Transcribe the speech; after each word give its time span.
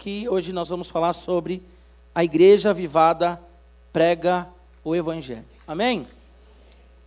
aqui. 0.00 0.26
Hoje 0.26 0.50
nós 0.50 0.70
vamos 0.70 0.88
falar 0.88 1.12
sobre 1.12 1.62
a 2.14 2.24
igreja 2.24 2.70
avivada 2.70 3.38
prega 3.92 4.48
o 4.82 4.96
evangelho. 4.96 5.44
Amém? 5.68 6.08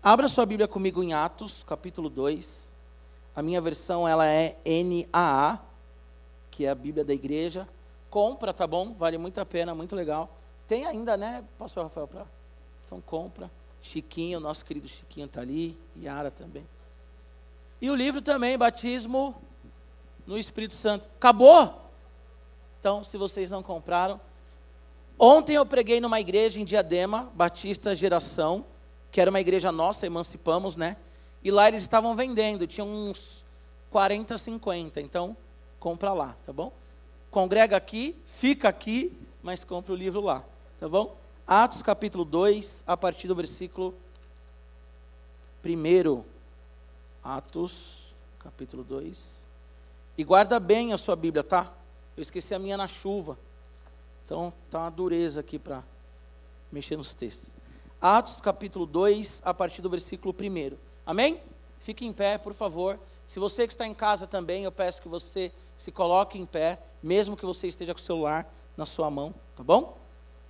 Abra 0.04 0.28
sua 0.28 0.46
Bíblia 0.46 0.68
comigo 0.68 1.02
em 1.02 1.12
Atos, 1.12 1.64
capítulo 1.64 2.08
2. 2.08 2.76
A 3.36 3.42
minha 3.42 3.60
versão 3.60 4.08
ela 4.08 4.28
é 4.28 4.56
NAA, 4.64 5.58
que 6.52 6.68
é 6.68 6.70
a 6.70 6.76
Bíblia 6.76 7.04
da 7.04 7.16
igreja. 7.16 7.68
Compra, 8.12 8.54
tá 8.54 8.68
bom? 8.68 8.94
Vale 8.94 9.18
muito 9.18 9.40
a 9.40 9.46
pena, 9.46 9.74
muito 9.74 9.96
legal. 9.96 10.30
Tem 10.68 10.86
ainda, 10.86 11.18
né, 11.18 11.44
pastor 11.58 11.86
Rafael? 11.86 12.08
Pra... 12.08 12.28
Então 12.86 13.02
compra. 13.02 13.50
Chiquinho, 13.82 14.40
nosso 14.40 14.64
querido 14.64 14.88
Chiquinho 14.88 15.26
está 15.26 15.42
ali, 15.42 15.76
Yara 16.00 16.30
também. 16.30 16.64
E 17.82 17.90
o 17.90 17.96
livro 17.96 18.22
também, 18.22 18.56
Batismo 18.56 19.34
no 20.28 20.38
Espírito 20.38 20.76
Santo. 20.76 21.10
Acabou? 21.16 21.83
Então, 22.84 23.02
se 23.02 23.18
vocês 23.18 23.50
não 23.50 23.64
compraram. 23.64 24.20
Ontem 25.18 25.54
eu 25.56 25.66
preguei 25.66 26.02
numa 26.02 26.20
igreja 26.20 26.60
em 26.60 26.66
Diadema, 26.66 27.32
Batista 27.34 27.96
Geração, 27.96 28.66
que 29.10 29.22
era 29.22 29.30
uma 29.30 29.40
igreja 29.40 29.72
nossa, 29.72 30.06
emancipamos, 30.06 30.76
né? 30.76 30.98
E 31.42 31.50
lá 31.50 31.70
eles 31.70 31.82
estavam 31.82 32.14
vendendo, 32.14 32.68
tinha 32.68 32.84
uns 32.84 33.46
40, 33.90 34.38
50. 34.38 35.00
Então, 35.00 35.38
compra 35.80 36.12
lá, 36.12 36.36
tá 36.46 36.52
bom? 36.52 36.74
Congrega 37.32 37.78
aqui, 37.78 38.18
fica 38.26 38.68
aqui, 38.68 39.18
mas 39.42 39.64
compra 39.64 39.94
o 39.94 39.96
livro 39.96 40.20
lá, 40.20 40.44
tá 40.78 40.90
bom? 40.90 41.16
Atos 41.48 41.82
capítulo 41.82 42.26
2, 42.26 42.84
a 42.86 42.98
partir 42.98 43.30
do 43.30 43.36
versículo 43.36 43.96
1. 45.66 46.22
Atos 47.24 48.14
capítulo 48.40 48.84
2. 48.84 49.24
E 50.18 50.24
guarda 50.26 50.60
bem 50.60 50.92
a 50.92 50.98
sua 50.98 51.16
Bíblia, 51.16 51.46
tá? 51.46 51.74
Eu 52.16 52.22
esqueci 52.22 52.54
a 52.54 52.60
minha 52.60 52.78
na 52.78 52.88
chuva. 52.88 53.38
Então 54.24 54.54
tá 54.70 54.82
uma 54.82 54.92
dureza 54.92 55.40
aqui 55.40 55.58
para 55.58 55.84
mexer 56.72 56.96
nos 56.96 57.14
textos. 57.16 57.56
Atos 58.00 58.40
capítulo 58.40 58.86
2, 58.86 59.42
a 59.44 59.54
partir 59.54 59.82
do 59.82 59.90
versículo 59.90 60.36
1. 60.40 60.78
Amém? 61.06 61.42
Fique 61.80 62.06
em 62.06 62.14
pé, 62.14 62.38
por 62.38 62.54
favor. 62.54 63.00
Se 63.26 63.40
você 63.40 63.66
que 63.66 63.74
está 63.74 63.88
em 63.88 63.96
casa 63.96 64.28
também, 64.28 64.64
eu 64.64 64.72
peço 64.72 65.02
que 65.02 65.08
você 65.08 65.52
se 65.76 65.92
coloque 65.92 66.38
em 66.38 66.46
pé, 66.46 66.80
mesmo 67.02 67.36
que 67.36 67.46
você 67.46 67.68
esteja 67.68 67.94
com 67.94 68.00
o 68.00 68.04
celular 68.04 68.54
na 68.78 68.86
sua 68.86 69.10
mão, 69.10 69.34
tá 69.56 69.64
bom? 69.64 69.98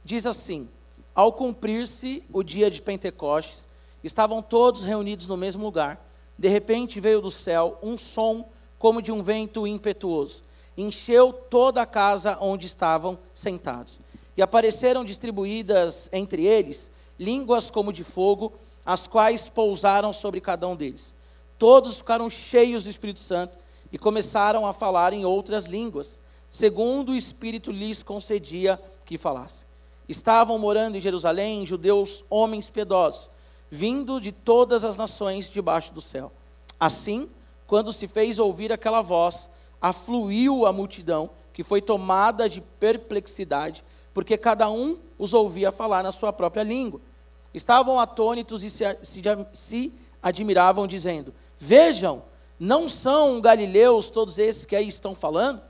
Diz 0.04 0.26
assim: 0.26 0.70
Ao 1.16 1.32
cumprir-se 1.32 2.24
o 2.34 2.44
dia 2.44 2.70
de 2.70 2.82
Pentecostes, 2.82 3.68
estavam 4.04 4.42
todos 4.42 4.84
reunidos 4.84 5.28
no 5.28 5.38
mesmo 5.38 5.64
lugar. 5.64 6.06
De 6.38 6.50
repente 6.50 7.00
veio 7.00 7.22
do 7.22 7.32
céu 7.32 7.80
um 7.82 7.98
som 7.98 8.50
como 8.78 9.02
de 9.02 9.12
um 9.12 9.24
vento 9.24 9.66
impetuoso. 9.66 10.44
Encheu 10.78 11.32
toda 11.32 11.82
a 11.82 11.86
casa 11.86 12.38
onde 12.42 12.66
estavam 12.66 13.18
sentados. 13.34 14.00
E 14.36 14.42
apareceram 14.42 15.04
distribuídas 15.04 16.10
entre 16.12 16.46
eles 16.46 16.92
línguas 17.20 17.70
como 17.70 17.94
de 17.94 18.04
fogo, 18.04 18.54
as 18.86 19.08
quais 19.08 19.48
pousaram 19.48 20.12
sobre 20.12 20.42
cada 20.42 20.68
um 20.68 20.76
deles. 20.76 21.16
Todos 21.58 21.98
ficaram 21.98 22.30
cheios 22.30 22.84
do 22.84 22.90
Espírito 22.90 23.20
Santo 23.20 23.58
e 23.92 23.98
começaram 23.98 24.66
a 24.66 24.74
falar 24.74 25.14
em 25.14 25.24
outras 25.24 25.66
línguas, 25.66 26.22
segundo 26.50 27.12
o 27.12 27.16
Espírito 27.16 27.72
lhes 27.72 28.04
concedia 28.04 28.80
que 29.06 29.18
falassem. 29.18 29.68
Estavam 30.10 30.60
morando 30.60 30.98
em 30.98 31.02
Jerusalém 31.02 31.66
judeus, 31.66 32.26
homens 32.30 32.70
piedosos, 32.70 33.30
vindo 33.70 34.20
de 34.20 34.32
todas 34.32 34.84
as 34.84 34.98
nações 34.98 35.50
debaixo 35.50 35.94
do 35.94 36.02
céu. 36.02 36.32
Assim, 36.80 37.30
quando 37.66 37.94
se 37.94 38.08
fez 38.08 38.40
ouvir 38.40 38.74
aquela 38.74 39.02
voz, 39.02 39.50
afluiu 39.84 40.66
a 40.66 40.72
multidão, 40.72 41.30
que 41.52 41.62
foi 41.62 41.82
tomada 41.82 42.48
de 42.48 42.62
perplexidade, 42.62 43.84
porque 44.14 44.38
cada 44.38 44.70
um 44.72 44.98
os 45.20 45.34
ouvia 45.34 45.74
falar 45.74 46.02
na 46.02 46.14
sua 46.14 46.32
própria 46.32 46.64
língua. 46.64 47.02
Estavam 47.54 48.00
atônitos 48.00 48.64
e 48.64 48.70
se, 48.70 48.86
se, 49.04 49.22
se 49.54 49.94
admiravam, 50.22 50.88
dizendo: 50.88 51.34
Vejam, 51.60 52.24
não 52.58 52.88
são 52.88 53.42
galileus 53.42 54.10
todos 54.10 54.40
esses 54.40 54.66
que 54.66 54.76
aí 54.76 54.88
estão 54.88 55.14
falando? 55.14 55.62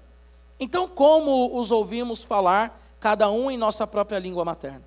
Então, 0.59 0.87
como 0.87 1.59
os 1.59 1.71
ouvimos 1.71 2.23
falar, 2.23 2.79
cada 2.99 3.31
um 3.31 3.49
em 3.49 3.57
nossa 3.57 3.87
própria 3.87 4.19
língua 4.19 4.45
materna? 4.45 4.83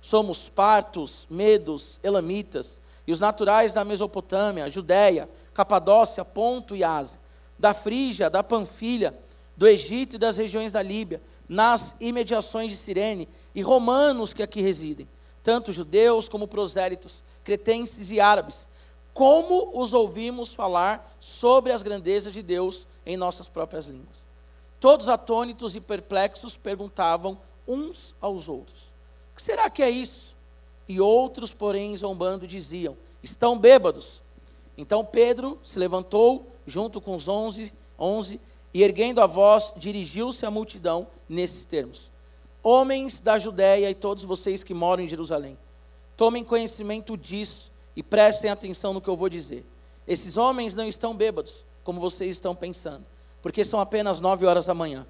Somos 0.00 0.48
partos, 0.48 1.26
medos, 1.28 2.00
elamitas, 2.02 2.80
e 3.06 3.12
os 3.12 3.20
naturais 3.20 3.74
da 3.74 3.84
Mesopotâmia, 3.84 4.70
Judéia, 4.70 5.28
Capadócia, 5.52 6.24
Ponto 6.24 6.74
e 6.74 6.82
Ásia, 6.82 7.19
da 7.60 7.74
Frígia, 7.74 8.30
da 8.30 8.42
Panfilha, 8.42 9.14
do 9.54 9.68
Egito 9.68 10.16
e 10.16 10.18
das 10.18 10.38
regiões 10.38 10.72
da 10.72 10.82
Líbia, 10.82 11.20
nas 11.46 11.94
imediações 12.00 12.70
de 12.70 12.76
Cirene, 12.78 13.28
e 13.54 13.60
romanos 13.60 14.32
que 14.32 14.42
aqui 14.42 14.62
residem, 14.62 15.06
tanto 15.42 15.72
judeus 15.72 16.28
como 16.28 16.48
prosélitos, 16.48 17.22
cretenses 17.44 18.10
e 18.10 18.18
árabes, 18.18 18.70
como 19.12 19.78
os 19.78 19.92
ouvimos 19.92 20.54
falar 20.54 21.14
sobre 21.20 21.72
as 21.72 21.82
grandezas 21.82 22.32
de 22.32 22.42
Deus 22.42 22.88
em 23.04 23.16
nossas 23.16 23.48
próprias 23.48 23.84
línguas. 23.84 24.26
Todos 24.78 25.10
atônitos 25.10 25.76
e 25.76 25.80
perplexos 25.80 26.56
perguntavam 26.56 27.38
uns 27.68 28.14
aos 28.20 28.48
outros: 28.48 28.80
O 29.32 29.36
que 29.36 29.42
será 29.42 29.68
que 29.68 29.82
é 29.82 29.90
isso? 29.90 30.34
E 30.88 30.98
outros, 31.00 31.52
porém, 31.52 31.94
zombando, 31.94 32.46
diziam: 32.46 32.96
Estão 33.22 33.58
bêbados. 33.58 34.22
Então 34.78 35.04
Pedro 35.04 35.58
se 35.62 35.78
levantou 35.78 36.50
junto 36.70 37.00
com 37.00 37.14
os 37.14 37.28
onze, 37.28 37.72
onze 37.98 38.40
e 38.72 38.82
erguendo 38.82 39.20
a 39.20 39.26
voz, 39.26 39.72
dirigiu-se 39.76 40.46
à 40.46 40.50
multidão 40.50 41.06
nesses 41.28 41.64
termos: 41.64 42.10
Homens 42.62 43.20
da 43.20 43.38
Judéia 43.38 43.90
e 43.90 43.94
todos 43.94 44.24
vocês 44.24 44.64
que 44.64 44.72
moram 44.72 45.02
em 45.02 45.08
Jerusalém, 45.08 45.58
tomem 46.16 46.44
conhecimento 46.44 47.16
disso 47.16 47.70
e 47.96 48.02
prestem 48.02 48.50
atenção 48.50 48.94
no 48.94 49.00
que 49.00 49.08
eu 49.08 49.16
vou 49.16 49.28
dizer. 49.28 49.66
Esses 50.06 50.36
homens 50.36 50.74
não 50.74 50.86
estão 50.86 51.14
bêbados, 51.14 51.64
como 51.84 52.00
vocês 52.00 52.30
estão 52.30 52.54
pensando, 52.54 53.04
porque 53.42 53.64
são 53.64 53.80
apenas 53.80 54.20
nove 54.20 54.46
horas 54.46 54.66
da 54.66 54.74
manhã. 54.74 55.06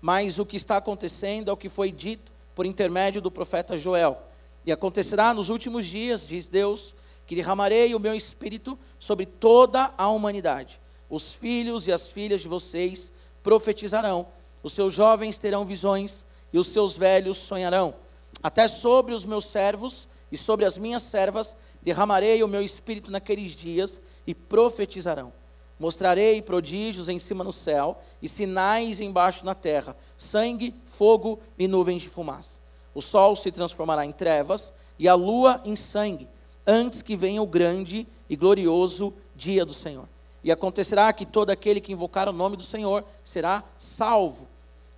Mas 0.00 0.38
o 0.38 0.46
que 0.46 0.56
está 0.56 0.76
acontecendo 0.76 1.48
é 1.48 1.52
o 1.52 1.56
que 1.56 1.68
foi 1.68 1.92
dito 1.92 2.32
por 2.54 2.66
intermédio 2.66 3.20
do 3.20 3.30
profeta 3.30 3.76
Joel 3.76 4.20
e 4.64 4.72
acontecerá 4.72 5.32
nos 5.34 5.48
últimos 5.48 5.86
dias, 5.86 6.26
diz 6.26 6.48
Deus, 6.48 6.94
que 7.26 7.34
derramarei 7.34 7.94
o 7.94 8.00
meu 8.00 8.14
espírito 8.14 8.78
sobre 8.98 9.26
toda 9.26 9.94
a 9.96 10.08
humanidade. 10.08 10.80
Os 11.12 11.34
filhos 11.34 11.86
e 11.86 11.92
as 11.92 12.08
filhas 12.08 12.40
de 12.40 12.48
vocês 12.48 13.12
profetizarão, 13.42 14.26
os 14.62 14.72
seus 14.72 14.94
jovens 14.94 15.36
terão 15.36 15.62
visões 15.62 16.24
e 16.50 16.58
os 16.58 16.68
seus 16.68 16.96
velhos 16.96 17.36
sonharão. 17.36 17.94
Até 18.42 18.66
sobre 18.66 19.12
os 19.12 19.22
meus 19.22 19.44
servos 19.44 20.08
e 20.30 20.38
sobre 20.38 20.64
as 20.64 20.78
minhas 20.78 21.02
servas 21.02 21.54
derramarei 21.82 22.42
o 22.42 22.48
meu 22.48 22.62
espírito 22.62 23.10
naqueles 23.10 23.50
dias 23.50 24.00
e 24.26 24.34
profetizarão. 24.34 25.34
Mostrarei 25.78 26.40
prodígios 26.40 27.10
em 27.10 27.18
cima 27.18 27.44
no 27.44 27.52
céu 27.52 28.00
e 28.22 28.26
sinais 28.26 28.98
embaixo 28.98 29.44
na 29.44 29.54
terra: 29.54 29.94
sangue, 30.16 30.74
fogo 30.86 31.38
e 31.58 31.68
nuvens 31.68 32.00
de 32.00 32.08
fumaça. 32.08 32.62
O 32.94 33.02
sol 33.02 33.36
se 33.36 33.52
transformará 33.52 34.06
em 34.06 34.12
trevas 34.12 34.72
e 34.98 35.06
a 35.06 35.14
lua 35.14 35.60
em 35.62 35.76
sangue, 35.76 36.26
antes 36.66 37.02
que 37.02 37.16
venha 37.16 37.42
o 37.42 37.46
grande 37.46 38.08
e 38.30 38.34
glorioso 38.34 39.12
dia 39.36 39.66
do 39.66 39.74
Senhor. 39.74 40.08
E 40.42 40.50
acontecerá 40.50 41.12
que 41.12 41.24
todo 41.24 41.50
aquele 41.50 41.80
que 41.80 41.92
invocar 41.92 42.28
o 42.28 42.32
nome 42.32 42.56
do 42.56 42.62
Senhor 42.62 43.04
será 43.22 43.62
salvo. 43.78 44.48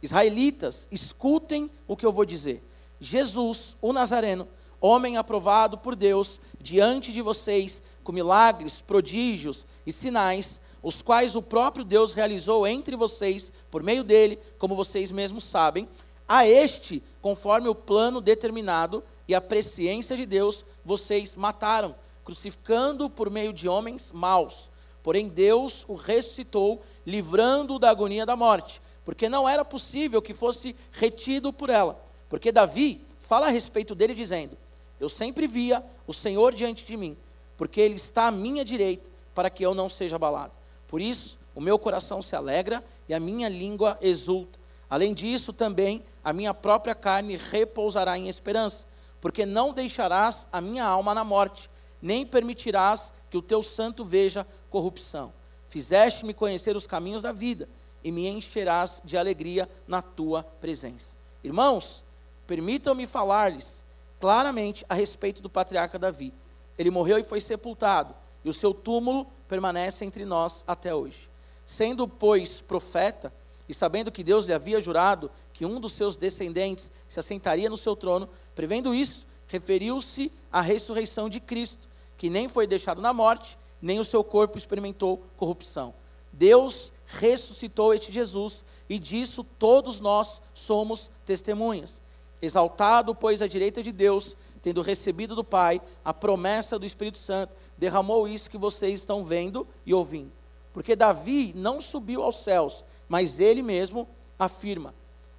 Israelitas, 0.03 0.89
escutem 0.91 1.71
o 1.87 1.97
que 1.97 2.05
eu 2.05 2.13
vou 2.13 2.25
dizer. 2.25 2.63
Jesus, 3.01 3.77
o 3.81 3.93
Nazareno, 3.93 4.49
homem 4.81 5.17
aprovado 5.17 5.79
por 5.79 5.97
Deus 5.97 6.41
diante 6.61 7.13
de 7.13 7.23
vocês, 7.23 7.83
com 8.03 8.13
milagres, 8.13 8.81
prodígios 8.81 9.67
e 9.87 9.93
sinais, 9.93 10.61
os 10.83 11.01
quais 11.01 11.35
o 11.35 11.43
próprio 11.43 11.85
Deus 11.85 12.13
realizou 12.13 12.67
entre 12.67 12.95
vocês, 12.95 13.51
por 13.71 13.83
meio 13.83 14.05
dele, 14.05 14.39
como 14.59 14.77
vocês 14.77 15.11
mesmos 15.11 15.45
sabem, 15.45 15.89
a 16.29 16.47
este, 16.47 17.03
conforme 17.21 17.69
o 17.69 17.75
plano 17.75 18.21
determinado 18.21 19.03
e 19.29 19.35
a 19.35 19.41
presciência 19.41 20.17
de 20.17 20.27
Deus, 20.27 20.65
vocês 20.85 21.37
mataram, 21.37 21.95
crucificando 22.25 23.09
por 23.09 23.31
meio 23.31 23.53
de 23.53 23.69
homens 23.69 24.11
maus. 24.13 24.71
Porém, 25.05 25.29
Deus 25.29 25.85
o 25.87 25.95
ressuscitou, 25.95 26.83
livrando-o 27.07 27.79
da 27.79 27.91
agonia 27.91 28.27
da 28.27 28.35
morte, 28.35 28.83
porque 29.05 29.29
não 29.29 29.49
era 29.49 29.65
possível 29.65 30.21
que 30.21 30.35
fosse 30.35 30.75
retido 30.91 31.53
por 31.53 31.71
ela. 31.71 32.03
Porque 32.29 32.51
Davi 32.51 33.01
fala 33.21 33.47
a 33.47 33.51
respeito 33.51 33.95
dele, 33.95 34.15
dizendo: 34.15 34.59
Eu 34.99 35.09
sempre 35.09 35.47
via 35.47 35.85
o 36.09 36.13
Senhor 36.13 36.53
diante 36.53 36.85
de 36.85 36.97
mim, 36.97 37.17
porque 37.57 37.81
ele 37.81 37.95
está 37.95 38.27
à 38.27 38.33
minha 38.33 38.65
direita, 38.65 39.09
para 39.33 39.49
que 39.49 39.65
eu 39.65 39.77
não 39.77 39.89
seja 39.89 40.17
abalado. 40.17 40.57
Por 40.89 41.01
isso, 41.01 41.39
o 41.55 41.61
meu 41.61 41.79
coração 41.79 42.21
se 42.21 42.35
alegra 42.35 42.83
e 43.09 43.15
a 43.15 43.21
minha 43.21 43.49
língua 43.49 43.97
exulta 44.03 44.59
Além 44.95 45.15
disso, 45.15 45.53
também 45.53 46.05
a 46.23 46.33
minha 46.33 46.55
própria 46.55 46.95
carne 46.95 47.37
repousará 47.37 48.17
em 48.17 48.29
esperança, 48.29 48.87
porque 49.21 49.47
não 49.47 49.73
deixarás 49.73 50.47
a 50.53 50.61
minha 50.61 50.85
alma 50.85 51.15
na 51.15 51.25
morte, 51.25 51.69
nem 52.05 52.27
permitirás 52.27 53.15
que 53.31 53.39
o 53.39 53.41
teu 53.41 53.63
santo 53.63 54.05
veja 54.05 54.47
corrupção. 54.69 55.33
Fizeste-me 55.69 56.35
conhecer 56.35 56.77
os 56.77 56.87
caminhos 56.87 57.23
da 57.23 57.33
vida, 57.33 57.67
e 58.05 58.13
me 58.13 58.29
encherás 58.29 59.01
de 59.03 59.17
alegria 59.17 59.67
na 59.89 60.03
tua 60.03 60.43
presença. 60.43 61.17
Irmãos, 61.43 62.05
permitam-me 62.47 63.07
falar-lhes 63.07 63.83
claramente 64.21 64.85
a 64.87 64.93
respeito 64.93 65.41
do 65.41 65.49
patriarca 65.49 65.99
Davi. 65.99 66.31
Ele 66.77 66.91
morreu 66.91 67.17
e 67.17 67.25
foi 67.25 67.41
sepultado, 67.41 68.15
e 68.45 68.51
o 68.51 68.53
seu 68.53 68.75
túmulo 68.75 69.27
permanece 69.49 70.05
entre 70.05 70.27
nós 70.27 70.63
até 70.67 70.95
hoje. 70.95 71.31
Sendo, 71.65 72.07
pois, 72.07 72.61
profeta, 72.61 73.33
e 73.67 73.73
sabendo 73.73 74.13
que 74.13 74.23
Deus 74.23 74.45
lhe 74.45 74.53
havia 74.53 74.79
jurado 74.79 75.31
que 75.55 75.65
um 75.65 75.81
dos 75.81 75.95
seus 75.95 76.19
descendentes 76.19 76.93
se 77.09 77.19
assentaria 77.19 77.71
no 77.71 77.79
seu 77.79 77.97
trono, 77.97 78.29
prevendo 78.55 78.95
isso, 78.95 79.27
referiu-se 79.49 80.31
à 80.53 80.61
ressurreição 80.61 81.31
de 81.31 81.41
Cristo, 81.41 81.89
que 82.17 82.31
nem 82.31 82.49
foi 82.49 82.67
deixado 82.67 83.01
na 83.01 83.13
morte, 83.13 83.59
nem 83.81 84.01
o 84.01 84.05
seu 84.05 84.25
corpo 84.25 84.59
experimentou 84.59 85.23
corrupção. 85.37 85.95
Deus 86.33 86.93
ressuscitou 87.07 87.95
este 87.95 88.11
Jesus, 88.11 88.65
e 88.89 88.99
disso 88.99 89.45
todos 89.59 90.01
nós 90.01 90.43
somos 90.53 91.11
testemunhas. 91.25 92.03
Exaltado, 92.41 93.15
pois, 93.15 93.41
à 93.41 93.47
direita 93.47 93.83
de 93.83 93.93
Deus, 93.93 94.37
tendo 94.61 94.83
recebido 94.83 95.35
do 95.35 95.45
Pai 95.45 95.81
a 96.05 96.13
promessa 96.13 96.79
do 96.79 96.87
Espírito 96.87 97.19
Santo, 97.19 97.57
derramou 97.77 98.27
isso 98.27 98.51
que 98.51 98.59
vocês 98.59 99.01
estão 99.01 99.23
vendo 99.23 99.67
e 99.85 99.93
ouvindo. 99.93 100.33
Porque 100.73 100.97
Davi 100.97 101.53
não 101.55 101.81
subiu 101.81 102.23
aos 102.23 102.43
céus, 102.43 102.85
mas 103.09 103.39
ele 103.39 103.63
mesmo 103.63 104.09
afirma: 104.39 104.95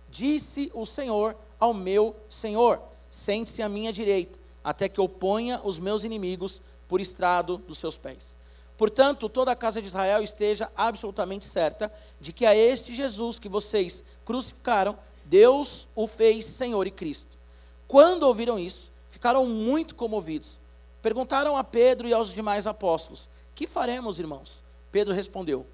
Disse 0.10 0.72
o 0.74 0.86
Senhor 0.86 1.36
ao 1.60 1.74
meu 1.74 2.16
Senhor: 2.30 2.82
Sente-se 3.10 3.62
à 3.62 3.68
minha 3.68 3.92
direita, 3.92 4.40
até 4.66 4.90
que 4.90 5.00
eu 5.00 5.08
ponha 5.08 5.62
os 5.64 5.78
meus 5.78 6.04
inimigos 6.04 6.60
por 6.88 7.00
estrado 7.00 7.58
dos 7.58 7.78
seus 7.78 8.00
pés. 8.00 8.36
Portanto, 8.76 9.30
toda 9.30 9.52
a 9.52 9.56
casa 9.56 9.80
de 9.80 9.88
Israel 9.88 10.24
esteja 10.24 10.72
absolutamente 10.76 11.46
certa 11.46 11.94
de 12.20 12.34
que 12.34 12.48
a 12.48 12.56
este 12.56 12.94
Jesus 12.94 13.38
que 13.38 13.48
vocês 13.48 14.04
crucificaram, 14.26 14.98
Deus 15.24 15.88
o 15.96 16.08
fez 16.08 16.46
Senhor 16.46 16.88
e 16.88 16.92
Cristo. 16.92 17.38
Quando 17.88 18.24
ouviram 18.24 18.58
isso, 18.58 18.92
ficaram 19.08 19.46
muito 19.46 19.94
comovidos. 19.94 20.60
Perguntaram 21.00 21.56
a 21.56 21.64
Pedro 21.64 22.08
e 22.08 22.14
aos 22.14 22.34
demais 22.34 22.66
apóstolos: 22.66 23.30
Que 23.54 23.68
faremos, 23.68 24.20
irmãos? 24.20 24.64
Pedro 24.92 25.14
respondeu: 25.14 25.66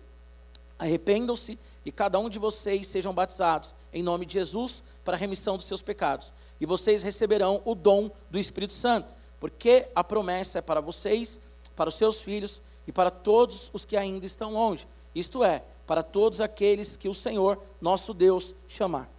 Arrependam-se 0.78 1.58
e 1.86 1.92
cada 1.92 2.20
um 2.20 2.30
de 2.30 2.40
vocês 2.40 2.88
sejam 2.88 3.14
batizados 3.14 3.76
em 3.94 4.04
nome 4.04 4.26
de 4.26 4.34
Jesus 4.34 4.84
para 5.04 5.16
a 5.16 5.20
remissão 5.20 5.58
dos 5.58 5.66
seus 5.66 5.82
pecados, 5.82 6.32
e 6.60 6.66
vocês 6.66 7.04
receberão 7.04 7.62
o 7.66 7.74
dom 7.74 8.12
do 8.30 8.38
Espírito 8.38 8.74
Santo, 8.74 9.08
porque 9.40 9.90
a 9.96 10.04
promessa 10.04 10.60
é 10.60 10.62
para 10.62 10.80
vocês, 10.82 11.42
para 11.76 11.90
os 11.90 11.96
seus 11.96 12.22
filhos 12.22 12.62
e 12.86 12.92
para 12.92 13.10
todos 13.10 13.70
os 13.74 13.86
que 13.86 13.98
ainda 13.98 14.26
estão 14.26 14.54
longe, 14.54 14.88
isto 15.16 15.44
é, 15.44 15.64
para 15.86 16.04
todos 16.04 16.40
aqueles 16.40 16.96
que 16.96 17.10
o 17.10 17.14
Senhor, 17.14 17.62
nosso 17.82 18.14
Deus, 18.14 18.56
chamar. 18.68 19.10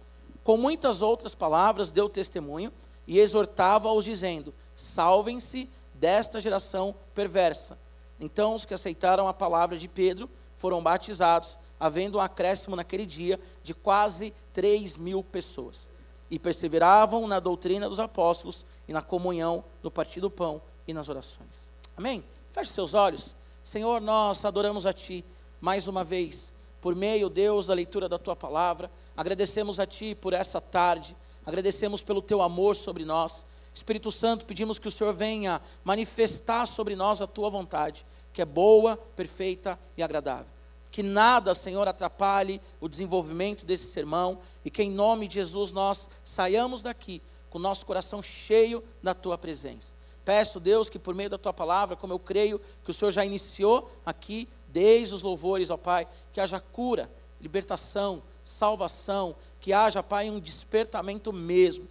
Com 0.43 0.57
muitas 0.57 1.01
outras 1.01 1.35
palavras, 1.35 1.91
deu 1.91 2.09
testemunho 2.09 2.71
e 3.07 3.19
exortava-os, 3.19 4.03
dizendo: 4.03 4.53
Salvem-se 4.75 5.69
desta 5.93 6.41
geração 6.41 6.95
perversa. 7.13 7.77
Então 8.19 8.55
os 8.55 8.65
que 8.65 8.73
aceitaram 8.73 9.27
a 9.27 9.33
palavra 9.33 9.77
de 9.77 9.87
Pedro 9.87 10.29
foram 10.53 10.81
batizados, 10.81 11.57
havendo 11.79 12.17
um 12.17 12.21
acréscimo 12.21 12.75
naquele 12.75 13.05
dia 13.05 13.39
de 13.63 13.73
quase 13.73 14.33
3 14.53 14.97
mil 14.97 15.23
pessoas. 15.23 15.91
E 16.29 16.39
perseveravam 16.39 17.27
na 17.27 17.39
doutrina 17.39 17.87
dos 17.87 17.99
apóstolos 17.99 18.65
e 18.87 18.93
na 18.93 19.01
comunhão, 19.01 19.63
no 19.81 19.91
partir 19.91 20.19
do 20.19 20.31
pão 20.31 20.61
e 20.87 20.93
nas 20.93 21.09
orações. 21.09 21.71
Amém? 21.95 22.23
Feche 22.51 22.71
seus 22.71 22.93
olhos. 22.93 23.35
Senhor, 23.63 24.01
nós 24.01 24.43
adoramos 24.43 24.85
a 24.85 24.93
Ti 24.93 25.23
mais 25.61 25.87
uma 25.87 26.03
vez, 26.03 26.53
por 26.81 26.95
meio, 26.95 27.29
Deus, 27.29 27.67
da 27.67 27.73
leitura 27.73 28.09
da 28.09 28.19
Tua 28.19 28.35
palavra. 28.35 28.91
Agradecemos 29.15 29.79
a 29.79 29.85
Ti 29.85 30.15
por 30.15 30.33
essa 30.33 30.59
tarde, 30.59 31.15
agradecemos 31.45 32.03
pelo 32.03 32.21
Teu 32.21 32.41
amor 32.41 32.75
sobre 32.75 33.05
nós. 33.05 33.45
Espírito 33.73 34.11
Santo, 34.11 34.45
pedimos 34.45 34.77
que 34.77 34.87
o 34.87 34.91
Senhor 34.91 35.13
venha 35.13 35.61
manifestar 35.83 36.67
sobre 36.67 36.95
nós 36.95 37.21
a 37.21 37.27
tua 37.27 37.49
vontade, 37.49 38.05
que 38.31 38.41
é 38.41 38.45
boa, 38.45 38.95
perfeita 39.15 39.79
e 39.97 40.03
agradável. 40.03 40.52
Que 40.93 41.01
nada, 41.01 41.55
Senhor, 41.55 41.87
atrapalhe 41.87 42.61
o 42.79 42.87
desenvolvimento 42.87 43.65
desse 43.65 43.85
sermão 43.85 44.37
e 44.63 44.69
que 44.69 44.83
em 44.83 44.91
nome 44.91 45.27
de 45.27 45.33
Jesus 45.33 45.71
nós 45.71 46.07
saiamos 46.23 46.83
daqui 46.83 47.19
com 47.49 47.57
o 47.57 47.61
nosso 47.61 47.83
coração 47.83 48.21
cheio 48.21 48.83
da 49.01 49.15
tua 49.15 49.35
presença. 49.35 49.95
Peço, 50.23 50.59
Deus, 50.59 50.89
que 50.89 50.99
por 50.99 51.15
meio 51.15 51.31
da 51.31 51.37
tua 51.39 51.51
palavra, 51.51 51.95
como 51.95 52.13
eu 52.13 52.19
creio 52.19 52.61
que 52.83 52.91
o 52.91 52.93
Senhor 52.93 53.09
já 53.09 53.25
iniciou 53.25 53.89
aqui, 54.05 54.47
desde 54.67 55.15
os 55.15 55.23
louvores 55.23 55.71
ao 55.71 55.79
Pai, 55.79 56.07
que 56.31 56.39
haja 56.39 56.59
cura, 56.59 57.11
libertação, 57.41 58.21
salvação, 58.43 59.35
que 59.59 59.73
haja, 59.73 60.03
Pai, 60.03 60.29
um 60.29 60.39
despertamento 60.39 61.33
mesmo 61.33 61.87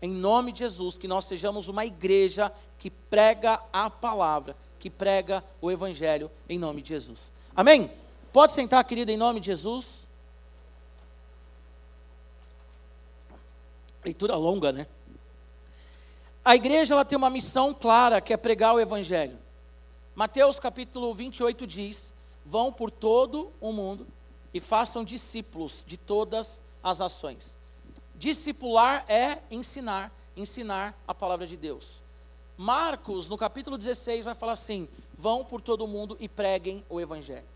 em 0.00 0.10
nome 0.10 0.52
de 0.52 0.60
Jesus, 0.60 0.96
que 0.96 1.08
nós 1.08 1.24
sejamos 1.24 1.66
uma 1.66 1.84
igreja 1.84 2.52
que 2.78 2.90
prega 2.90 3.60
a 3.72 3.90
palavra, 3.90 4.56
que 4.78 4.88
prega 4.88 5.42
o 5.60 5.68
Evangelho, 5.68 6.30
em 6.48 6.60
nome 6.60 6.80
de 6.80 6.90
Jesus. 6.90 7.32
Amém? 7.56 7.90
Pode 8.32 8.52
sentar, 8.52 8.84
querida, 8.84 9.10
em 9.10 9.16
nome 9.16 9.40
de 9.40 9.46
Jesus. 9.46 10.06
Leitura 14.04 14.36
longa, 14.36 14.70
né? 14.70 14.86
A 16.44 16.54
igreja 16.54 16.94
ela 16.94 17.04
tem 17.04 17.18
uma 17.18 17.28
missão 17.28 17.74
clara, 17.74 18.20
que 18.20 18.32
é 18.32 18.36
pregar 18.36 18.74
o 18.74 18.80
Evangelho. 18.80 19.36
Mateus 20.14 20.60
capítulo 20.60 21.12
28 21.12 21.66
diz: 21.66 22.14
Vão 22.44 22.72
por 22.72 22.90
todo 22.90 23.52
o 23.60 23.72
mundo 23.72 24.06
e 24.54 24.60
façam 24.60 25.02
discípulos 25.02 25.82
de 25.84 25.96
todas 25.96 26.62
as 26.82 27.00
ações. 27.00 27.58
Discipular 28.14 29.04
é 29.08 29.38
ensinar, 29.50 30.12
ensinar 30.36 30.94
a 31.06 31.12
palavra 31.12 31.46
de 31.46 31.56
Deus. 31.56 32.00
Marcos, 32.56 33.28
no 33.28 33.36
capítulo 33.36 33.76
16, 33.76 34.24
vai 34.24 34.34
falar 34.34 34.52
assim: 34.52 34.88
vão 35.18 35.44
por 35.44 35.60
todo 35.60 35.84
o 35.84 35.88
mundo 35.88 36.16
e 36.20 36.28
preguem 36.28 36.84
o 36.88 37.00
evangelho. 37.00 37.55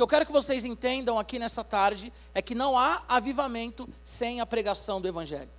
O 0.00 0.02
que 0.02 0.04
eu 0.04 0.08
quero 0.08 0.24
que 0.24 0.32
vocês 0.32 0.64
entendam 0.64 1.18
aqui 1.18 1.38
nessa 1.38 1.62
tarde 1.62 2.10
é 2.32 2.40
que 2.40 2.54
não 2.54 2.78
há 2.78 3.02
avivamento 3.06 3.86
sem 4.02 4.40
a 4.40 4.46
pregação 4.46 4.98
do 4.98 5.06
evangelho. 5.06 5.50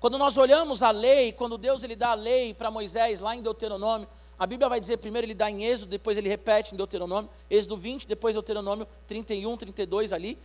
Quando 0.00 0.16
nós 0.16 0.38
olhamos 0.38 0.82
a 0.82 0.90
lei, 0.90 1.32
quando 1.32 1.58
Deus 1.58 1.82
ele 1.82 1.94
dá 1.94 2.12
a 2.12 2.14
lei 2.14 2.54
para 2.54 2.70
Moisés 2.70 3.20
lá 3.20 3.36
em 3.36 3.42
Deuteronômio, 3.42 4.08
a 4.38 4.46
Bíblia 4.46 4.70
vai 4.70 4.80
dizer 4.80 4.96
primeiro 4.96 5.26
ele 5.26 5.34
dá 5.34 5.50
em 5.50 5.64
Êxodo, 5.64 5.90
depois 5.90 6.16
ele 6.16 6.30
repete 6.30 6.72
em 6.72 6.78
Deuteronômio, 6.78 7.28
Êxodo 7.50 7.76
20, 7.76 8.06
depois 8.06 8.34
Deuteronômio 8.34 8.88
31, 9.06 9.54
32 9.54 10.14
ali. 10.14 10.38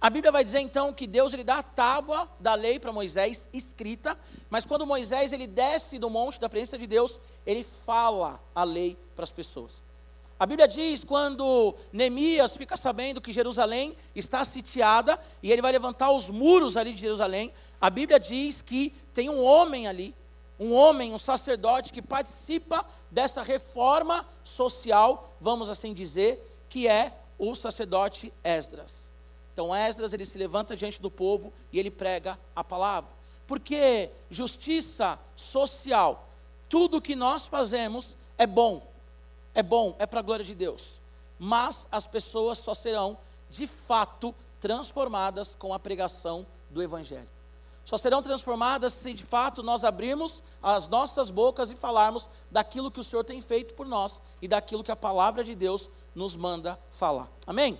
A 0.00 0.08
Bíblia 0.08 0.32
vai 0.32 0.42
dizer 0.42 0.60
então 0.60 0.90
que 0.90 1.06
Deus 1.06 1.34
ele 1.34 1.44
dá 1.44 1.58
a 1.58 1.62
tábua 1.62 2.26
da 2.40 2.54
lei 2.54 2.78
para 2.78 2.94
Moisés 2.94 3.50
escrita, 3.52 4.18
mas 4.48 4.64
quando 4.64 4.86
Moisés 4.86 5.34
ele 5.34 5.46
desce 5.46 5.98
do 5.98 6.08
monte 6.08 6.40
da 6.40 6.48
presença 6.48 6.78
de 6.78 6.86
Deus, 6.86 7.20
ele 7.44 7.62
fala 7.62 8.42
a 8.54 8.64
lei 8.64 8.96
para 9.14 9.24
as 9.24 9.30
pessoas. 9.30 9.84
A 10.38 10.44
Bíblia 10.44 10.68
diz 10.68 11.02
quando 11.02 11.74
Neemias 11.90 12.56
fica 12.56 12.76
sabendo 12.76 13.20
que 13.20 13.32
Jerusalém 13.32 13.96
está 14.14 14.44
sitiada 14.44 15.18
e 15.42 15.50
ele 15.50 15.62
vai 15.62 15.72
levantar 15.72 16.10
os 16.10 16.28
muros 16.28 16.76
ali 16.76 16.92
de 16.92 17.00
Jerusalém, 17.00 17.52
a 17.80 17.88
Bíblia 17.88 18.20
diz 18.20 18.60
que 18.60 18.94
tem 19.14 19.30
um 19.30 19.42
homem 19.42 19.86
ali, 19.88 20.14
um 20.60 20.72
homem, 20.72 21.14
um 21.14 21.18
sacerdote 21.18 21.92
que 21.92 22.02
participa 22.02 22.84
dessa 23.10 23.42
reforma 23.42 24.26
social, 24.44 25.34
vamos 25.40 25.70
assim 25.70 25.94
dizer, 25.94 26.64
que 26.68 26.86
é 26.86 27.12
o 27.38 27.54
sacerdote 27.54 28.32
Esdras. 28.44 29.12
Então 29.54 29.74
Esdras 29.74 30.12
ele 30.12 30.26
se 30.26 30.36
levanta 30.36 30.76
diante 30.76 31.00
do 31.00 31.10
povo 31.10 31.50
e 31.72 31.78
ele 31.78 31.90
prega 31.90 32.38
a 32.54 32.62
palavra. 32.62 33.10
Porque 33.46 34.10
justiça 34.30 35.18
social, 35.34 36.28
tudo 36.68 37.00
que 37.00 37.16
nós 37.16 37.46
fazemos 37.46 38.16
é 38.36 38.46
bom. 38.46 38.86
É 39.56 39.62
bom, 39.62 39.96
é 39.98 40.04
para 40.04 40.20
a 40.20 40.22
glória 40.22 40.44
de 40.44 40.54
Deus. 40.54 41.00
Mas 41.38 41.88
as 41.90 42.06
pessoas 42.06 42.58
só 42.58 42.74
serão 42.74 43.16
de 43.48 43.66
fato 43.66 44.34
transformadas 44.60 45.54
com 45.54 45.72
a 45.72 45.78
pregação 45.78 46.46
do 46.68 46.82
evangelho. 46.82 47.28
Só 47.82 47.96
serão 47.96 48.20
transformadas 48.20 48.92
se 48.92 49.14
de 49.14 49.24
fato 49.24 49.62
nós 49.62 49.82
abrirmos 49.82 50.42
as 50.62 50.88
nossas 50.88 51.30
bocas 51.30 51.70
e 51.70 51.74
falarmos 51.74 52.28
daquilo 52.50 52.90
que 52.90 53.00
o 53.00 53.04
Senhor 53.04 53.24
tem 53.24 53.40
feito 53.40 53.72
por 53.72 53.86
nós 53.86 54.20
e 54.42 54.46
daquilo 54.46 54.84
que 54.84 54.92
a 54.92 54.96
palavra 54.96 55.42
de 55.42 55.54
Deus 55.54 55.88
nos 56.14 56.36
manda 56.36 56.78
falar. 56.90 57.26
Amém? 57.46 57.78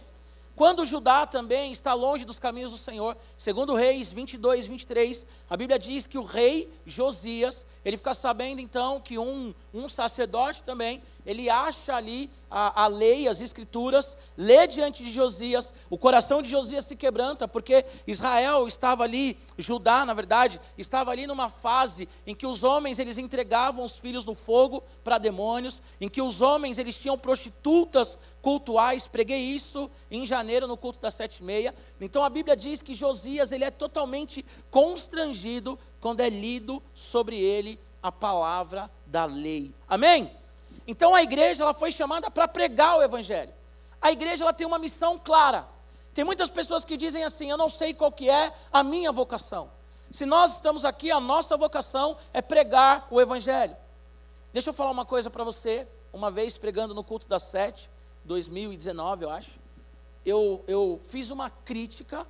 Quando 0.56 0.86
Judá 0.86 1.26
também 1.26 1.70
está 1.70 1.92
longe 1.92 2.24
dos 2.24 2.38
caminhos 2.38 2.72
do 2.72 2.78
Senhor, 2.78 3.14
segundo 3.36 3.74
Reis 3.74 4.10
22, 4.10 4.66
23, 4.66 5.26
a 5.50 5.56
Bíblia 5.56 5.78
diz 5.78 6.06
que 6.06 6.16
o 6.16 6.22
rei 6.22 6.72
Josias, 6.86 7.66
ele 7.84 7.98
fica 7.98 8.14
sabendo 8.14 8.62
então 8.62 8.98
que 8.98 9.18
um, 9.18 9.52
um 9.74 9.86
sacerdote 9.86 10.62
também, 10.62 11.02
ele 11.26 11.50
acha 11.50 11.94
ali 11.94 12.30
a, 12.48 12.84
a 12.84 12.86
lei, 12.86 13.26
as 13.26 13.40
escrituras, 13.40 14.16
lê 14.36 14.66
diante 14.66 15.04
de 15.04 15.12
Josias, 15.12 15.74
o 15.90 15.98
coração 15.98 16.40
de 16.40 16.48
Josias 16.48 16.84
se 16.84 16.94
quebranta, 16.94 17.48
porque 17.48 17.84
Israel 18.06 18.68
estava 18.68 19.02
ali, 19.02 19.36
Judá, 19.58 20.06
na 20.06 20.14
verdade, 20.14 20.60
estava 20.78 21.10
ali 21.10 21.26
numa 21.26 21.48
fase 21.48 22.08
em 22.26 22.34
que 22.34 22.46
os 22.46 22.62
homens 22.62 23.00
eles 23.00 23.18
entregavam 23.18 23.84
os 23.84 23.98
filhos 23.98 24.24
no 24.24 24.34
fogo 24.34 24.82
para 25.02 25.18
demônios, 25.18 25.82
em 26.00 26.08
que 26.08 26.22
os 26.22 26.40
homens 26.40 26.78
eles 26.78 26.98
tinham 26.98 27.18
prostitutas 27.18 28.16
cultuais, 28.40 29.08
preguei 29.08 29.40
isso 29.40 29.90
em 30.08 30.24
janeiro 30.24 30.68
no 30.68 30.76
culto 30.76 31.00
das 31.00 31.14
sete 31.14 31.40
e 31.40 31.44
meia. 31.44 31.74
Então 32.00 32.22
a 32.22 32.30
Bíblia 32.30 32.56
diz 32.56 32.80
que 32.80 32.94
Josias 32.94 33.50
ele 33.50 33.64
é 33.64 33.70
totalmente 33.72 34.44
constrangido 34.70 35.76
quando 36.00 36.20
é 36.20 36.28
lido 36.28 36.80
sobre 36.94 37.36
ele 37.36 37.80
a 38.00 38.12
palavra 38.12 38.88
da 39.04 39.24
lei. 39.24 39.74
Amém? 39.88 40.30
Então 40.86 41.14
a 41.14 41.22
igreja 41.22 41.64
ela 41.64 41.74
foi 41.74 41.90
chamada 41.90 42.30
para 42.30 42.46
pregar 42.46 42.98
o 42.98 43.02
evangelho. 43.02 43.52
A 44.00 44.12
igreja 44.12 44.44
ela 44.44 44.52
tem 44.52 44.66
uma 44.66 44.78
missão 44.78 45.18
clara. 45.18 45.66
Tem 46.14 46.24
muitas 46.24 46.48
pessoas 46.48 46.84
que 46.84 46.96
dizem 46.96 47.24
assim: 47.24 47.50
"Eu 47.50 47.56
não 47.56 47.68
sei 47.68 47.92
qual 47.92 48.12
que 48.12 48.30
é 48.30 48.52
a 48.72 48.84
minha 48.84 49.10
vocação". 49.10 49.70
Se 50.10 50.24
nós 50.24 50.54
estamos 50.54 50.84
aqui, 50.84 51.10
a 51.10 51.20
nossa 51.20 51.56
vocação 51.56 52.16
é 52.32 52.40
pregar 52.40 53.06
o 53.10 53.20
evangelho. 53.20 53.76
Deixa 54.52 54.70
eu 54.70 54.74
falar 54.74 54.90
uma 54.90 55.04
coisa 55.04 55.28
para 55.28 55.44
você. 55.44 55.86
Uma 56.12 56.30
vez 56.30 56.56
pregando 56.56 56.94
no 56.94 57.04
culto 57.04 57.28
das 57.28 57.42
sete, 57.42 57.90
2019, 58.24 59.24
eu 59.24 59.30
acho, 59.30 59.50
eu, 60.24 60.64
eu 60.66 61.00
fiz 61.04 61.30
uma 61.30 61.50
crítica. 61.50 62.26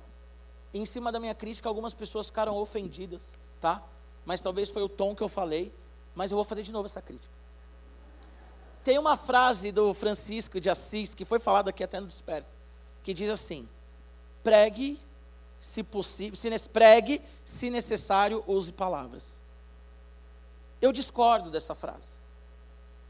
E 0.73 0.79
em 0.79 0.85
cima 0.85 1.11
da 1.11 1.19
minha 1.19 1.33
crítica, 1.33 1.69
algumas 1.69 1.93
pessoas 1.93 2.27
ficaram 2.27 2.57
ofendidas, 2.57 3.37
tá? 3.61 3.81
Mas 4.25 4.41
talvez 4.41 4.69
foi 4.69 4.83
o 4.83 4.89
tom 4.89 5.15
que 5.15 5.23
eu 5.23 5.29
falei. 5.29 5.73
Mas 6.13 6.31
eu 6.31 6.35
vou 6.35 6.43
fazer 6.43 6.63
de 6.63 6.71
novo 6.71 6.87
essa 6.87 7.01
crítica. 7.01 7.33
Tem 8.87 8.97
uma 8.97 9.17
frase 9.17 9.69
do 9.69 9.93
Francisco 9.93 10.61
de 10.61 10.69
Assis, 10.69 11.13
que 11.13 11.25
foi 11.25 11.39
falada 11.39 11.71
aqui 11.71 11.83
até 11.83 11.99
no 11.99 12.07
Desperto, 12.07 12.47
que 13.03 13.13
diz 13.13 13.29
assim: 13.29 13.67
pregue, 14.41 14.97
se 15.59 15.83
possível, 15.83 16.37
se, 16.37 16.69
pregue, 16.69 17.21
se 17.43 17.69
necessário, 17.69 18.41
use 18.47 18.71
palavras. 18.71 19.43
Eu 20.81 20.93
discordo 20.93 21.51
dessa 21.51 21.75
frase. 21.75 22.19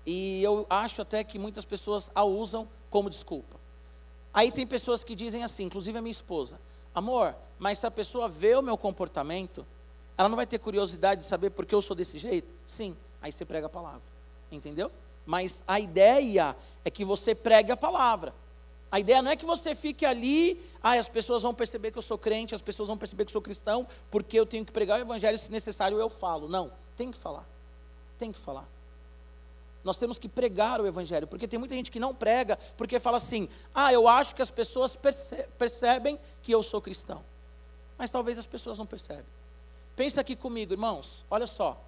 E 0.03 0.41
eu 0.41 0.65
acho 0.67 1.03
até 1.03 1.23
que 1.23 1.37
muitas 1.37 1.63
pessoas 1.63 2.09
a 2.15 2.23
usam 2.23 2.67
como 2.89 3.07
desculpa. 3.07 3.59
Aí 4.33 4.51
tem 4.51 4.65
pessoas 4.65 5.03
que 5.03 5.13
dizem 5.13 5.43
assim, 5.43 5.65
inclusive 5.65 5.95
a 5.95 6.01
minha 6.01 6.09
esposa: 6.09 6.59
Amor, 6.95 7.35
mas 7.59 7.77
se 7.77 7.85
a 7.85 7.91
pessoa 7.91 8.27
vê 8.27 8.55
o 8.55 8.63
meu 8.63 8.79
comportamento, 8.79 9.63
ela 10.17 10.27
não 10.27 10.37
vai 10.37 10.47
ter 10.47 10.57
curiosidade 10.57 11.21
de 11.21 11.27
saber 11.27 11.51
por 11.51 11.67
que 11.67 11.75
eu 11.75 11.83
sou 11.83 11.95
desse 11.95 12.17
jeito? 12.17 12.51
Sim, 12.65 12.97
aí 13.21 13.31
você 13.31 13.45
prega 13.45 13.67
a 13.67 13.69
palavra. 13.69 14.01
Entendeu? 14.51 14.91
Mas 15.27 15.61
a 15.67 15.77
ideia 15.77 16.55
é 16.85 16.89
que 16.89 17.03
você 17.03 17.35
pregue 17.35 17.69
a 17.69 17.77
palavra. 17.77 18.33
A 18.89 18.97
ideia 18.97 19.21
não 19.21 19.29
é 19.29 19.35
que 19.35 19.45
você 19.45 19.75
fique 19.75 20.05
ali, 20.05 20.63
ah, 20.81 20.93
as 20.93 21.09
pessoas 21.09 21.43
vão 21.43 21.53
perceber 21.53 21.91
que 21.91 21.97
eu 21.97 22.01
sou 22.01 22.17
crente, 22.17 22.55
as 22.55 22.61
pessoas 22.61 22.87
vão 22.87 22.97
perceber 22.97 23.25
que 23.25 23.29
eu 23.29 23.33
sou 23.33 23.41
cristão, 23.41 23.85
porque 24.09 24.39
eu 24.39 24.45
tenho 24.45 24.65
que 24.65 24.71
pregar 24.71 24.97
o 24.97 25.01
evangelho, 25.01 25.37
se 25.37 25.51
necessário 25.51 25.99
eu 25.99 26.09
falo. 26.09 26.47
Não, 26.47 26.71
tem 26.95 27.11
que 27.11 27.17
falar. 27.17 27.45
Tem 28.17 28.31
que 28.31 28.39
falar. 28.39 28.65
Nós 29.83 29.97
temos 29.97 30.17
que 30.17 30.29
pregar 30.29 30.79
o 30.79 30.87
evangelho, 30.87 31.27
porque 31.27 31.45
tem 31.45 31.59
muita 31.59 31.75
gente 31.75 31.91
que 31.91 31.99
não 31.99 32.15
prega, 32.15 32.57
porque 32.77 32.97
fala 32.97 33.17
assim: 33.17 33.49
"Ah, 33.75 33.91
eu 33.91 34.07
acho 34.07 34.33
que 34.33 34.41
as 34.41 34.49
pessoas 34.49 34.95
perce 34.95 35.35
percebem 35.57 36.17
que 36.41 36.53
eu 36.53 36.63
sou 36.63 36.81
cristão". 36.81 37.21
Mas 37.97 38.09
talvez 38.09 38.37
as 38.37 38.47
pessoas 38.47 38.77
não 38.77 38.85
percebem. 38.85 39.25
Pensa 39.95 40.21
aqui 40.21 40.35
comigo, 40.35 40.73
irmãos. 40.73 41.25
Olha 41.29 41.47
só. 41.47 41.83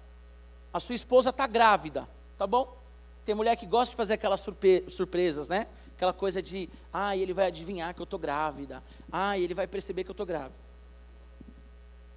A 0.72 0.78
sua 0.78 0.94
esposa 0.94 1.30
está 1.30 1.46
grávida, 1.46 2.06
tá 2.36 2.46
bom? 2.46 2.79
Tem 3.24 3.34
mulher 3.34 3.56
que 3.56 3.66
gosta 3.66 3.90
de 3.90 3.96
fazer 3.96 4.14
aquelas 4.14 4.40
surpre 4.40 4.84
surpresas, 4.88 5.48
né? 5.48 5.66
Aquela 5.94 6.12
coisa 6.12 6.40
de, 6.42 6.68
ah, 6.92 7.16
ele 7.16 7.32
vai 7.32 7.46
adivinhar 7.46 7.94
que 7.94 8.00
eu 8.00 8.04
estou 8.04 8.18
grávida. 8.18 8.82
Ah, 9.12 9.38
ele 9.38 9.54
vai 9.54 9.66
perceber 9.66 10.04
que 10.04 10.10
eu 10.10 10.14
estou 10.14 10.26
grávida. 10.26 10.54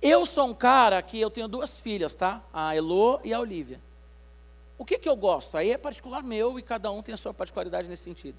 Eu 0.02 0.26
sou 0.26 0.48
um 0.48 0.54
cara 0.54 1.02
que 1.02 1.20
eu 1.20 1.30
tenho 1.30 1.48
duas 1.48 1.80
filhas, 1.80 2.14
tá? 2.14 2.42
A 2.54 2.76
Elo 2.76 3.20
e 3.24 3.34
a 3.34 3.40
Olivia. 3.40 3.80
O 4.78 4.86
que, 4.86 4.98
que 4.98 5.08
eu 5.08 5.16
gosto? 5.16 5.58
Aí 5.58 5.72
é 5.72 5.78
particular 5.78 6.22
meu 6.22 6.60
e 6.60 6.62
cada 6.62 6.92
um 6.92 7.02
tem 7.02 7.14
a 7.14 7.18
sua 7.18 7.34
particularidade 7.34 7.88
nesse 7.88 8.04
sentido. 8.04 8.38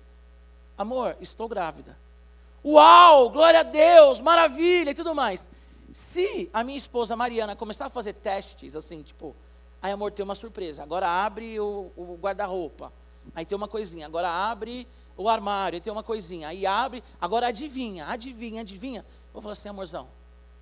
Amor, 0.77 1.17
estou 1.21 1.49
grávida. 1.49 1.97
Uau, 2.65 3.31
glória 3.31 3.61
a 3.61 3.63
Deus, 3.63 4.21
maravilha 4.21 4.91
e 4.91 4.95
tudo 4.95 5.15
mais. 5.15 5.51
Se 5.93 6.51
a 6.53 6.65
minha 6.65 6.77
esposa 6.77 7.15
Mariana 7.15 7.55
começar 7.55 7.87
a 7.87 7.91
fazer 7.91 8.15
testes, 8.15 8.75
assim, 8.75 9.03
tipo, 9.03 9.35
Aí, 9.85 9.93
amor, 9.93 10.13
tem 10.13 10.25
uma 10.25 10.35
surpresa. 10.35 10.83
Agora 10.83 11.07
abre 11.07 11.61
o, 11.61 11.93
o 11.95 12.17
guarda-roupa. 12.19 12.91
Aí 13.35 13.45
tem 13.45 13.55
uma 13.55 13.69
coisinha. 13.69 14.07
Agora 14.07 14.31
abre 14.31 14.89
o 15.15 15.29
armário. 15.29 15.77
Aí 15.77 15.81
tem 15.83 15.93
uma 15.93 16.03
coisinha. 16.03 16.49
Aí 16.49 16.65
abre. 16.65 17.05
Agora 17.21 17.49
adivinha, 17.49 18.07
adivinha, 18.07 18.63
adivinha. 18.63 19.05
Vou 19.31 19.43
falar 19.43 19.53
assim, 19.53 19.69
amorzão, 19.69 20.09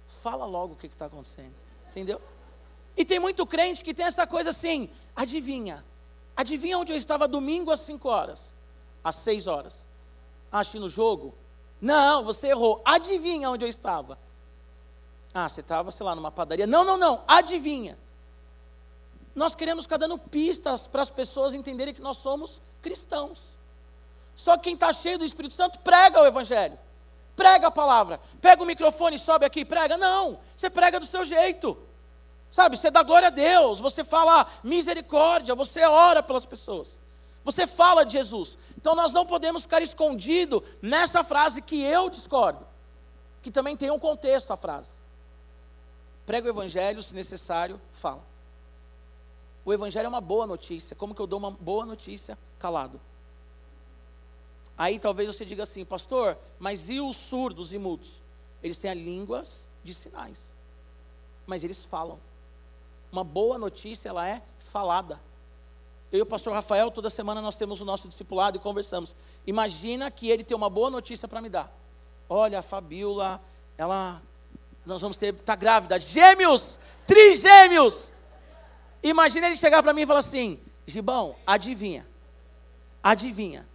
fala 0.08 0.44
logo 0.44 0.72
o 0.72 0.76
que 0.76 0.88
está 0.88 1.06
acontecendo. 1.06 1.54
Entendeu? 1.88 2.20
E 2.96 3.04
tem 3.04 3.20
muito 3.20 3.46
crente 3.46 3.84
que 3.84 3.94
tem 3.94 4.06
essa 4.06 4.26
coisa 4.26 4.50
assim: 4.50 4.90
adivinha. 5.14 5.84
Adivinha 6.36 6.76
onde 6.76 6.90
eu 6.90 6.98
estava 6.98 7.28
domingo 7.28 7.70
às 7.70 7.78
5 7.78 8.08
horas? 8.08 8.52
Às 9.04 9.14
6 9.14 9.46
horas. 9.46 9.86
Acho 10.50 10.80
no 10.80 10.88
jogo? 10.88 11.32
Não, 11.80 12.24
você 12.24 12.48
errou. 12.48 12.82
Adivinha 12.84 13.48
onde 13.50 13.64
eu 13.64 13.68
estava? 13.68 14.18
Ah, 15.32 15.48
você 15.48 15.60
estava, 15.60 15.92
sei 15.92 16.04
lá, 16.04 16.16
numa 16.16 16.32
padaria. 16.32 16.66
Não, 16.66 16.82
não, 16.84 16.96
não. 16.96 17.22
Adivinha. 17.28 17.96
Nós 19.34 19.54
queremos 19.54 19.84
ficar 19.84 19.96
dando 19.96 20.18
pistas 20.18 20.86
para 20.86 21.02
as 21.02 21.10
pessoas 21.10 21.54
entenderem 21.54 21.94
que 21.94 22.02
nós 22.02 22.18
somos 22.18 22.60
cristãos. 22.82 23.56
Só 24.36 24.56
que 24.56 24.64
quem 24.64 24.74
está 24.74 24.92
cheio 24.92 25.18
do 25.18 25.24
Espírito 25.24 25.54
Santo 25.54 25.78
prega 25.80 26.20
o 26.20 26.26
Evangelho. 26.26 26.78
Prega 27.34 27.68
a 27.68 27.70
palavra. 27.70 28.20
Pega 28.40 28.62
o 28.62 28.66
microfone 28.66 29.16
e 29.16 29.18
sobe 29.18 29.46
aqui, 29.46 29.64
prega. 29.64 29.96
Não, 29.96 30.38
você 30.56 30.68
prega 30.68 31.00
do 31.00 31.06
seu 31.06 31.24
jeito. 31.24 31.76
Sabe, 32.50 32.76
você 32.76 32.90
dá 32.90 33.02
glória 33.02 33.28
a 33.28 33.30
Deus, 33.30 33.80
você 33.80 34.04
fala 34.04 34.46
misericórdia, 34.62 35.54
você 35.54 35.84
ora 35.86 36.22
pelas 36.22 36.44
pessoas. 36.44 37.00
Você 37.44 37.66
fala 37.66 38.04
de 38.04 38.12
Jesus. 38.12 38.58
Então 38.76 38.94
nós 38.94 39.12
não 39.12 39.24
podemos 39.24 39.62
ficar 39.62 39.82
escondido 39.82 40.62
nessa 40.80 41.24
frase 41.24 41.62
que 41.62 41.80
eu 41.80 42.10
discordo. 42.10 42.66
Que 43.40 43.50
também 43.50 43.76
tem 43.76 43.90
um 43.90 43.98
contexto 43.98 44.52
a 44.52 44.56
frase. 44.56 45.00
Prega 46.26 46.46
o 46.46 46.50
evangelho, 46.50 47.02
se 47.02 47.14
necessário, 47.14 47.80
fala. 47.92 48.31
O 49.64 49.73
evangelho 49.73 50.07
é 50.07 50.09
uma 50.09 50.21
boa 50.21 50.47
notícia. 50.47 50.97
Como 50.97 51.14
que 51.14 51.21
eu 51.21 51.26
dou 51.26 51.38
uma 51.38 51.50
boa 51.50 51.87
notícia 51.87 52.38
calado? 52.59 53.00
Aí 54.76 54.99
talvez 54.99 55.28
você 55.28 55.45
diga 55.45 55.62
assim, 55.62 55.85
pastor, 55.85 56.37
mas 56.59 56.88
e 56.88 57.00
os 57.00 57.16
surdos 57.16 57.73
e 57.73 57.78
mudos? 57.78 58.21
Eles 58.62 58.78
têm 58.78 58.90
as 58.90 58.97
línguas 58.97 59.69
de 59.85 59.95
sinais, 59.95 60.57
mas 61.47 61.62
eles 61.62 61.85
falam. 61.85 62.19
Uma 63.11 63.23
boa 63.23 63.59
notícia, 63.59 64.09
ela 64.09 64.26
é 64.28 64.42
falada. 64.59 65.21
Eu 66.11 66.21
e 66.21 66.23
o 66.23 66.26
pastor 66.26 66.52
Rafael, 66.52 66.90
toda 66.90 67.11
semana 67.11 67.40
nós 67.40 67.57
temos 67.57 67.81
o 67.81 67.85
nosso 67.85 68.09
discipulado 68.09 68.57
e 68.57 68.61
conversamos. 68.61 69.14
Imagina 69.47 70.11
que 70.11 70.31
ele 70.31 70.45
tem 70.45 70.57
uma 70.57 70.71
boa 70.71 70.90
notícia 70.90 71.28
para 71.28 71.40
me 71.40 71.49
dar. 71.49 71.73
Olha, 72.28 72.59
a 72.61 72.62
Fabiola, 72.62 73.42
ela, 73.76 74.23
nós 74.85 75.02
vamos 75.02 75.16
ter, 75.16 75.35
está 75.35 75.54
grávida, 75.54 75.99
gêmeos, 76.00 76.78
trigêmeos. 77.07 78.12
Imagina 79.02 79.47
ele 79.49 79.56
chegar 79.56 79.82
para 79.82 79.92
mim 79.92 80.02
e 80.02 80.06
falar 80.06 80.21
assim: 80.21 80.61
Gibão, 80.87 81.35
adivinha. 81.47 82.06
Adivinha. 83.02 83.66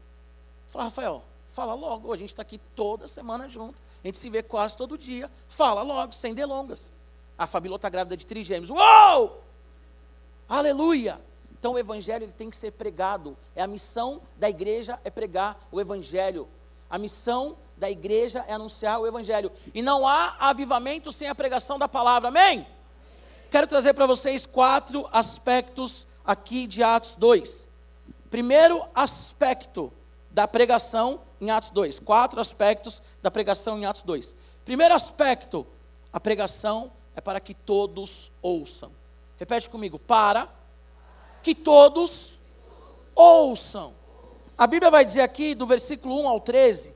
Fala, 0.70 0.86
Rafael, 0.86 1.24
fala 1.54 1.74
logo. 1.74 2.14
A 2.14 2.18
gente 2.18 2.30
está 2.30 2.42
aqui 2.42 2.60
toda 2.76 3.08
semana 3.08 3.50
junto. 3.50 3.76
A 4.04 4.08
gente 4.08 4.18
se 4.18 4.30
vê 4.30 4.42
quase 4.42 4.78
todo 4.78 4.98
dia. 4.98 5.30
Fala 5.50 5.82
logo, 5.82 6.14
sem 6.14 6.34
delongas. 6.34 6.92
A 7.38 7.46
Fabíola 7.46 7.76
está 7.76 7.90
grávida 7.90 8.16
de 8.16 8.26
trigêmeos. 8.26 8.70
Uou! 8.70 9.44
Aleluia! 10.48 11.20
Então 11.60 11.74
o 11.74 11.80
evangelho 11.80 12.24
ele 12.24 12.32
tem 12.32 12.50
que 12.50 12.56
ser 12.56 12.72
pregado. 12.72 13.36
É 13.56 13.62
a 13.62 13.68
missão 13.68 14.22
da 14.38 14.50
igreja 14.50 15.00
é 15.04 15.10
pregar 15.10 15.60
o 15.72 15.82
evangelho. 15.82 16.48
A 16.90 16.98
missão 16.98 17.58
da 17.76 17.90
igreja 17.90 18.46
é 18.48 18.54
anunciar 18.54 19.00
o 19.00 19.08
evangelho. 19.08 19.52
E 19.74 19.82
não 19.82 20.08
há 20.08 20.36
avivamento 20.40 21.12
sem 21.12 21.28
a 21.28 21.36
pregação 21.36 21.78
da 21.78 21.88
palavra. 21.88 22.30
Amém? 22.30 22.66
Quero 23.50 23.68
trazer 23.68 23.94
para 23.94 24.06
vocês 24.06 24.46
quatro 24.46 25.08
aspectos 25.12 26.06
aqui 26.26 26.68
de 26.68 26.84
Atos 26.84 27.16
2. 27.16 27.68
Primeiro 28.30 28.84
aspecto 28.94 29.92
da 30.30 30.48
pregação 30.48 31.22
em 31.40 31.50
Atos 31.50 31.70
2. 31.70 32.00
Quatro 32.00 32.40
aspectos 32.40 33.02
da 33.22 33.32
pregação 33.32 33.80
em 33.80 33.86
Atos 33.86 34.04
2. 34.04 34.36
Primeiro 34.66 34.94
aspecto, 34.94 35.66
a 36.12 36.20
pregação 36.20 36.92
é 37.16 37.22
para 37.22 37.40
que 37.40 37.54
todos 37.54 38.32
ouçam. 38.42 38.92
Repete 39.38 39.70
comigo, 39.70 39.98
para 39.98 40.50
que 41.42 41.56
todos 41.56 42.38
ouçam. 43.16 43.94
A 44.58 44.68
Bíblia 44.68 44.92
vai 44.92 45.06
dizer 45.06 45.22
aqui, 45.22 45.56
do 45.56 45.66
versículo 45.66 46.20
1 46.22 46.28
ao 46.28 46.42
13, 46.42 46.94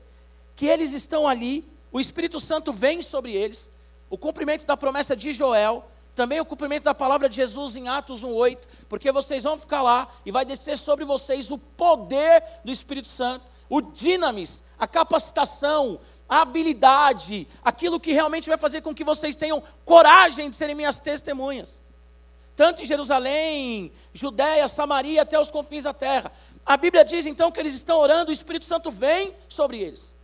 que 0.54 0.66
eles 0.66 0.92
estão 0.92 1.26
ali, 1.26 1.64
o 1.90 1.98
Espírito 1.98 2.38
Santo 2.38 2.72
vem 2.72 3.00
sobre 3.00 3.32
eles, 3.32 3.70
o 4.10 4.18
cumprimento 4.18 4.66
da 4.66 4.76
promessa 4.76 5.16
de 5.16 5.32
Joel, 5.32 5.84
também 6.14 6.40
o 6.40 6.44
cumprimento 6.44 6.84
da 6.84 6.94
palavra 6.94 7.28
de 7.28 7.36
Jesus 7.36 7.74
em 7.76 7.88
Atos 7.88 8.22
1:8, 8.22 8.68
porque 8.88 9.10
vocês 9.10 9.44
vão 9.44 9.58
ficar 9.58 9.82
lá 9.82 10.08
e 10.26 10.30
vai 10.30 10.44
descer 10.44 10.76
sobre 10.76 11.04
vocês 11.04 11.50
o 11.50 11.58
poder 11.58 12.42
do 12.64 12.70
Espírito 12.70 13.08
Santo, 13.08 13.50
o 13.68 13.80
dinamis, 13.80 14.62
a 14.78 14.86
capacitação, 14.86 15.98
a 16.28 16.42
habilidade, 16.42 17.48
aquilo 17.64 17.98
que 17.98 18.12
realmente 18.12 18.48
vai 18.48 18.58
fazer 18.58 18.82
com 18.82 18.94
que 18.94 19.04
vocês 19.04 19.36
tenham 19.36 19.62
coragem 19.84 20.50
de 20.50 20.56
serem 20.56 20.74
minhas 20.74 21.00
testemunhas. 21.00 21.82
Tanto 22.54 22.82
em 22.82 22.86
Jerusalém, 22.86 23.90
Judéia, 24.12 24.68
Samaria, 24.68 25.22
até 25.22 25.40
os 25.40 25.50
confins 25.50 25.84
da 25.84 25.94
terra. 25.94 26.30
A 26.66 26.76
Bíblia 26.76 27.02
diz 27.02 27.24
então 27.24 27.50
que 27.50 27.58
eles 27.58 27.74
estão 27.74 27.98
orando, 27.98 28.30
o 28.30 28.34
Espírito 28.34 28.66
Santo 28.66 28.90
vem 28.90 29.34
sobre 29.48 29.78
eles. 29.78 30.14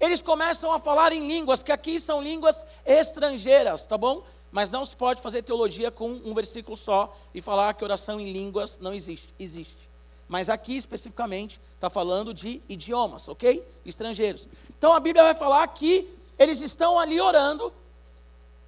eles 0.00 0.20
começam 0.20 0.72
a 0.72 0.80
falar 0.80 1.12
em 1.12 1.28
línguas, 1.28 1.62
que 1.62 1.70
aqui 1.70 2.00
são 2.00 2.20
línguas 2.20 2.64
estrangeiras, 2.84 3.86
tá 3.86 3.96
bom? 3.96 4.24
Mas 4.52 4.68
não 4.68 4.84
se 4.84 4.94
pode 4.94 5.22
fazer 5.22 5.42
teologia 5.42 5.90
com 5.90 6.10
um 6.10 6.34
versículo 6.34 6.76
só 6.76 7.16
e 7.34 7.40
falar 7.40 7.72
que 7.72 7.82
oração 7.82 8.20
em 8.20 8.30
línguas 8.30 8.78
não 8.78 8.92
existe. 8.92 9.34
Existe. 9.38 9.90
Mas 10.28 10.50
aqui 10.50 10.76
especificamente 10.76 11.58
está 11.74 11.88
falando 11.88 12.34
de 12.34 12.62
idiomas, 12.68 13.26
ok? 13.28 13.66
Estrangeiros. 13.84 14.46
Então 14.78 14.92
a 14.92 15.00
Bíblia 15.00 15.24
vai 15.24 15.34
falar 15.34 15.66
que 15.68 16.06
eles 16.38 16.60
estão 16.60 16.98
ali 16.98 17.18
orando 17.18 17.72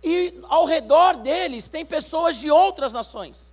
e 0.02 0.40
ao 0.44 0.64
redor 0.64 1.18
deles 1.18 1.68
tem 1.68 1.84
pessoas 1.84 2.38
de 2.38 2.50
outras 2.50 2.92
nações. 2.92 3.52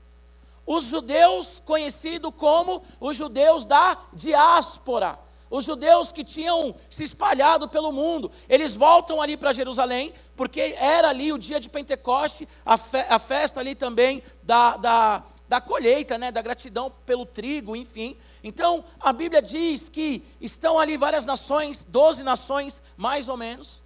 Os 0.65 0.85
judeus, 0.85 1.61
conhecidos 1.65 2.33
como 2.37 2.81
os 2.99 3.17
judeus 3.17 3.65
da 3.65 3.97
diáspora 4.13 5.19
os 5.51 5.65
judeus 5.65 6.13
que 6.13 6.23
tinham 6.23 6.73
se 6.89 7.03
espalhado 7.03 7.67
pelo 7.67 7.91
mundo, 7.91 8.31
eles 8.47 8.73
voltam 8.73 9.21
ali 9.21 9.35
para 9.35 9.51
Jerusalém, 9.51 10.13
porque 10.35 10.75
era 10.79 11.09
ali 11.09 11.33
o 11.33 11.37
dia 11.37 11.59
de 11.59 11.69
Pentecoste, 11.69 12.47
a, 12.65 12.77
fe 12.77 13.05
a 13.09 13.19
festa 13.19 13.59
ali 13.59 13.75
também 13.75 14.23
da, 14.41 14.77
da, 14.77 15.23
da 15.49 15.59
colheita, 15.59 16.17
né, 16.17 16.31
da 16.31 16.41
gratidão 16.41 16.89
pelo 17.05 17.25
trigo, 17.25 17.75
enfim. 17.75 18.15
Então, 18.41 18.85
a 18.97 19.11
Bíblia 19.11 19.41
diz 19.41 19.89
que 19.89 20.23
estão 20.39 20.79
ali 20.79 20.95
várias 20.95 21.25
nações, 21.25 21.83
doze 21.83 22.23
nações, 22.23 22.81
mais 22.95 23.27
ou 23.27 23.35
menos, 23.35 23.83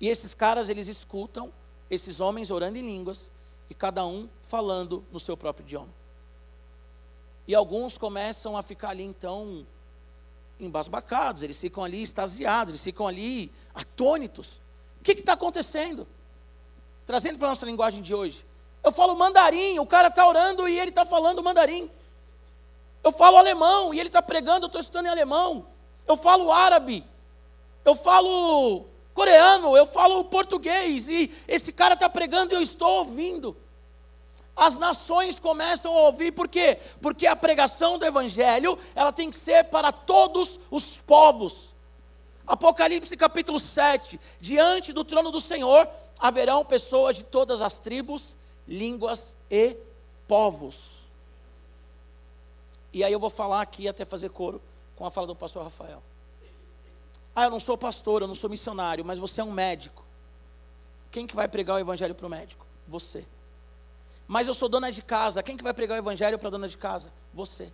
e 0.00 0.08
esses 0.08 0.34
caras, 0.34 0.68
eles 0.68 0.88
escutam 0.88 1.52
esses 1.88 2.20
homens 2.20 2.50
orando 2.50 2.76
em 2.76 2.82
línguas, 2.82 3.30
e 3.70 3.74
cada 3.74 4.04
um 4.04 4.28
falando 4.42 5.04
no 5.12 5.20
seu 5.20 5.36
próprio 5.36 5.64
idioma. 5.64 5.94
E 7.46 7.54
alguns 7.54 7.96
começam 7.96 8.56
a 8.56 8.62
ficar 8.62 8.90
ali, 8.90 9.04
então, 9.04 9.64
embasbacados, 10.64 11.42
eles 11.42 11.60
ficam 11.60 11.84
ali 11.84 12.02
extasiados, 12.02 12.72
eles 12.72 12.82
ficam 12.82 13.06
ali 13.06 13.52
atônitos. 13.74 14.60
O 15.00 15.04
que 15.04 15.12
está 15.12 15.32
acontecendo? 15.32 16.06
Trazendo 17.04 17.38
para 17.38 17.48
a 17.48 17.50
nossa 17.50 17.66
linguagem 17.66 18.02
de 18.02 18.14
hoje. 18.14 18.46
Eu 18.82 18.92
falo 18.92 19.14
mandarim, 19.16 19.78
o 19.78 19.86
cara 19.86 20.08
está 20.08 20.26
orando 20.26 20.68
e 20.68 20.78
ele 20.78 20.90
está 20.90 21.04
falando 21.04 21.42
mandarim. 21.42 21.90
Eu 23.02 23.12
falo 23.12 23.36
alemão 23.36 23.92
e 23.92 24.00
ele 24.00 24.08
está 24.08 24.22
pregando, 24.22 24.64
eu 24.64 24.68
estou 24.68 24.80
estudando 24.80 25.06
em 25.06 25.10
alemão. 25.10 25.66
Eu 26.06 26.16
falo 26.16 26.52
árabe. 26.52 27.04
Eu 27.84 27.94
falo 27.94 28.86
coreano, 29.12 29.76
eu 29.76 29.86
falo 29.86 30.24
português 30.24 31.08
e 31.08 31.30
esse 31.46 31.72
cara 31.72 31.94
está 31.94 32.08
pregando 32.08 32.52
e 32.52 32.56
eu 32.56 32.62
estou 32.62 32.98
ouvindo 32.98 33.56
as 34.56 34.76
nações 34.76 35.38
começam 35.38 35.96
a 35.96 36.02
ouvir, 36.02 36.32
por 36.32 36.48
quê? 36.48 36.78
Porque 37.00 37.26
a 37.26 37.34
pregação 37.34 37.98
do 37.98 38.04
Evangelho, 38.04 38.78
ela 38.94 39.12
tem 39.12 39.30
que 39.30 39.36
ser 39.36 39.64
para 39.64 39.90
todos 39.90 40.60
os 40.70 41.00
povos. 41.00 41.74
Apocalipse 42.46 43.16
capítulo 43.16 43.58
7, 43.58 44.20
diante 44.40 44.92
do 44.92 45.04
trono 45.04 45.30
do 45.30 45.40
Senhor, 45.40 45.88
haverão 46.18 46.64
pessoas 46.64 47.16
de 47.16 47.24
todas 47.24 47.62
as 47.62 47.78
tribos, 47.78 48.36
línguas 48.68 49.36
e 49.50 49.76
povos. 50.28 51.06
E 52.92 53.02
aí 53.02 53.12
eu 53.12 53.20
vou 53.20 53.30
falar 53.30 53.62
aqui, 53.62 53.88
até 53.88 54.04
fazer 54.04 54.28
coro, 54.28 54.60
com 54.96 55.06
a 55.06 55.10
fala 55.10 55.26
do 55.26 55.34
pastor 55.34 55.64
Rafael. 55.64 56.02
Ah, 57.34 57.44
eu 57.44 57.50
não 57.50 57.60
sou 57.60 57.78
pastor, 57.78 58.20
eu 58.20 58.28
não 58.28 58.34
sou 58.34 58.50
missionário, 58.50 59.04
mas 59.04 59.18
você 59.18 59.40
é 59.40 59.44
um 59.44 59.50
médico. 59.50 60.04
Quem 61.10 61.26
que 61.26 61.34
vai 61.34 61.48
pregar 61.48 61.76
o 61.76 61.80
evangelho 61.80 62.14
para 62.14 62.26
o 62.26 62.30
médico? 62.30 62.66
Você. 62.86 63.26
Mas 64.26 64.48
eu 64.48 64.54
sou 64.54 64.68
dona 64.68 64.90
de 64.90 65.02
casa. 65.02 65.42
Quem 65.42 65.56
que 65.56 65.64
vai 65.64 65.74
pregar 65.74 65.96
o 65.96 65.98
evangelho 65.98 66.38
para 66.38 66.50
dona 66.50 66.68
de 66.68 66.76
casa? 66.76 67.12
Você. 67.34 67.72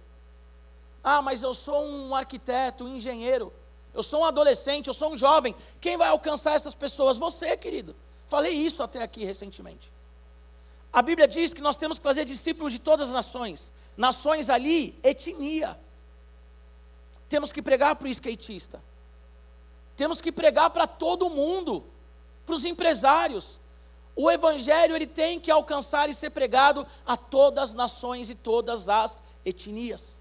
Ah, 1.03 1.23
mas 1.23 1.43
eu 1.43 1.55
sou 1.55 1.85
um 1.85 2.15
arquiteto, 2.15 2.85
um 2.85 2.97
engenheiro. 2.97 3.53
Eu 3.95 4.03
sou 4.03 4.21
um 4.21 4.25
adolescente, 4.25 4.89
eu 4.89 4.95
sou 4.95 5.13
um 5.13 5.17
jovem. 5.17 5.55
Quem 5.81 5.97
vai 5.97 6.09
alcançar 6.09 6.55
essas 6.55 6.75
pessoas? 6.75 7.17
Você, 7.17 7.57
querido. 7.57 7.95
Falei 8.27 8.53
isso 8.53 8.83
até 8.83 9.03
aqui 9.03 9.25
recentemente. 9.25 9.91
A 10.93 11.03
Bíblia 11.03 11.29
diz 11.29 11.53
que 11.53 11.61
nós 11.61 11.77
temos 11.77 11.99
que 11.99 12.05
fazer 12.05 12.25
discípulos 12.25 12.73
de 12.73 12.79
todas 12.79 13.09
as 13.09 13.13
nações. 13.13 13.73
Nações 13.97 14.51
ali, 14.51 14.99
etnia. 15.03 15.79
Temos 17.29 17.53
que 17.53 17.61
pregar 17.61 17.97
para 17.97 18.07
o 18.07 18.11
skatista. 18.11 18.83
Temos 19.97 20.21
que 20.21 20.31
pregar 20.31 20.71
para 20.71 20.87
todo 20.87 21.29
mundo, 21.29 21.85
para 22.47 22.55
os 22.55 22.65
empresários, 22.65 23.61
o 24.21 24.29
evangelho 24.29 24.97
ele 24.97 25.07
tem 25.07 25.39
que 25.39 25.49
alcançar 25.49 26.09
e 26.09 26.15
ser 26.15 26.31
pregado 26.31 26.85
a 27.07 27.17
todas 27.17 27.71
as 27.71 27.75
nações 27.75 28.29
e 28.29 28.35
todas 28.35 28.89
as 28.89 29.23
etnias. 29.45 30.21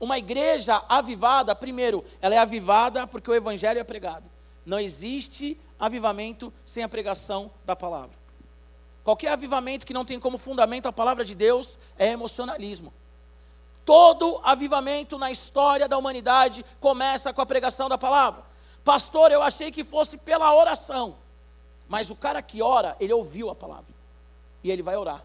Uma 0.00 0.18
igreja 0.18 0.82
avivada, 0.88 1.54
primeiro, 1.54 2.04
ela 2.20 2.34
é 2.34 2.38
avivada 2.38 3.06
porque 3.06 3.30
o 3.30 3.34
evangelho 3.34 3.78
é 3.78 3.84
pregado. 3.84 4.28
Não 4.66 4.80
existe 4.80 5.56
avivamento 5.78 6.52
sem 6.66 6.82
a 6.82 6.88
pregação 6.88 7.52
da 7.64 7.76
palavra. 7.76 8.18
Qualquer 9.04 9.28
avivamento 9.28 9.86
que 9.86 9.94
não 9.94 10.04
tem 10.04 10.18
como 10.18 10.36
fundamento 10.36 10.86
a 10.86 10.92
palavra 10.92 11.24
de 11.24 11.36
Deus 11.36 11.78
é 11.96 12.08
emocionalismo. 12.08 12.92
Todo 13.84 14.40
avivamento 14.42 15.16
na 15.16 15.30
história 15.30 15.86
da 15.86 15.96
humanidade 15.96 16.64
começa 16.80 17.32
com 17.32 17.40
a 17.40 17.46
pregação 17.46 17.88
da 17.88 17.96
palavra. 17.96 18.42
Pastor, 18.84 19.30
eu 19.30 19.40
achei 19.40 19.70
que 19.70 19.84
fosse 19.84 20.18
pela 20.18 20.52
oração. 20.52 21.27
Mas 21.88 22.10
o 22.10 22.16
cara 22.16 22.42
que 22.42 22.60
ora, 22.60 22.96
ele 23.00 23.12
ouviu 23.12 23.50
a 23.50 23.54
palavra. 23.54 23.92
E 24.62 24.70
ele 24.70 24.82
vai 24.82 24.96
orar. 24.96 25.24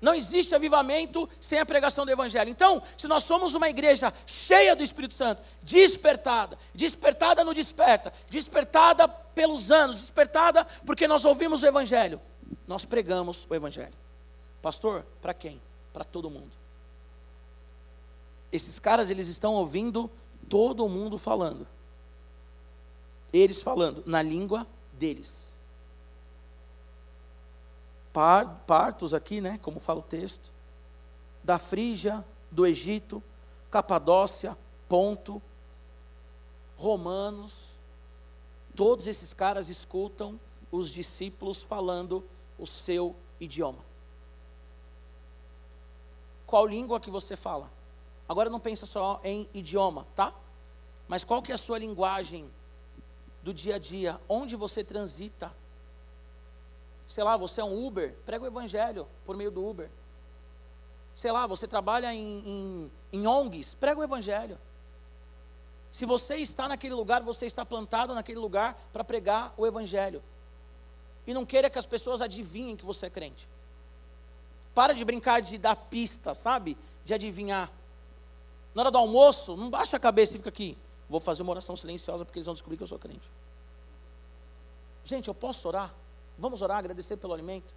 Não 0.00 0.14
existe 0.14 0.54
avivamento 0.54 1.28
sem 1.40 1.58
a 1.58 1.66
pregação 1.66 2.06
do 2.06 2.12
Evangelho. 2.12 2.50
Então, 2.50 2.80
se 2.96 3.08
nós 3.08 3.24
somos 3.24 3.54
uma 3.54 3.68
igreja 3.68 4.12
cheia 4.24 4.76
do 4.76 4.82
Espírito 4.82 5.14
Santo, 5.14 5.42
despertada, 5.60 6.56
despertada 6.72 7.44
no 7.44 7.52
desperta, 7.52 8.12
despertada 8.30 9.08
pelos 9.08 9.72
anos, 9.72 9.98
despertada 9.98 10.64
porque 10.86 11.08
nós 11.08 11.24
ouvimos 11.24 11.62
o 11.62 11.66
Evangelho, 11.66 12.20
nós 12.66 12.84
pregamos 12.84 13.44
o 13.50 13.54
Evangelho. 13.54 13.94
Pastor, 14.62 15.04
para 15.20 15.34
quem? 15.34 15.60
Para 15.92 16.04
todo 16.04 16.30
mundo. 16.30 16.52
Esses 18.52 18.78
caras, 18.78 19.10
eles 19.10 19.26
estão 19.26 19.54
ouvindo 19.54 20.08
todo 20.48 20.88
mundo 20.88 21.18
falando. 21.18 21.66
Eles 23.32 23.60
falando 23.60 24.02
na 24.06 24.22
língua 24.22 24.66
deles. 24.98 25.58
Partos 28.66 29.14
aqui, 29.14 29.40
né, 29.40 29.58
como 29.62 29.78
fala 29.78 30.00
o 30.00 30.02
texto, 30.02 30.50
da 31.42 31.56
Frígia, 31.56 32.24
do 32.50 32.66
Egito, 32.66 33.22
Capadócia, 33.70 34.58
Ponto, 34.88 35.40
Romanos, 36.76 37.78
todos 38.74 39.06
esses 39.06 39.32
caras 39.32 39.68
escutam 39.68 40.38
os 40.70 40.90
discípulos 40.90 41.62
falando 41.62 42.24
o 42.58 42.66
seu 42.66 43.14
idioma. 43.40 43.84
Qual 46.46 46.66
língua 46.66 46.98
que 46.98 47.10
você 47.10 47.36
fala? 47.36 47.70
Agora 48.28 48.50
não 48.50 48.60
pensa 48.60 48.86
só 48.86 49.20
em 49.22 49.48
idioma, 49.52 50.06
tá? 50.16 50.34
Mas 51.06 51.24
qual 51.24 51.42
que 51.42 51.52
é 51.52 51.54
a 51.54 51.58
sua 51.58 51.78
linguagem 51.78 52.50
do 53.48 53.54
dia 53.54 53.76
a 53.76 53.78
dia, 53.78 54.20
onde 54.28 54.54
você 54.56 54.84
transita. 54.84 55.50
Sei 57.06 57.24
lá, 57.24 57.34
você 57.34 57.62
é 57.62 57.64
um 57.64 57.86
Uber, 57.86 58.14
prega 58.26 58.44
o 58.44 58.46
Evangelho 58.46 59.08
por 59.24 59.38
meio 59.38 59.50
do 59.50 59.66
Uber. 59.66 59.88
Sei 61.16 61.32
lá, 61.32 61.46
você 61.46 61.66
trabalha 61.66 62.12
em, 62.12 62.42
em, 62.46 62.92
em 63.10 63.26
ONGs, 63.26 63.74
prega 63.74 63.98
o 63.98 64.04
Evangelho. 64.04 64.58
Se 65.90 66.04
você 66.04 66.36
está 66.36 66.68
naquele 66.68 66.92
lugar, 66.92 67.22
você 67.22 67.46
está 67.46 67.64
plantado 67.64 68.14
naquele 68.14 68.38
lugar 68.38 68.78
para 68.92 69.02
pregar 69.02 69.54
o 69.56 69.66
Evangelho. 69.66 70.22
E 71.26 71.32
não 71.32 71.46
queira 71.46 71.70
que 71.70 71.78
as 71.78 71.86
pessoas 71.86 72.20
adivinhem 72.20 72.76
que 72.76 72.84
você 72.84 73.06
é 73.06 73.10
crente. 73.10 73.48
Para 74.74 74.92
de 74.92 75.02
brincar 75.06 75.40
de 75.40 75.56
dar 75.56 75.74
pista, 75.74 76.34
sabe? 76.34 76.76
De 77.02 77.14
adivinhar. 77.14 77.72
Na 78.74 78.82
hora 78.82 78.90
do 78.90 78.98
almoço, 78.98 79.56
não 79.56 79.70
baixa 79.70 79.96
a 79.96 80.00
cabeça 80.00 80.34
e 80.34 80.38
fica 80.38 80.50
aqui. 80.50 80.76
Vou 81.08 81.20
fazer 81.20 81.42
uma 81.42 81.52
oração 81.52 81.76
silenciosa 81.76 82.24
porque 82.24 82.38
eles 82.38 82.46
vão 82.46 82.54
descobrir 82.54 82.76
que 82.76 82.82
eu 82.82 82.88
sou 82.88 82.98
crente. 82.98 83.28
Gente, 85.04 85.28
eu 85.28 85.34
posso 85.34 85.66
orar? 85.68 85.94
Vamos 86.38 86.60
orar, 86.60 86.78
agradecer 86.78 87.16
pelo 87.16 87.32
alimento? 87.32 87.74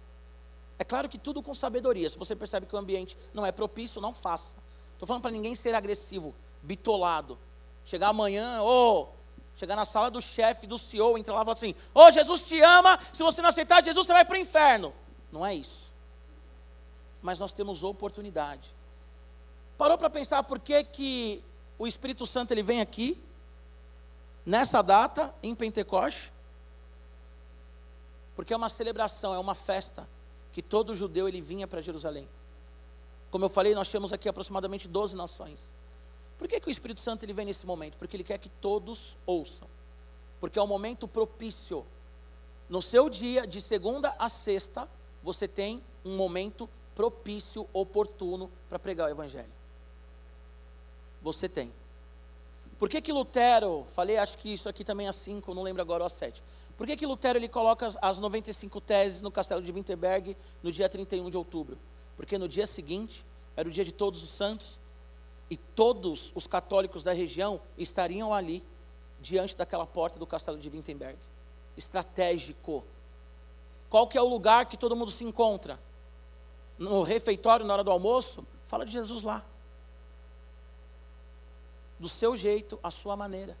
É 0.78 0.84
claro 0.84 1.08
que 1.08 1.18
tudo 1.18 1.42
com 1.42 1.54
sabedoria. 1.54 2.10
Se 2.10 2.18
você 2.18 2.36
percebe 2.36 2.66
que 2.66 2.74
o 2.74 2.78
ambiente 2.78 3.16
não 3.32 3.46
é 3.46 3.50
propício, 3.50 4.00
não 4.00 4.12
faça. 4.12 4.56
Estou 4.92 5.06
falando 5.06 5.22
para 5.22 5.30
ninguém 5.30 5.54
ser 5.54 5.74
agressivo, 5.74 6.34
bitolado. 6.62 7.38
Chegar 7.84 8.08
amanhã, 8.08 8.62
ou 8.62 9.04
oh, 9.04 9.56
chegar 9.56 9.76
na 9.76 9.84
sala 9.84 10.10
do 10.10 10.20
chefe, 10.20 10.66
do 10.66 10.78
CEO, 10.78 11.18
entrar 11.18 11.34
lá 11.34 11.42
e 11.42 11.44
falar 11.44 11.54
assim: 11.54 11.74
Ô 11.94 12.00
oh, 12.00 12.10
Jesus 12.10 12.42
te 12.42 12.60
ama, 12.60 12.98
se 13.12 13.22
você 13.22 13.40
não 13.42 13.48
aceitar 13.48 13.82
Jesus, 13.82 14.06
você 14.06 14.12
vai 14.12 14.24
para 14.24 14.34
o 14.34 14.38
inferno. 14.38 14.92
Não 15.32 15.44
é 15.44 15.54
isso. 15.54 15.92
Mas 17.20 17.38
nós 17.38 17.52
temos 17.52 17.82
oportunidade. 17.82 18.68
Parou 19.78 19.96
para 19.96 20.10
pensar 20.10 20.42
por 20.42 20.58
que, 20.58 20.84
que 20.84 21.44
o 21.78 21.86
Espírito 21.86 22.26
Santo 22.26 22.52
ele 22.52 22.62
vem 22.62 22.80
aqui, 22.80 23.22
nessa 24.44 24.82
data, 24.82 25.34
em 25.42 25.54
Pentecoste, 25.54 26.32
porque 28.34 28.52
é 28.52 28.56
uma 28.56 28.68
celebração, 28.68 29.34
é 29.34 29.38
uma 29.38 29.54
festa, 29.54 30.08
que 30.52 30.62
todo 30.62 30.94
judeu 30.94 31.28
ele 31.28 31.40
vinha 31.40 31.66
para 31.66 31.80
Jerusalém. 31.80 32.28
Como 33.30 33.44
eu 33.44 33.48
falei, 33.48 33.74
nós 33.74 33.88
temos 33.88 34.12
aqui 34.12 34.28
aproximadamente 34.28 34.86
12 34.86 35.16
nações. 35.16 35.74
Por 36.36 36.48
que, 36.48 36.60
que 36.60 36.68
o 36.68 36.70
Espírito 36.70 37.00
Santo 37.00 37.24
ele 37.24 37.32
vem 37.32 37.46
nesse 37.46 37.64
momento? 37.64 37.96
Porque 37.96 38.16
ele 38.16 38.24
quer 38.24 38.38
que 38.38 38.48
todos 38.48 39.16
ouçam. 39.24 39.68
Porque 40.40 40.58
é 40.58 40.62
um 40.62 40.66
momento 40.66 41.06
propício. 41.06 41.86
No 42.68 42.82
seu 42.82 43.08
dia, 43.08 43.46
de 43.46 43.60
segunda 43.60 44.14
a 44.18 44.28
sexta, 44.28 44.88
você 45.22 45.46
tem 45.46 45.82
um 46.04 46.16
momento 46.16 46.68
propício, 46.94 47.66
oportuno 47.72 48.50
para 48.68 48.78
pregar 48.78 49.08
o 49.08 49.10
Evangelho. 49.10 49.61
Você 51.22 51.48
tem. 51.48 51.72
Por 52.78 52.88
que, 52.88 53.00
que 53.00 53.12
Lutero, 53.12 53.86
falei, 53.94 54.18
acho 54.18 54.36
que 54.38 54.52
isso 54.52 54.68
aqui 54.68 54.82
também 54.82 55.06
é 55.06 55.12
5, 55.12 55.54
não 55.54 55.62
lembro 55.62 55.80
agora, 55.80 56.02
ou 56.02 56.06
a 56.06 56.10
7. 56.10 56.42
Por 56.76 56.86
que, 56.86 56.96
que 56.96 57.06
Lutero 57.06 57.38
ele 57.38 57.48
coloca 57.48 57.86
as, 57.86 57.96
as 58.02 58.18
95 58.18 58.80
teses 58.80 59.22
no 59.22 59.30
castelo 59.30 59.62
de 59.62 59.70
Wittenberg 59.70 60.36
no 60.62 60.72
dia 60.72 60.88
31 60.88 61.30
de 61.30 61.36
outubro? 61.36 61.78
Porque 62.16 62.36
no 62.36 62.48
dia 62.48 62.66
seguinte, 62.66 63.24
era 63.56 63.68
o 63.68 63.72
dia 63.72 63.84
de 63.84 63.92
todos 63.92 64.22
os 64.24 64.30
santos, 64.30 64.80
e 65.52 65.56
todos 65.58 66.32
os 66.34 66.46
católicos 66.46 67.02
da 67.02 67.12
região 67.12 67.60
estariam 67.76 68.32
ali, 68.32 68.64
diante 69.20 69.54
daquela 69.54 69.86
porta 69.86 70.18
do 70.18 70.26
castelo 70.26 70.56
de 70.56 70.66
Wittenberg. 70.70 71.18
Estratégico. 71.76 72.82
Qual 73.90 74.06
que 74.06 74.16
é 74.16 74.22
o 74.22 74.26
lugar 74.26 74.64
que 74.64 74.78
todo 74.78 74.96
mundo 74.96 75.10
se 75.10 75.24
encontra? 75.24 75.78
No 76.78 77.02
refeitório, 77.02 77.66
na 77.66 77.74
hora 77.74 77.84
do 77.84 77.90
almoço? 77.90 78.46
Fala 78.64 78.86
de 78.86 78.92
Jesus 78.92 79.24
lá. 79.24 79.44
Do 82.02 82.08
seu 82.08 82.36
jeito, 82.36 82.80
à 82.82 82.90
sua 82.90 83.14
maneira. 83.14 83.56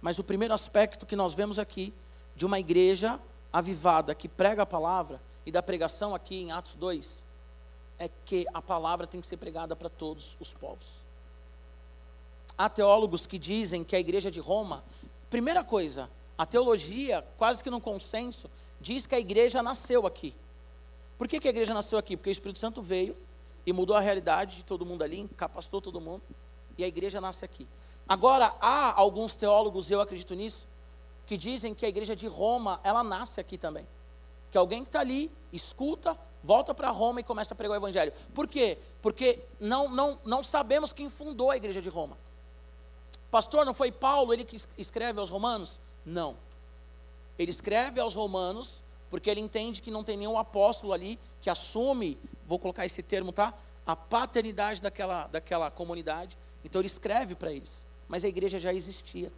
Mas 0.00 0.18
o 0.18 0.24
primeiro 0.24 0.52
aspecto 0.52 1.06
que 1.06 1.14
nós 1.14 1.32
vemos 1.32 1.60
aqui, 1.60 1.94
de 2.34 2.44
uma 2.44 2.58
igreja 2.58 3.20
avivada 3.52 4.16
que 4.16 4.28
prega 4.28 4.62
a 4.62 4.66
palavra, 4.66 5.22
e 5.46 5.52
da 5.52 5.62
pregação 5.62 6.12
aqui 6.12 6.42
em 6.42 6.50
Atos 6.50 6.74
2, 6.74 7.24
é 7.96 8.10
que 8.24 8.46
a 8.52 8.60
palavra 8.60 9.06
tem 9.06 9.20
que 9.20 9.28
ser 9.28 9.36
pregada 9.36 9.76
para 9.76 9.88
todos 9.88 10.36
os 10.40 10.52
povos. 10.52 11.06
Há 12.56 12.68
teólogos 12.68 13.28
que 13.28 13.38
dizem 13.38 13.84
que 13.84 13.94
a 13.94 14.00
igreja 14.00 14.28
de 14.28 14.40
Roma, 14.40 14.82
primeira 15.30 15.62
coisa, 15.62 16.10
a 16.36 16.44
teologia, 16.44 17.24
quase 17.36 17.62
que 17.62 17.70
no 17.70 17.80
consenso, 17.80 18.50
diz 18.80 19.06
que 19.06 19.14
a 19.14 19.20
igreja 19.20 19.62
nasceu 19.62 20.04
aqui. 20.04 20.34
Por 21.16 21.28
que, 21.28 21.38
que 21.38 21.46
a 21.46 21.50
igreja 21.50 21.72
nasceu 21.72 21.96
aqui? 21.96 22.16
Porque 22.16 22.30
o 22.30 22.32
Espírito 22.32 22.58
Santo 22.58 22.82
veio 22.82 23.16
e 23.64 23.72
mudou 23.72 23.94
a 23.94 24.00
realidade 24.00 24.56
de 24.56 24.64
todo 24.64 24.84
mundo 24.84 25.04
ali, 25.04 25.30
capacitou 25.36 25.80
todo 25.80 26.00
mundo, 26.00 26.22
e 26.78 26.84
a 26.84 26.86
igreja 26.86 27.20
nasce 27.20 27.44
aqui. 27.44 27.68
Agora, 28.08 28.54
há 28.60 28.98
alguns 28.98 29.36
teólogos, 29.36 29.90
eu 29.90 30.00
acredito 30.00 30.34
nisso, 30.34 30.66
que 31.26 31.36
dizem 31.36 31.74
que 31.74 31.84
a 31.84 31.88
igreja 31.88 32.16
de 32.16 32.26
Roma, 32.26 32.80
ela 32.82 33.04
nasce 33.04 33.38
aqui 33.38 33.58
também. 33.58 33.86
Que 34.50 34.56
alguém 34.56 34.82
que 34.82 34.88
está 34.88 35.00
ali, 35.00 35.30
escuta, 35.52 36.16
volta 36.42 36.74
para 36.74 36.88
Roma 36.90 37.20
e 37.20 37.22
começa 37.22 37.52
a 37.52 37.56
pregar 37.56 37.74
o 37.74 37.80
evangelho. 37.80 38.12
Por 38.34 38.48
quê? 38.48 38.78
Porque 39.02 39.40
não, 39.60 39.90
não, 39.90 40.18
não 40.24 40.42
sabemos 40.42 40.92
quem 40.92 41.10
fundou 41.10 41.50
a 41.50 41.56
igreja 41.56 41.82
de 41.82 41.90
Roma. 41.90 42.16
Pastor, 43.30 43.66
não 43.66 43.74
foi 43.74 43.92
Paulo 43.92 44.32
ele 44.32 44.44
que 44.44 44.56
escreve 44.78 45.20
aos 45.20 45.28
Romanos? 45.28 45.78
Não. 46.06 46.36
Ele 47.38 47.50
escreve 47.50 48.00
aos 48.00 48.14
Romanos 48.14 48.82
porque 49.10 49.28
ele 49.28 49.40
entende 49.40 49.82
que 49.82 49.90
não 49.90 50.04
tem 50.04 50.16
nenhum 50.16 50.38
apóstolo 50.38 50.92
ali 50.92 51.18
que 51.40 51.50
assume, 51.50 52.18
vou 52.46 52.58
colocar 52.58 52.86
esse 52.86 53.02
termo, 53.02 53.32
tá? 53.32 53.54
A 53.86 53.96
paternidade 53.96 54.82
daquela, 54.82 55.26
daquela 55.26 55.70
comunidade. 55.70 56.36
Então 56.68 56.80
ele 56.80 56.86
escreve 56.86 57.34
para 57.34 57.50
eles. 57.50 57.86
Mas 58.06 58.24
a 58.24 58.28
igreja 58.28 58.60
já 58.60 58.72
existia. 58.72 59.32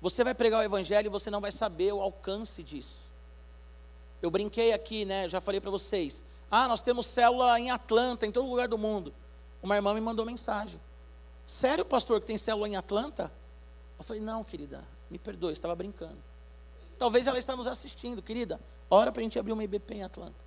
Você 0.00 0.24
vai 0.24 0.34
pregar 0.34 0.60
o 0.60 0.62
evangelho 0.62 1.06
e 1.06 1.10
você 1.10 1.30
não 1.30 1.40
vai 1.40 1.52
saber 1.52 1.92
o 1.92 2.00
alcance 2.00 2.62
disso. 2.62 3.10
Eu 4.20 4.30
brinquei 4.30 4.72
aqui, 4.72 5.04
né? 5.04 5.28
Já 5.28 5.40
falei 5.40 5.60
para 5.60 5.70
vocês. 5.70 6.24
Ah, 6.50 6.66
nós 6.68 6.82
temos 6.82 7.06
célula 7.06 7.58
em 7.58 7.70
Atlanta, 7.70 8.26
em 8.26 8.32
todo 8.32 8.48
lugar 8.48 8.68
do 8.68 8.78
mundo. 8.78 9.14
Uma 9.62 9.76
irmã 9.76 9.94
me 9.94 10.00
mandou 10.00 10.24
mensagem. 10.24 10.80
Sério, 11.46 11.84
pastor, 11.84 12.20
que 12.20 12.26
tem 12.26 12.38
célula 12.38 12.68
em 12.68 12.76
Atlanta? 12.76 13.32
Eu 13.98 14.04
falei, 14.04 14.22
não, 14.22 14.42
querida, 14.42 14.84
me 15.10 15.18
perdoe, 15.18 15.52
estava 15.52 15.74
brincando. 15.74 16.18
Talvez 16.98 17.26
ela 17.26 17.38
está 17.38 17.54
nos 17.54 17.66
assistindo, 17.66 18.22
querida. 18.22 18.60
Ora 18.90 19.10
para 19.12 19.20
a 19.20 19.24
gente 19.24 19.38
abrir 19.38 19.52
uma 19.52 19.64
IBP 19.64 19.94
em 19.94 20.02
Atlanta. 20.02 20.44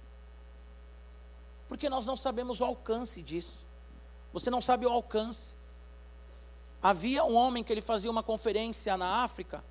Porque 1.67 1.89
nós 1.89 2.05
não 2.05 2.15
sabemos 2.15 2.61
o 2.61 2.65
alcance 2.65 3.21
disso. 3.21 3.65
Você 4.35 4.51
não 4.51 4.61
sabe 4.61 4.85
o 4.85 4.89
alcance. 4.89 5.55
Havia 6.83 7.23
um 7.23 7.33
homem 7.33 7.63
que 7.63 7.73
ele 7.73 7.81
fazia 7.81 8.11
uma 8.11 8.21
conferência 8.21 8.95
na 8.95 9.23
África 9.23 9.63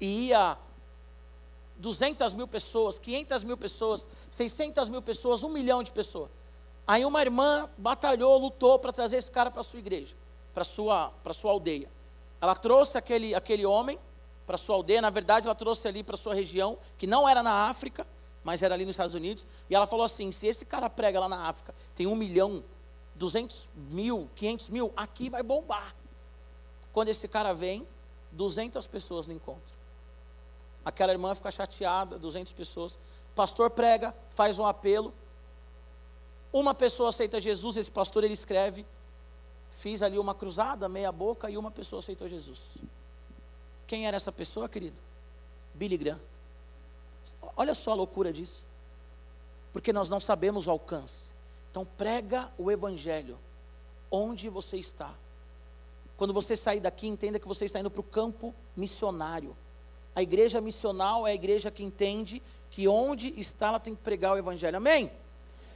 e 0.00 0.28
ia 0.28 0.58
200 1.76 2.34
mil 2.34 2.48
pessoas, 2.48 2.98
500 2.98 3.44
mil 3.44 3.56
pessoas, 3.56 4.08
600 4.28 4.88
mil 4.88 5.00
pessoas, 5.02 5.44
um 5.44 5.48
milhão 5.48 5.82
de 5.82 5.92
pessoas. 5.92 6.30
Aí 6.84 7.04
uma 7.04 7.20
irmã 7.20 7.70
batalhou, 7.78 8.36
lutou 8.38 8.78
para 8.78 8.92
trazer 8.92 9.18
esse 9.18 9.30
cara 9.30 9.50
para 9.50 9.62
sua 9.62 9.78
igreja 9.78 10.16
para 10.56 10.64
sua 10.64 11.10
para 11.22 11.34
sua 11.34 11.50
aldeia. 11.52 11.90
Ela 12.40 12.54
trouxe 12.54 12.96
aquele 12.96 13.34
aquele 13.34 13.66
homem 13.66 13.98
para 14.46 14.56
sua 14.56 14.74
aldeia. 14.74 15.02
Na 15.02 15.10
verdade, 15.10 15.46
ela 15.46 15.54
trouxe 15.54 15.86
ali 15.86 16.02
para 16.02 16.16
sua 16.16 16.34
região, 16.34 16.78
que 16.96 17.06
não 17.06 17.28
era 17.28 17.42
na 17.42 17.68
África, 17.68 18.06
mas 18.42 18.62
era 18.62 18.74
ali 18.74 18.86
nos 18.86 18.94
Estados 18.94 19.14
Unidos. 19.14 19.44
E 19.68 19.74
ela 19.74 19.86
falou 19.86 20.06
assim: 20.06 20.32
se 20.32 20.46
esse 20.46 20.64
cara 20.64 20.88
prega 20.88 21.20
lá 21.20 21.28
na 21.28 21.46
África, 21.46 21.74
tem 21.94 22.06
um 22.06 22.16
milhão, 22.16 22.64
duzentos 23.16 23.68
mil, 23.74 24.30
quinhentos 24.36 24.68
mil, 24.68 24.92
aqui 24.96 25.28
vai 25.28 25.42
bombar. 25.42 25.94
Quando 26.92 27.08
esse 27.08 27.26
cara 27.28 27.52
vem, 27.52 27.86
200 28.32 28.86
pessoas 28.86 29.26
no 29.26 29.32
encontro. 29.32 29.74
Aquela 30.84 31.12
irmã 31.12 31.34
fica 31.34 31.50
chateada, 31.50 32.18
200 32.18 32.52
pessoas. 32.52 32.98
pastor 33.34 33.70
prega, 33.70 34.14
faz 34.30 34.58
um 34.58 34.64
apelo. 34.64 35.12
Uma 36.52 36.74
pessoa 36.74 37.08
aceita 37.08 37.40
Jesus, 37.40 37.76
esse 37.76 37.90
pastor 37.90 38.24
ele 38.24 38.34
escreve 38.34 38.86
Fiz 39.76 40.02
ali 40.02 40.18
uma 40.18 40.34
cruzada, 40.34 40.88
meia 40.88 41.12
boca, 41.12 41.50
e 41.50 41.58
uma 41.58 41.70
pessoa 41.70 42.00
aceitou 42.00 42.26
Jesus. 42.28 42.58
Quem 43.86 44.06
era 44.06 44.16
essa 44.16 44.32
pessoa, 44.32 44.68
querido? 44.68 44.96
Billy 45.74 45.98
Graham. 45.98 46.20
Olha 47.54 47.74
só 47.74 47.92
a 47.92 47.94
loucura 47.94 48.32
disso. 48.32 48.64
Porque 49.74 49.92
nós 49.92 50.08
não 50.08 50.18
sabemos 50.18 50.66
o 50.66 50.70
alcance. 50.70 51.30
Então 51.76 51.86
prega 51.98 52.50
o 52.56 52.70
evangelho 52.70 53.38
onde 54.10 54.48
você 54.48 54.78
está. 54.78 55.12
Quando 56.16 56.32
você 56.32 56.56
sair 56.56 56.80
daqui, 56.80 57.06
entenda 57.06 57.38
que 57.38 57.46
você 57.46 57.66
está 57.66 57.78
indo 57.78 57.90
para 57.90 58.00
o 58.00 58.02
campo 58.02 58.54
missionário. 58.74 59.54
A 60.14 60.22
igreja 60.22 60.58
missional 60.58 61.26
é 61.26 61.32
a 61.32 61.34
igreja 61.34 61.70
que 61.70 61.84
entende 61.84 62.42
que 62.70 62.88
onde 62.88 63.38
está 63.38 63.66
ela 63.66 63.78
tem 63.78 63.94
que 63.94 64.00
pregar 64.00 64.32
o 64.32 64.38
evangelho. 64.38 64.78
Amém? 64.78 65.12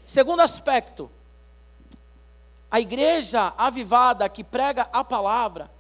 Segundo 0.06 0.40
aspecto, 0.40 1.10
a 2.70 2.80
igreja 2.80 3.52
avivada 3.58 4.26
que 4.26 4.42
prega 4.42 4.88
a 4.94 5.04
palavra, 5.04 5.70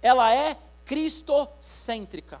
ela 0.00 0.32
é 0.32 0.56
cristocêntrica. 0.84 2.40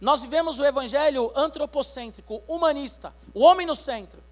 Nós 0.00 0.22
vivemos 0.22 0.58
o 0.58 0.64
evangelho 0.64 1.30
antropocêntrico, 1.36 2.42
humanista, 2.48 3.14
o 3.34 3.42
homem 3.42 3.66
no 3.66 3.74
centro. 3.74 4.24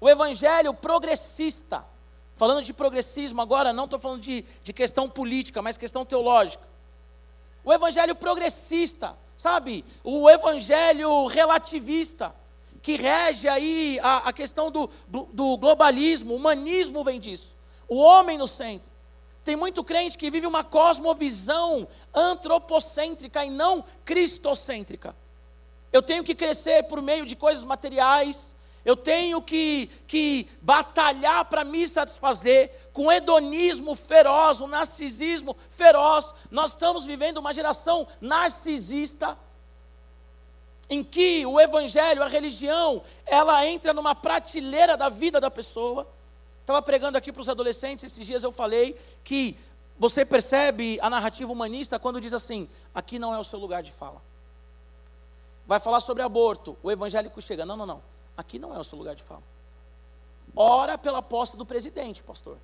O 0.00 0.08
evangelho 0.08 0.72
progressista. 0.74 1.84
Falando 2.36 2.64
de 2.64 2.72
progressismo 2.72 3.40
agora, 3.42 3.72
não 3.72 3.84
estou 3.84 3.98
falando 3.98 4.22
de, 4.22 4.44
de 4.62 4.72
questão 4.72 5.08
política, 5.08 5.60
mas 5.60 5.76
questão 5.76 6.06
teológica. 6.06 6.66
O 7.62 7.72
evangelho 7.72 8.14
progressista, 8.14 9.14
sabe? 9.36 9.84
O 10.02 10.28
evangelho 10.30 11.26
relativista, 11.26 12.34
que 12.80 12.96
rege 12.96 13.46
aí 13.46 14.00
a, 14.02 14.28
a 14.28 14.32
questão 14.32 14.70
do, 14.70 14.88
do, 15.06 15.24
do 15.32 15.58
globalismo, 15.58 16.32
o 16.32 16.36
humanismo 16.36 17.04
vem 17.04 17.20
disso 17.20 17.60
o 17.90 17.96
homem 17.96 18.38
no 18.38 18.46
centro. 18.46 18.88
Tem 19.42 19.56
muito 19.56 19.82
crente 19.82 20.16
que 20.16 20.30
vive 20.30 20.46
uma 20.46 20.62
cosmovisão 20.62 21.88
antropocêntrica 22.14 23.44
e 23.44 23.50
não 23.50 23.84
cristocêntrica. 24.04 25.14
Eu 25.92 26.00
tenho 26.00 26.22
que 26.22 26.36
crescer 26.36 26.84
por 26.84 27.02
meio 27.02 27.26
de 27.26 27.34
coisas 27.34 27.64
materiais, 27.64 28.54
eu 28.90 28.96
tenho 28.96 29.40
que, 29.40 29.88
que 30.06 30.48
batalhar 30.60 31.44
para 31.46 31.64
me 31.64 31.86
satisfazer 31.88 32.70
com 32.92 33.10
hedonismo 33.10 33.94
feroz, 33.94 34.60
um 34.60 34.66
narcisismo 34.66 35.56
feroz. 35.68 36.34
Nós 36.50 36.70
estamos 36.70 37.04
vivendo 37.04 37.38
uma 37.38 37.54
geração 37.54 38.06
narcisista, 38.20 39.38
em 40.88 41.04
que 41.04 41.46
o 41.46 41.60
evangelho, 41.60 42.22
a 42.22 42.28
religião, 42.28 43.02
ela 43.24 43.64
entra 43.66 43.94
numa 43.94 44.14
prateleira 44.14 44.96
da 44.96 45.08
vida 45.08 45.40
da 45.40 45.50
pessoa 45.50 46.06
Estava 46.70 46.82
pregando 46.82 47.18
aqui 47.18 47.32
para 47.32 47.40
os 47.40 47.48
adolescentes, 47.48 48.04
esses 48.04 48.24
dias 48.24 48.44
eu 48.44 48.52
falei 48.52 48.96
que 49.24 49.56
você 49.98 50.24
percebe 50.24 51.00
a 51.02 51.10
narrativa 51.10 51.50
humanista 51.50 51.98
quando 51.98 52.20
diz 52.20 52.32
assim: 52.32 52.68
aqui 52.94 53.18
não 53.18 53.34
é 53.34 53.38
o 53.40 53.42
seu 53.42 53.58
lugar 53.58 53.82
de 53.82 53.90
fala. 53.90 54.22
Vai 55.66 55.80
falar 55.80 56.00
sobre 56.00 56.22
aborto, 56.22 56.78
o 56.80 56.88
evangélico 56.88 57.42
chega: 57.42 57.66
não, 57.66 57.76
não, 57.76 57.86
não, 57.86 58.02
aqui 58.40 58.58
não 58.58 58.74
é 58.74 58.78
o 58.78 58.84
seu 58.84 58.98
lugar 58.98 59.14
de 59.14 59.22
fala. 59.22 59.42
Ora 60.54 60.98
pela 60.98 61.22
posse 61.22 61.56
do 61.56 61.64
presidente, 61.64 62.22
pastor. 62.22 62.58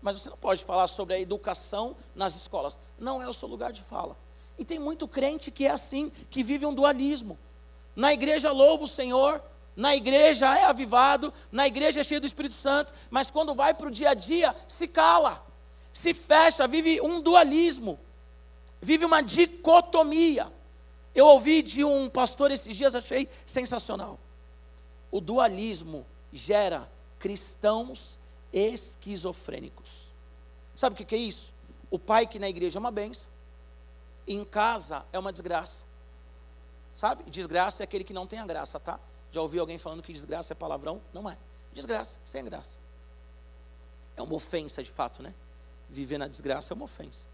Mas 0.00 0.20
você 0.20 0.30
não 0.30 0.36
pode 0.36 0.64
falar 0.64 0.86
sobre 0.86 1.14
a 1.14 1.20
educação 1.20 1.96
nas 2.14 2.34
escolas. 2.36 2.78
Não 2.98 3.22
é 3.22 3.28
o 3.28 3.34
seu 3.34 3.48
lugar 3.48 3.72
de 3.72 3.82
fala. 3.82 4.16
E 4.58 4.64
tem 4.64 4.78
muito 4.78 5.08
crente 5.08 5.50
que 5.50 5.66
é 5.66 5.70
assim, 5.70 6.10
que 6.30 6.42
vive 6.42 6.64
um 6.64 6.74
dualismo. 6.74 7.38
Na 7.96 8.12
igreja 8.12 8.52
louva 8.52 8.84
o 8.84 8.88
Senhor, 8.88 9.42
na 9.76 9.94
igreja 9.94 10.56
é 10.58 10.64
avivado, 10.64 11.32
na 11.50 11.66
igreja 11.66 12.00
é 12.00 12.04
cheio 12.04 12.20
do 12.20 12.26
Espírito 12.26 12.54
Santo, 12.54 12.92
mas 13.10 13.30
quando 13.30 13.54
vai 13.54 13.74
para 13.74 13.88
o 13.88 13.90
dia 13.90 14.10
a 14.10 14.14
dia, 14.14 14.54
se 14.68 14.86
cala. 14.86 15.44
se 15.92 16.12
fecha, 16.12 16.66
vive 16.66 17.00
um 17.00 17.20
dualismo, 17.20 18.00
vive 18.80 19.04
uma 19.04 19.22
dicotomia. 19.22 20.52
Eu 21.14 21.26
ouvi 21.26 21.62
de 21.62 21.84
um 21.84 22.10
pastor 22.10 22.50
esses 22.50 22.76
dias, 22.76 22.96
achei 22.96 23.28
sensacional. 23.46 24.18
O 25.14 25.20
dualismo 25.20 26.04
gera 26.32 26.90
cristãos 27.20 28.18
esquizofrênicos. 28.52 30.12
Sabe 30.74 31.00
o 31.00 31.06
que 31.06 31.14
é 31.14 31.18
isso? 31.18 31.54
O 31.88 32.00
pai 32.00 32.26
que 32.26 32.36
na 32.36 32.48
igreja 32.48 32.78
é 32.78 32.80
uma 32.80 32.90
benção, 32.90 33.30
em 34.26 34.44
casa 34.44 35.06
é 35.12 35.18
uma 35.20 35.32
desgraça. 35.32 35.86
Sabe? 36.96 37.30
Desgraça 37.30 37.80
é 37.80 37.84
aquele 37.84 38.02
que 38.02 38.12
não 38.12 38.26
tem 38.26 38.40
a 38.40 38.44
graça, 38.44 38.80
tá? 38.80 38.98
Já 39.30 39.40
ouviu 39.40 39.60
alguém 39.60 39.78
falando 39.78 40.02
que 40.02 40.12
desgraça 40.12 40.52
é 40.52 40.56
palavrão? 40.56 41.00
Não 41.12 41.30
é. 41.30 41.38
Desgraça, 41.72 42.18
sem 42.24 42.44
graça. 42.44 42.80
É 44.16 44.22
uma 44.22 44.34
ofensa 44.34 44.82
de 44.82 44.90
fato, 44.90 45.22
né? 45.22 45.32
Viver 45.88 46.18
na 46.18 46.26
desgraça 46.26 46.72
é 46.72 46.74
uma 46.74 46.86
ofensa. 46.86 47.24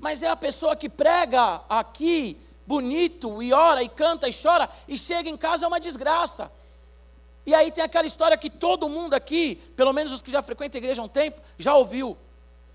Mas 0.00 0.22
é 0.22 0.28
a 0.28 0.36
pessoa 0.36 0.74
que 0.74 0.88
prega 0.88 1.62
aqui, 1.68 2.40
bonito, 2.66 3.42
e 3.42 3.52
ora, 3.52 3.82
e 3.82 3.90
canta, 3.90 4.26
e 4.26 4.32
chora, 4.32 4.70
e 4.88 4.96
chega 4.96 5.28
em 5.28 5.36
casa 5.36 5.66
é 5.66 5.68
uma 5.68 5.78
desgraça. 5.78 6.50
E 7.44 7.54
aí 7.54 7.72
tem 7.72 7.82
aquela 7.82 8.06
história 8.06 8.36
que 8.36 8.48
todo 8.48 8.88
mundo 8.88 9.14
aqui, 9.14 9.56
pelo 9.76 9.92
menos 9.92 10.12
os 10.12 10.22
que 10.22 10.30
já 10.30 10.42
frequentam 10.42 10.78
a 10.78 10.82
igreja 10.82 11.02
há 11.02 11.04
um 11.04 11.08
tempo, 11.08 11.40
já 11.58 11.74
ouviu. 11.74 12.16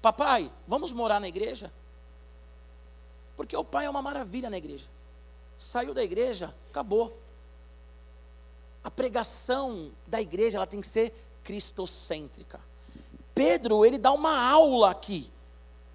Papai, 0.02 0.52
vamos 0.68 0.92
morar 0.92 1.20
na 1.20 1.28
igreja? 1.28 1.72
Porque 3.36 3.56
o 3.56 3.64
pai 3.64 3.86
é 3.86 3.90
uma 3.90 4.02
maravilha 4.02 4.50
na 4.50 4.58
igreja. 4.58 4.86
Saiu 5.58 5.94
da 5.94 6.04
igreja, 6.04 6.54
acabou. 6.70 7.18
A 8.84 8.92
pregação 8.92 9.92
da 10.06 10.22
igreja 10.22 10.58
ela 10.58 10.68
tem 10.68 10.82
que 10.82 10.88
ser 10.88 11.14
cristocêntrica. 11.44 12.60
Pedro, 13.34 13.86
ele 13.86 13.98
dá 13.98 14.12
uma 14.12 14.38
aula 14.38 14.92
aqui. 14.92 15.32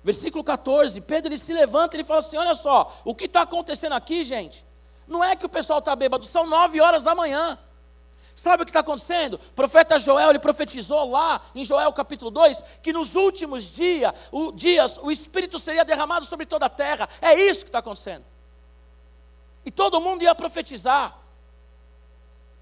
Versículo 0.04 0.42
14, 0.42 1.00
Pedro 1.02 1.28
ele 1.28 1.38
se 1.38 1.52
levanta 1.52 1.94
e 1.94 2.00
ele 2.00 2.04
fala 2.04 2.20
assim: 2.20 2.37
olha 2.37 2.54
só, 2.54 3.00
o 3.04 3.14
que 3.14 3.26
está 3.26 3.42
acontecendo 3.42 3.92
aqui, 3.92 4.24
gente? 4.24 4.64
Não 5.06 5.22
é 5.22 5.37
que 5.37 5.46
o 5.46 5.48
pessoal 5.48 5.78
está 5.78 5.94
bêbado, 5.94 6.24
são 6.24 6.46
nove 6.46 6.80
horas 6.80 7.04
da 7.04 7.14
manhã. 7.14 7.58
Sabe 8.35 8.62
o 8.62 8.66
que 8.66 8.71
está 8.71 8.81
acontecendo? 8.81 9.35
O 9.35 9.55
profeta 9.55 9.99
Joel 9.99 10.31
ele 10.31 10.38
profetizou 10.38 11.11
lá 11.11 11.40
em 11.55 11.64
Joel 11.64 11.92
capítulo 11.92 12.31
2 12.31 12.62
que 12.83 12.92
nos 12.92 13.14
últimos 13.14 13.64
dia, 13.64 14.14
o, 14.31 14.53
dias 14.53 14.99
o 14.99 15.11
Espírito 15.11 15.59
seria 15.59 15.85
derramado 15.85 16.25
sobre 16.25 16.47
toda 16.47 16.66
a 16.66 16.71
terra. 16.71 17.09
É 17.21 17.35
isso 17.35 17.64
que 17.64 17.68
está 17.68 17.79
acontecendo. 17.79 18.25
E 19.64 19.71
todo 19.71 20.01
mundo 20.01 20.23
ia 20.23 20.35
profetizar. 20.35 21.18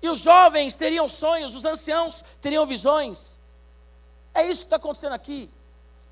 E 0.03 0.09
os 0.09 0.19
jovens 0.19 0.77
teriam 0.77 1.07
sonhos, 1.07 1.55
os 1.55 1.65
anciãos 1.65 2.25
teriam 2.41 2.67
visões. 2.67 3.39
É 4.35 4.47
isso 4.47 4.61
que 4.61 4.67
está 4.67 4.77
acontecendo 4.77 5.13
aqui. 5.13 5.51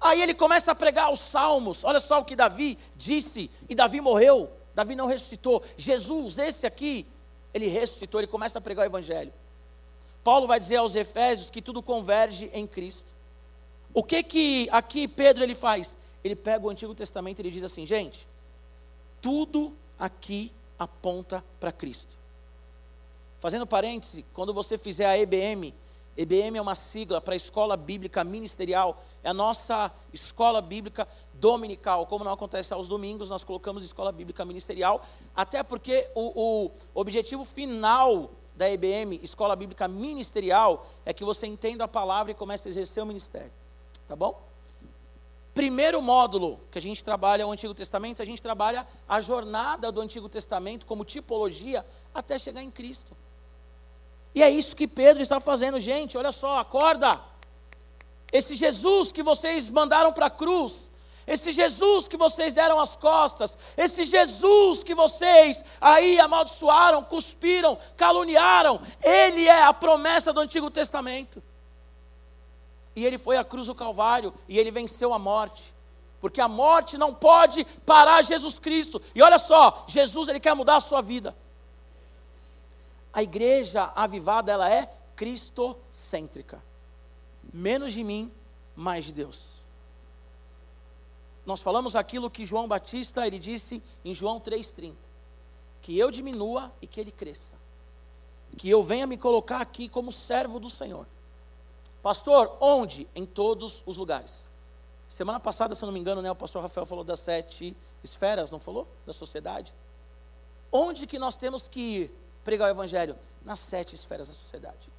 Aí 0.01 0.23
ele 0.23 0.35
começa 0.35 0.73
a 0.73 0.75
pregar 0.75 1.13
os 1.13 1.21
salmos. 1.21 1.85
Olha 1.85 2.01
só 2.01 2.21
o 2.21 2.25
que 2.25 2.37
Davi 2.37 2.79
disse. 2.95 3.51
E 3.69 3.75
Davi 3.75 4.01
morreu. 4.01 4.51
Davi 4.75 4.95
não 4.95 5.07
ressuscitou. 5.07 5.63
Jesus, 5.77 6.39
esse 6.39 6.67
aqui, 6.67 7.07
ele 7.53 7.67
ressuscitou. 7.67 8.21
Ele 8.21 8.29
começa 8.29 8.59
a 8.59 8.63
pregar 8.63 8.85
o 8.85 8.89
evangelho. 8.89 9.33
Paulo 10.29 10.47
vai 10.47 10.61
dizer 10.61 10.77
aos 10.77 10.95
Efésios 10.95 11.49
que 11.49 11.63
tudo 11.63 11.83
converge 11.83 12.51
em 12.53 12.67
Cristo. 12.67 13.15
O 13.95 14.05
que 14.05 14.23
que 14.23 14.69
aqui 14.71 15.09
Pedro 15.09 15.43
ele 15.43 15.55
faz? 15.55 15.97
Ele 16.23 16.37
pega 16.37 16.67
o 16.67 16.69
Antigo 16.69 16.95
Testamento 16.95 17.39
e 17.39 17.41
ele 17.41 17.51
diz 17.51 17.65
assim, 17.65 17.87
gente, 17.87 18.29
tudo 19.23 19.75
aqui 19.99 20.53
aponta 20.79 21.43
para 21.59 21.73
Cristo. 21.73 22.19
Fazendo 23.39 23.67
parêntese, 23.67 24.23
quando 24.35 24.53
você 24.53 24.77
fizer 24.77 25.07
a 25.07 25.19
EBM, 25.19 25.73
EBM 26.15 26.59
é 26.59 26.61
uma 26.61 26.75
sigla 26.75 27.23
para 27.23 27.35
Escola 27.35 27.75
Bíblica 27.75 28.23
Ministerial, 28.23 29.03
é 29.25 29.31
a 29.31 29.35
nossa 29.35 29.91
escola 30.13 30.61
bíblica 30.61 31.09
dominical. 31.33 32.05
Como 32.05 32.23
não 32.23 32.33
acontece 32.33 32.75
aos 32.75 32.87
domingos, 32.87 33.31
nós 33.31 33.45
colocamos 33.45 33.83
Escola 33.83 34.13
Bíblica 34.13 34.45
Ministerial, 34.45 35.07
até 35.35 35.63
porque 35.63 36.11
o, 36.15 36.67
o 36.67 36.71
objetivo 36.93 37.47
final 37.47 38.29
da 38.59 38.69
EBM, 38.69 39.21
Escola 39.23 39.55
Bíblica 39.55 39.87
Ministerial, 39.87 40.85
é 41.07 41.15
que 41.15 41.25
você 41.25 41.47
entenda 41.47 41.85
a 41.85 41.89
palavra 41.89 42.33
e 42.33 42.35
comece 42.35 42.69
a 42.69 42.71
exercer 42.71 43.03
o 43.03 43.07
ministério. 43.07 43.53
Tá 44.07 44.17
bom? 44.17 44.43
Primeiro 45.55 46.03
módulo 46.03 46.61
que 46.71 46.79
a 46.79 46.83
gente 46.83 47.03
trabalha 47.03 47.47
o 47.47 47.53
Antigo 47.53 47.73
Testamento, 47.73 48.21
a 48.21 48.25
gente 48.25 48.43
trabalha 48.43 48.87
a 49.09 49.21
jornada 49.21 49.93
do 49.93 50.01
Antigo 50.01 50.29
Testamento 50.29 50.85
como 50.85 51.05
tipologia 51.05 51.87
até 52.13 52.39
chegar 52.39 52.63
em 52.63 52.71
Cristo. 52.71 53.17
E 54.35 54.43
é 54.43 54.51
isso 54.51 54.75
que 54.75 54.89
Pedro 54.89 55.23
está 55.23 55.39
fazendo, 55.39 55.79
gente. 55.79 56.19
Olha 56.19 56.33
só, 56.33 56.59
acorda. 56.59 57.21
Esse 58.33 58.57
Jesus 58.57 59.13
que 59.13 59.23
vocês 59.23 59.71
mandaram 59.71 60.13
para 60.13 60.27
a 60.27 60.31
cruz, 60.31 60.91
esse 61.29 61.53
Jesus 61.53 62.09
que 62.09 62.17
vocês 62.17 62.55
deram 62.55 62.81
as 62.81 62.97
costas, 62.97 63.59
esse 63.77 64.07
Jesus 64.07 64.83
que 64.83 64.95
vocês 64.95 65.63
aí 65.79 66.19
amaldiçoaram, 66.19 67.05
cuspiram, 67.05 67.77
caluniaram, 67.99 68.81
ele 69.03 69.47
é 69.47 69.65
a 69.65 69.75
promessa 69.75 70.33
do 70.33 70.41
Antigo 70.41 70.71
Testamento. 70.71 71.43
E 72.97 73.05
ele 73.05 73.19
foi 73.19 73.37
à 73.37 73.45
cruz 73.45 73.67
do 73.67 73.75
Calvário 73.75 74.33
e 74.49 74.59
ele 74.59 74.71
venceu 74.71 75.13
a 75.13 75.19
morte. 75.19 75.75
Porque 76.19 76.41
a 76.41 76.49
morte 76.49 76.97
não 76.97 77.15
pode 77.15 77.63
parar 77.85 78.25
Jesus 78.25 78.59
Cristo. 78.59 79.01
E 79.15 79.21
olha 79.21 79.39
só, 79.39 79.85
Jesus 79.87 80.29
ele 80.29 80.41
quer 80.41 80.55
mudar 80.55 80.77
a 80.77 80.81
sua 80.81 81.03
vida. 81.03 81.37
A 83.13 83.23
igreja 83.23 83.93
avivada 83.95 84.51
ela 84.51 84.73
é 84.73 84.91
cristocêntrica. 85.15 86.61
Menos 87.53 87.93
de 87.93 88.03
mim, 88.03 88.33
mais 88.75 89.05
de 89.05 89.13
Deus 89.13 89.58
nós 91.49 91.63
falamos 91.63 91.97
aquilo 91.97 92.29
que 92.29 92.45
João 92.45 92.69
Batista 92.69 93.27
ele 93.27 93.39
disse 93.39 93.83
em 94.05 94.13
João 94.13 94.39
3:30, 94.39 94.95
que 95.81 95.99
eu 95.99 96.11
diminua 96.11 96.71
e 96.83 96.87
que 96.87 97.01
ele 97.01 97.11
cresça. 97.11 97.55
Que 98.59 98.69
eu 98.69 98.83
venha 98.83 99.07
me 99.07 99.17
colocar 99.17 99.63
aqui 99.63 99.89
como 99.89 100.13
servo 100.13 100.61
do 100.61 100.69
Senhor. 100.69 101.07
Pastor, 102.03 102.55
onde? 102.61 103.09
Em 103.15 103.25
todos 103.25 103.83
os 103.87 103.97
lugares. 103.97 104.51
Semana 105.09 105.41
passada, 105.41 105.75
se 105.75 105.83
eu 105.83 105.87
não 105.87 105.93
me 105.95 105.99
engano, 105.99 106.21
né, 106.21 106.31
o 106.31 106.37
pastor 106.37 106.61
Rafael 106.61 106.85
falou 106.85 107.03
das 107.03 107.21
sete 107.21 107.75
esferas, 108.05 108.51
não 108.51 108.61
falou? 108.61 108.87
Da 109.07 109.15
sociedade. 109.15 109.75
Onde 110.71 111.07
que 111.07 111.19
nós 111.19 111.39
temos 111.39 111.67
que 111.67 111.81
ir 111.81 112.15
pregar 112.45 112.69
o 112.69 112.73
evangelho? 112.73 113.17
Nas 113.43 113.61
sete 113.61 113.95
esferas 113.95 114.29
da 114.29 114.35
sociedade. 114.35 114.93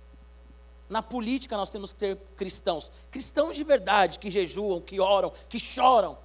Na 0.90 1.04
política 1.04 1.56
nós 1.56 1.70
temos 1.70 1.94
que 1.94 2.00
ter 2.00 2.18
cristãos, 2.36 2.92
cristãos 3.12 3.56
de 3.56 3.64
verdade, 3.64 4.18
que 4.18 4.32
jejuam, 4.32 4.82
que 4.82 5.00
oram, 5.00 5.32
que 5.48 5.60
choram, 5.60 6.18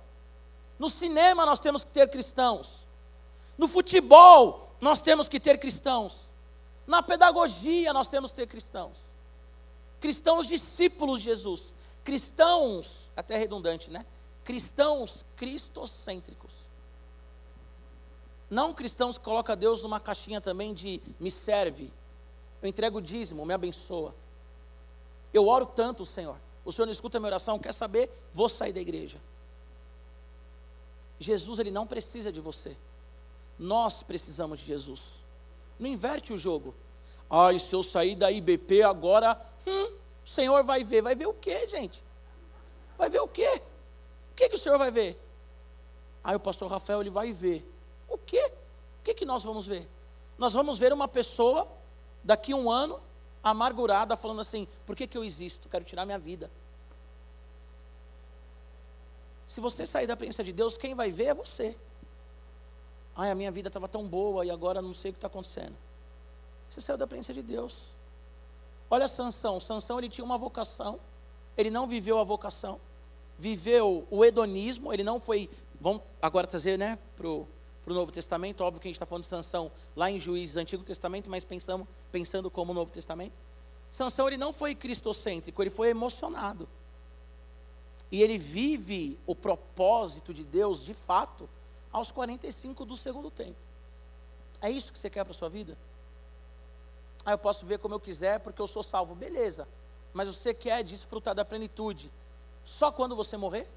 no 0.79 0.89
cinema 0.89 1.47
nós 1.47 1.61
temos 1.61 1.85
que 1.85 1.91
ter 1.91 2.09
cristãos. 2.11 2.87
No 3.57 3.69
futebol 3.69 4.75
nós 4.81 5.01
temos 5.01 5.29
que 5.29 5.39
ter 5.39 5.59
cristãos. 5.59 6.29
Na 6.87 7.03
pedagogia 7.03 7.93
nós 7.93 8.09
temos 8.09 8.33
que 8.33 8.37
ter 8.37 8.47
cristãos. 8.47 8.99
Cristãos 10.01 10.47
discípulos 10.47 11.21
de 11.21 11.27
Jesus. 11.27 11.75
Cristãos, 12.03 13.11
até 13.17 13.39
redundante, 13.39 13.91
né? 13.91 14.05
Cristãos 14.45 15.25
cristocêntricos. 15.37 16.53
Não 18.51 18.75
cristãos 18.75 19.17
que 19.17 19.25
colocam 19.25 19.57
Deus 19.57 19.83
numa 19.83 19.99
caixinha 19.99 20.41
também 20.41 20.75
de 20.75 21.01
me 21.19 21.31
serve. 21.31 21.91
Eu 22.61 22.69
entrego 22.69 22.99
o 22.99 23.03
dízimo, 23.03 23.47
me 23.47 23.55
abençoa. 23.55 24.15
Eu 25.33 25.49
oro 25.49 25.67
tanto, 25.67 26.05
Senhor. 26.05 26.37
O 26.65 26.73
Senhor 26.73 26.87
não 26.87 26.93
escuta 26.93 27.19
a 27.19 27.21
minha 27.21 27.29
oração, 27.29 27.59
quer 27.59 27.73
saber? 27.73 28.11
Vou 28.33 28.49
sair 28.49 28.73
da 28.73 28.81
igreja. 28.81 29.21
Jesus 31.19 31.59
ele 31.59 31.71
não 31.71 31.87
precisa 31.87 32.31
de 32.33 32.41
você. 32.41 32.77
Nós 33.59 34.03
precisamos 34.03 34.61
de 34.61 34.67
Jesus. 34.67 35.25
Não 35.79 35.89
inverte 35.89 36.33
o 36.33 36.39
jogo. 36.39 36.75
Ai, 37.31 37.59
se 37.59 37.75
eu 37.75 37.83
sair 37.83 38.17
da 38.17 38.31
IBP 38.31 38.83
agora, 38.83 39.41
hum, 39.67 39.97
o 40.25 40.29
Senhor 40.29 40.63
vai 40.65 40.85
ver. 40.85 41.03
Vai 41.03 41.15
ver 41.15 41.27
o 41.27 41.35
quê, 41.35 41.67
gente? 41.69 42.03
Vai 42.99 43.09
ver 43.09 43.21
o 43.21 43.29
quê? 43.29 43.63
O 44.33 44.35
que, 44.35 44.49
que 44.49 44.57
o 44.57 44.59
Senhor 44.59 44.79
vai 44.79 44.91
ver? 44.91 45.21
Aí 46.23 46.35
o 46.35 46.41
pastor 46.41 46.71
Rafael 46.71 47.01
ele 47.01 47.11
vai 47.11 47.33
ver. 47.33 47.69
O 48.09 48.19
quê? 48.19 48.53
O 49.01 49.05
que, 49.05 49.15
que 49.15 49.25
nós 49.25 49.45
vamos 49.45 49.67
ver? 49.67 49.89
Nós 50.39 50.53
vamos 50.53 50.79
ver 50.79 50.93
uma 50.93 51.07
pessoa, 51.07 51.69
daqui 52.23 52.53
a 52.53 52.57
um 52.57 52.71
ano, 52.71 53.01
amargurada, 53.43 54.17
falando 54.17 54.41
assim: 54.41 54.67
por 54.87 54.97
que, 54.97 55.07
que 55.07 55.17
eu 55.17 55.25
existo? 55.25 55.69
Quero 55.69 55.85
tirar 55.85 56.05
minha 56.07 56.19
vida. 56.19 56.51
Se 59.47 59.61
você 59.61 59.87
sair 59.87 60.07
da 60.07 60.17
presença 60.17 60.43
de 60.43 60.53
Deus, 60.53 60.77
quem 60.77 60.95
vai 60.95 61.11
ver 61.11 61.27
é 61.27 61.35
você. 61.35 61.77
Ai, 63.17 63.31
a 63.31 63.35
minha 63.35 63.51
vida 63.51 63.69
estava 63.69 63.87
tão 63.87 64.07
boa 64.07 64.45
e 64.45 64.51
agora 64.51 64.83
não 64.83 64.95
sei 64.95 65.11
o 65.11 65.15
que 65.15 65.19
está 65.19 65.29
acontecendo. 65.29 65.77
Você 66.69 66.81
saiu 66.81 66.97
da 66.97 67.07
presença 67.07 67.33
de 67.33 67.43
Deus. 67.43 67.85
Olha 68.91 69.07
Sansão. 69.07 69.61
Sansão 69.61 69.99
ele 69.99 70.09
tinha 70.09 70.25
uma 70.25 70.39
vocação. 70.39 70.99
Ele 71.57 71.71
não 71.71 71.87
viveu 71.87 72.19
a 72.19 72.25
vocação. 72.25 72.81
Viveu 73.39 74.07
o 74.11 74.25
hedonismo. 74.25 74.93
Ele 74.93 75.05
não 75.05 75.21
foi. 75.21 75.49
Vamos 75.81 76.03
agora 76.21 76.47
trazer 76.47 76.79
né, 76.79 76.99
para 77.17 77.29
o 77.29 77.47
Novo 77.87 78.11
Testamento. 78.11 78.63
Óbvio 78.63 78.81
que 78.81 78.89
a 78.89 78.91
gente 78.91 78.97
está 78.97 79.07
falando 79.07 79.23
de 79.23 79.29
Sansão 79.29 79.71
lá 79.95 80.11
em 80.11 80.19
Juízes, 80.19 80.57
Antigo 80.57 80.83
Testamento, 80.83 81.31
mas 81.31 81.45
pensamos, 81.45 81.87
pensando 82.11 82.51
como 82.51 82.75
Novo 82.75 82.91
Testamento. 82.91 83.35
Sansão 83.91 84.27
ele 84.27 84.37
não 84.37 84.53
foi 84.53 84.75
cristocêntrico, 84.75 85.63
ele 85.63 85.71
foi 85.71 85.91
emocionado. 85.91 86.69
E 88.15 88.23
ele 88.23 88.39
vive 88.39 89.19
o 89.27 89.35
propósito 89.35 90.33
de 90.33 90.45
Deus 90.45 90.85
de 90.85 90.95
fato 90.95 91.51
aos 91.91 92.13
45 92.13 92.85
do 92.85 92.97
segundo 92.97 93.29
tempo. 93.29 93.59
É 94.61 94.71
isso 94.71 94.93
que 94.93 94.99
você 95.01 95.11
quer 95.11 95.25
para 95.25 95.33
a 95.33 95.35
sua 95.35 95.49
vida? 95.49 95.77
Ah, 97.27 97.33
eu 97.33 97.39
posso 97.39 97.67
ver 97.67 97.81
como 97.81 97.93
eu 97.93 97.99
quiser 97.99 98.39
porque 98.39 98.63
eu 98.63 98.69
sou 98.69 98.85
salvo. 98.85 99.17
Beleza. 99.17 99.67
Mas 100.13 100.29
você 100.29 100.55
quer 100.55 100.85
desfrutar 100.85 101.35
da 101.35 101.45
plenitude 101.45 102.09
só 102.65 102.93
quando 102.93 103.17
você 103.17 103.37
morrer? 103.37 103.69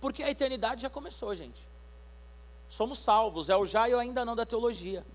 Porque 0.00 0.24
a 0.24 0.30
eternidade 0.30 0.82
já 0.82 0.90
começou, 0.90 1.32
gente. 1.32 1.62
Somos 2.68 2.98
salvos, 2.98 3.48
é 3.48 3.56
o 3.56 3.64
já 3.64 3.88
e 3.88 3.94
o 3.94 3.98
ainda 4.00 4.24
não 4.24 4.34
da 4.34 4.44
teologia. 4.44 5.06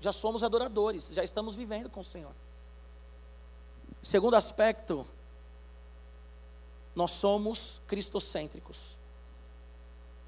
Já 0.00 0.12
somos 0.12 0.44
adoradores, 0.44 1.08
já 1.12 1.24
estamos 1.24 1.56
vivendo 1.56 1.90
com 1.90 2.02
o 2.02 2.04
Senhor. 2.04 2.36
Segundo 4.00 4.36
aspecto, 4.36 5.04
nós 6.96 7.10
somos 7.10 7.82
cristocêntricos. 7.86 8.96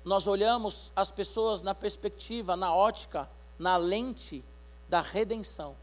Nós 0.04 0.26
olhamos 0.26 0.92
as 0.94 1.10
pessoas 1.10 1.62
na 1.62 1.74
perspectiva, 1.74 2.56
na 2.56 2.74
ótica, 2.74 3.28
na 3.58 3.78
lente 3.78 4.44
da 4.86 5.00
redenção 5.00 5.74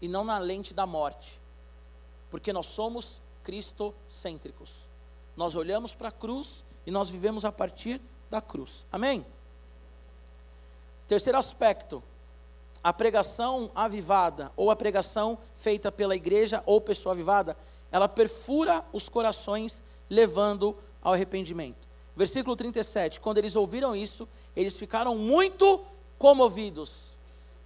e 0.00 0.06
não 0.06 0.22
na 0.22 0.38
lente 0.38 0.74
da 0.74 0.86
morte. 0.86 1.40
Porque 2.30 2.52
nós 2.52 2.66
somos 2.66 3.22
cristocêntricos. 3.42 4.70
Nós 5.34 5.54
olhamos 5.54 5.94
para 5.94 6.08
a 6.08 6.12
cruz 6.12 6.62
e 6.84 6.90
nós 6.90 7.08
vivemos 7.08 7.44
a 7.46 7.50
partir 7.50 8.00
da 8.28 8.42
cruz. 8.42 8.86
Amém? 8.92 9.24
Terceiro 11.06 11.38
aspecto, 11.38 12.02
a 12.82 12.92
pregação 12.92 13.70
avivada, 13.74 14.52
ou 14.56 14.70
a 14.70 14.76
pregação 14.76 15.38
feita 15.54 15.90
pela 15.90 16.14
igreja 16.14 16.62
ou 16.66 16.80
pessoa 16.80 17.12
avivada, 17.12 17.56
ela 17.96 18.08
perfura 18.08 18.84
os 18.92 19.08
corações, 19.08 19.82
levando 20.08 20.76
ao 21.02 21.14
arrependimento. 21.14 21.86
Versículo 22.14 22.56
37, 22.56 23.20
quando 23.20 23.38
eles 23.38 23.56
ouviram 23.56 23.94
isso, 23.94 24.28
eles 24.54 24.78
ficaram 24.78 25.16
muito 25.16 25.84
comovidos. 26.18 27.16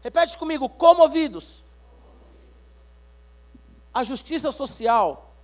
Repete 0.03 0.37
comigo, 0.37 0.69
comovidos. 0.69 1.65
A 3.93 4.03
justiça 4.03 4.51
social, 4.51 5.35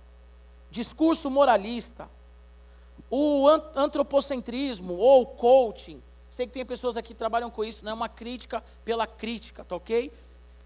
discurso 0.69 1.29
moralista, 1.29 2.09
o 3.09 3.47
antropocentrismo 3.75 4.95
ou 4.95 5.25
coaching, 5.25 6.01
Sei 6.29 6.45
que 6.45 6.53
tem 6.53 6.65
pessoas 6.65 6.97
aqui 6.97 7.09
que 7.09 7.13
trabalham 7.15 7.49
com 7.49 7.63
isso, 7.63 7.83
não 7.83 7.91
é 7.91 7.95
uma 7.95 8.09
crítica 8.09 8.63
pela 8.83 9.07
crítica, 9.07 9.63
tá 9.63 9.75
ok? 9.75 10.11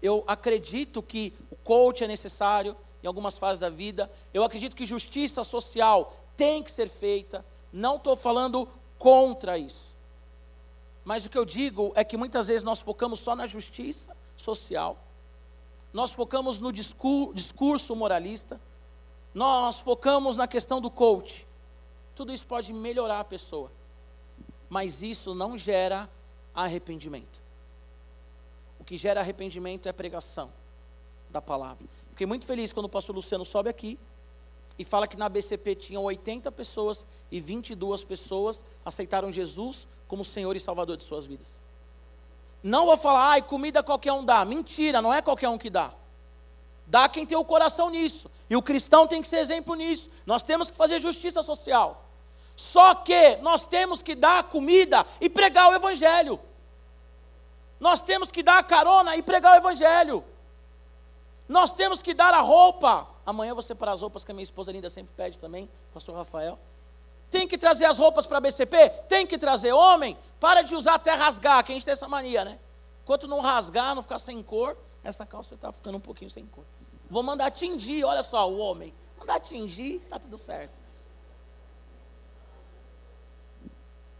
Eu 0.00 0.24
acredito 0.26 1.02
que 1.02 1.32
o 1.50 1.56
coach 1.56 2.02
é 2.02 2.08
necessário 2.08 2.76
em 3.02 3.06
algumas 3.06 3.38
fases 3.38 3.60
da 3.60 3.68
vida. 3.68 4.10
Eu 4.32 4.44
acredito 4.44 4.76
que 4.76 4.86
justiça 4.86 5.44
social 5.44 6.14
tem 6.36 6.62
que 6.62 6.70
ser 6.70 6.88
feita. 6.88 7.44
Não 7.72 7.96
estou 7.96 8.16
falando 8.16 8.68
contra 8.98 9.58
isso. 9.58 9.96
Mas 11.04 11.26
o 11.26 11.30
que 11.30 11.38
eu 11.38 11.44
digo 11.44 11.92
é 11.94 12.04
que 12.04 12.16
muitas 12.16 12.48
vezes 12.48 12.62
nós 12.62 12.80
focamos 12.80 13.20
só 13.20 13.34
na 13.34 13.46
justiça 13.46 14.16
social, 14.36 14.96
nós 15.92 16.12
focamos 16.12 16.58
no 16.58 16.72
discurso 16.72 17.96
moralista, 17.96 18.60
nós 19.34 19.80
focamos 19.80 20.36
na 20.36 20.46
questão 20.46 20.80
do 20.80 20.90
coach. 20.90 21.46
Tudo 22.14 22.32
isso 22.32 22.46
pode 22.46 22.72
melhorar 22.72 23.20
a 23.20 23.24
pessoa 23.24 23.70
mas 24.72 25.02
isso 25.02 25.34
não 25.34 25.58
gera 25.58 26.08
arrependimento. 26.54 27.42
O 28.80 28.84
que 28.84 28.96
gera 28.96 29.20
arrependimento 29.20 29.84
é 29.84 29.90
a 29.90 29.92
pregação 29.92 30.50
da 31.28 31.42
palavra. 31.42 31.86
Fiquei 32.12 32.26
muito 32.26 32.44
feliz 32.44 32.74
quando 32.74 32.84
o 32.86 32.90
pastor 32.90 33.16
Luciano 33.16 33.42
sobe 33.42 33.70
aqui 33.70 33.98
e 34.78 34.84
fala 34.84 35.08
que 35.08 35.16
na 35.16 35.30
BCP 35.30 35.74
tinham 35.74 36.04
80 36.04 36.52
pessoas 36.52 37.06
e 37.30 37.40
22 37.40 38.04
pessoas 38.04 38.62
aceitaram 38.84 39.32
Jesus 39.32 39.88
como 40.06 40.22
Senhor 40.22 40.54
e 40.54 40.60
Salvador 40.60 40.98
de 40.98 41.04
suas 41.04 41.24
vidas. 41.24 41.62
Não 42.62 42.84
vou 42.84 42.98
falar, 42.98 43.30
ai, 43.30 43.40
comida 43.40 43.82
qualquer 43.82 44.12
um 44.12 44.22
dá. 44.22 44.44
Mentira, 44.44 45.00
não 45.00 45.12
é 45.12 45.22
qualquer 45.22 45.48
um 45.48 45.56
que 45.56 45.70
dá. 45.70 45.90
Dá 46.86 47.08
quem 47.08 47.24
tem 47.24 47.36
o 47.36 47.44
coração 47.46 47.88
nisso. 47.88 48.30
E 48.50 48.54
o 48.54 48.60
cristão 48.60 49.08
tem 49.08 49.22
que 49.22 49.28
ser 49.28 49.38
exemplo 49.38 49.74
nisso. 49.74 50.10
Nós 50.26 50.42
temos 50.42 50.70
que 50.70 50.76
fazer 50.76 51.00
justiça 51.00 51.42
social. 51.42 52.04
Só 52.54 52.94
que 52.94 53.36
nós 53.36 53.64
temos 53.64 54.02
que 54.02 54.14
dar 54.14 54.44
comida 54.44 55.06
e 55.18 55.30
pregar 55.30 55.70
o 55.70 55.74
Evangelho. 55.74 56.38
Nós 57.80 58.02
temos 58.02 58.30
que 58.30 58.42
dar 58.42 58.62
carona 58.64 59.16
e 59.16 59.22
pregar 59.22 59.54
o 59.54 59.56
Evangelho. 59.56 60.22
Nós 61.52 61.72
temos 61.72 62.02
que 62.02 62.14
dar 62.14 62.32
a 62.32 62.40
roupa. 62.40 63.06
Amanhã 63.26 63.50
eu 63.50 63.54
vou 63.54 63.62
separar 63.62 63.92
as 63.92 64.00
roupas 64.00 64.24
que 64.24 64.30
a 64.30 64.34
minha 64.34 64.42
esposa 64.42 64.72
linda 64.72 64.88
sempre 64.88 65.12
pede 65.14 65.38
também, 65.38 65.68
pastor 65.92 66.16
Rafael. 66.16 66.58
Tem 67.30 67.46
que 67.46 67.58
trazer 67.58 67.84
as 67.84 67.98
roupas 67.98 68.26
para 68.26 68.38
a 68.38 68.40
BCP? 68.40 68.88
Tem 69.08 69.26
que 69.26 69.36
trazer. 69.36 69.72
Homem, 69.72 70.16
para 70.40 70.62
de 70.62 70.74
usar 70.74 70.94
até 70.94 71.12
rasgar, 71.12 71.62
que 71.64 71.72
a 71.72 71.74
gente 71.74 71.84
tem 71.84 71.92
essa 71.92 72.08
mania, 72.08 72.44
né? 72.44 72.58
Enquanto 73.02 73.28
não 73.28 73.40
rasgar, 73.40 73.94
não 73.94 74.02
ficar 74.02 74.18
sem 74.18 74.42
cor, 74.42 74.76
essa 75.04 75.26
calça 75.26 75.54
está 75.54 75.70
ficando 75.70 75.98
um 75.98 76.00
pouquinho 76.00 76.30
sem 76.30 76.46
cor. 76.46 76.64
Vou 77.10 77.22
mandar 77.22 77.50
tingir, 77.50 78.02
olha 78.02 78.22
só, 78.22 78.50
o 78.50 78.58
homem. 78.58 78.94
Mandar 79.18 79.38
tingir, 79.38 80.00
tá 80.08 80.18
tudo 80.18 80.38
certo. 80.38 80.82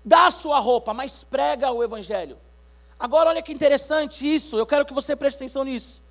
dá 0.04 0.26
a 0.26 0.30
sua 0.30 0.58
roupa, 0.58 0.92
mas 0.92 1.22
prega 1.24 1.70
o 1.70 1.82
Evangelho. 1.82 2.36
Agora, 2.98 3.30
olha 3.30 3.42
que 3.42 3.52
interessante 3.52 4.32
isso, 4.34 4.58
eu 4.58 4.66
quero 4.66 4.84
que 4.84 4.92
você 4.92 5.14
preste 5.14 5.36
atenção 5.36 5.64
nisso. 5.64 6.01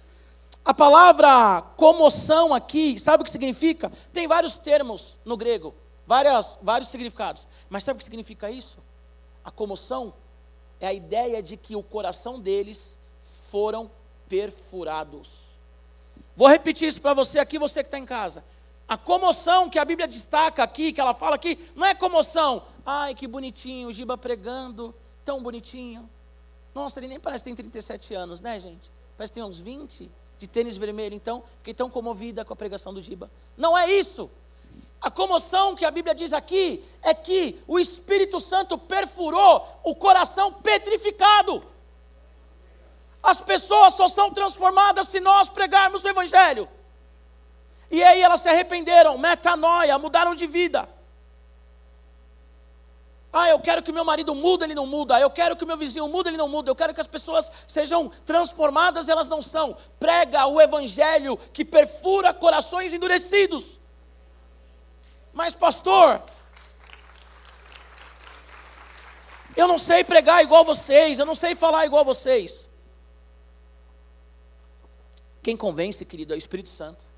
A 0.64 0.74
palavra 0.74 1.62
comoção 1.76 2.54
aqui, 2.54 3.00
sabe 3.00 3.22
o 3.22 3.26
que 3.26 3.32
significa? 3.32 3.92
Tem 4.14 4.28
vários 4.28 4.60
termos 4.60 5.18
no 5.26 5.36
grego, 5.36 5.74
várias, 6.06 6.58
vários 6.62 6.90
significados. 6.90 7.48
Mas 7.68 7.84
sabe 7.84 7.96
o 7.96 7.98
que 7.98 8.04
significa 8.04 8.50
isso? 8.50 8.78
A 9.44 9.50
comoção 9.50 10.14
é 10.80 10.88
a 10.88 10.94
ideia 10.94 11.42
de 11.42 11.58
que 11.58 11.76
o 11.76 11.82
coração 11.82 12.40
deles 12.40 13.00
foram 13.50 13.90
perfurados. 14.30 15.50
Vou 16.38 16.48
repetir 16.48 16.88
isso 16.88 17.02
para 17.02 17.16
você 17.16 17.40
aqui, 17.40 17.58
você 17.58 17.84
que 17.84 17.88
está 17.88 17.98
em 17.98 18.06
casa. 18.06 18.44
A 18.88 18.98
comoção 18.98 19.70
que 19.70 19.80
a 19.80 19.86
Bíblia 19.86 20.08
destaca 20.08 20.62
aqui, 20.62 20.94
que 20.94 21.02
ela 21.02 21.14
fala 21.14 21.36
aqui, 21.36 21.58
não 21.76 21.88
é 21.88 21.96
comoção. 21.96 22.64
Ai, 22.86 23.16
que 23.16 23.28
bonitinho, 23.28 23.90
o 23.90 23.94
Giba 23.94 24.16
pregando, 24.16 24.94
tão 25.26 25.42
bonitinho. 25.42 26.08
Nossa, 26.74 27.00
ele 27.00 27.08
nem 27.08 27.20
parece 27.20 27.44
que 27.44 27.50
tem 27.50 27.56
37 27.56 28.14
anos, 28.14 28.42
né, 28.42 28.60
gente? 28.60 28.92
Parece 29.18 29.34
que 29.34 29.40
tem 29.40 29.44
uns 29.44 29.60
20 29.60 30.12
de 30.42 30.48
tênis 30.48 30.76
vermelho, 30.76 31.14
então 31.14 31.44
fiquei 31.60 31.72
tão 31.72 31.88
comovida 31.88 32.44
com 32.44 32.52
a 32.52 32.56
pregação 32.56 32.92
do 32.92 33.00
Giba. 33.00 33.30
Não 33.56 33.78
é 33.78 33.92
isso. 33.92 34.28
A 35.00 35.12
comoção 35.12 35.76
que 35.76 35.86
a 35.86 35.92
Bíblia 35.92 36.16
diz 36.16 36.34
aqui 36.34 36.84
é 37.04 37.14
que 37.14 37.62
o 37.68 37.78
Espírito 37.78 38.40
Santo 38.40 38.76
perfurou 38.76 39.68
o 39.84 39.94
coração 39.96 40.52
petrificado. 40.54 41.64
As 43.22 43.40
pessoas 43.40 43.94
só 43.94 44.10
são 44.10 44.34
transformadas 44.34 45.10
se 45.10 45.20
nós 45.20 45.48
pregarmos 45.48 46.04
o 46.04 46.10
Evangelho. 46.10 46.68
E 47.92 48.02
aí 48.04 48.20
elas 48.20 48.42
se 48.42 48.50
arrependeram, 48.50 49.20
metanoia, 49.20 50.00
mudaram 50.00 50.34
de 50.34 50.48
vida. 50.48 50.90
Ah, 53.34 53.50
eu 53.50 53.60
quero 53.60 53.82
que 53.82 53.92
meu 53.94 54.04
marido 54.04 54.36
mude, 54.36 54.66
ele 54.66 54.76
não 54.76 54.86
muda. 54.86 55.20
Eu 55.20 55.30
quero 55.30 55.56
que 55.56 55.66
meu 55.66 55.78
vizinho 55.78 56.08
mude, 56.08 56.30
ele 56.30 56.38
não 56.38 56.50
muda. 56.50 56.70
Eu 56.70 56.76
quero 56.76 56.94
que 56.94 57.00
as 57.00 57.08
pessoas 57.08 57.50
sejam 57.68 58.12
transformadas, 58.26 59.08
elas 59.08 59.30
não 59.30 59.42
são. 59.42 59.78
Prega 59.98 60.46
o 60.48 60.60
evangelho 60.60 61.38
que 61.54 61.64
perfura 61.64 62.34
corações 62.34 62.94
endurecidos. 62.94 63.80
Mas 65.34 65.56
pastor, 65.56 66.22
eu 69.56 69.66
não 69.66 69.78
sei 69.78 70.04
pregar 70.04 70.44
igual 70.44 70.66
vocês, 70.66 71.18
eu 71.18 71.26
não 71.26 71.36
sei 71.36 71.56
falar 71.56 71.86
igual 71.86 72.04
vocês. 72.04 72.70
Quem 75.42 75.56
convence, 75.56 76.04
querido, 76.04 76.34
é 76.34 76.36
o 76.36 76.38
Espírito 76.38 76.70
Santo 76.70 77.10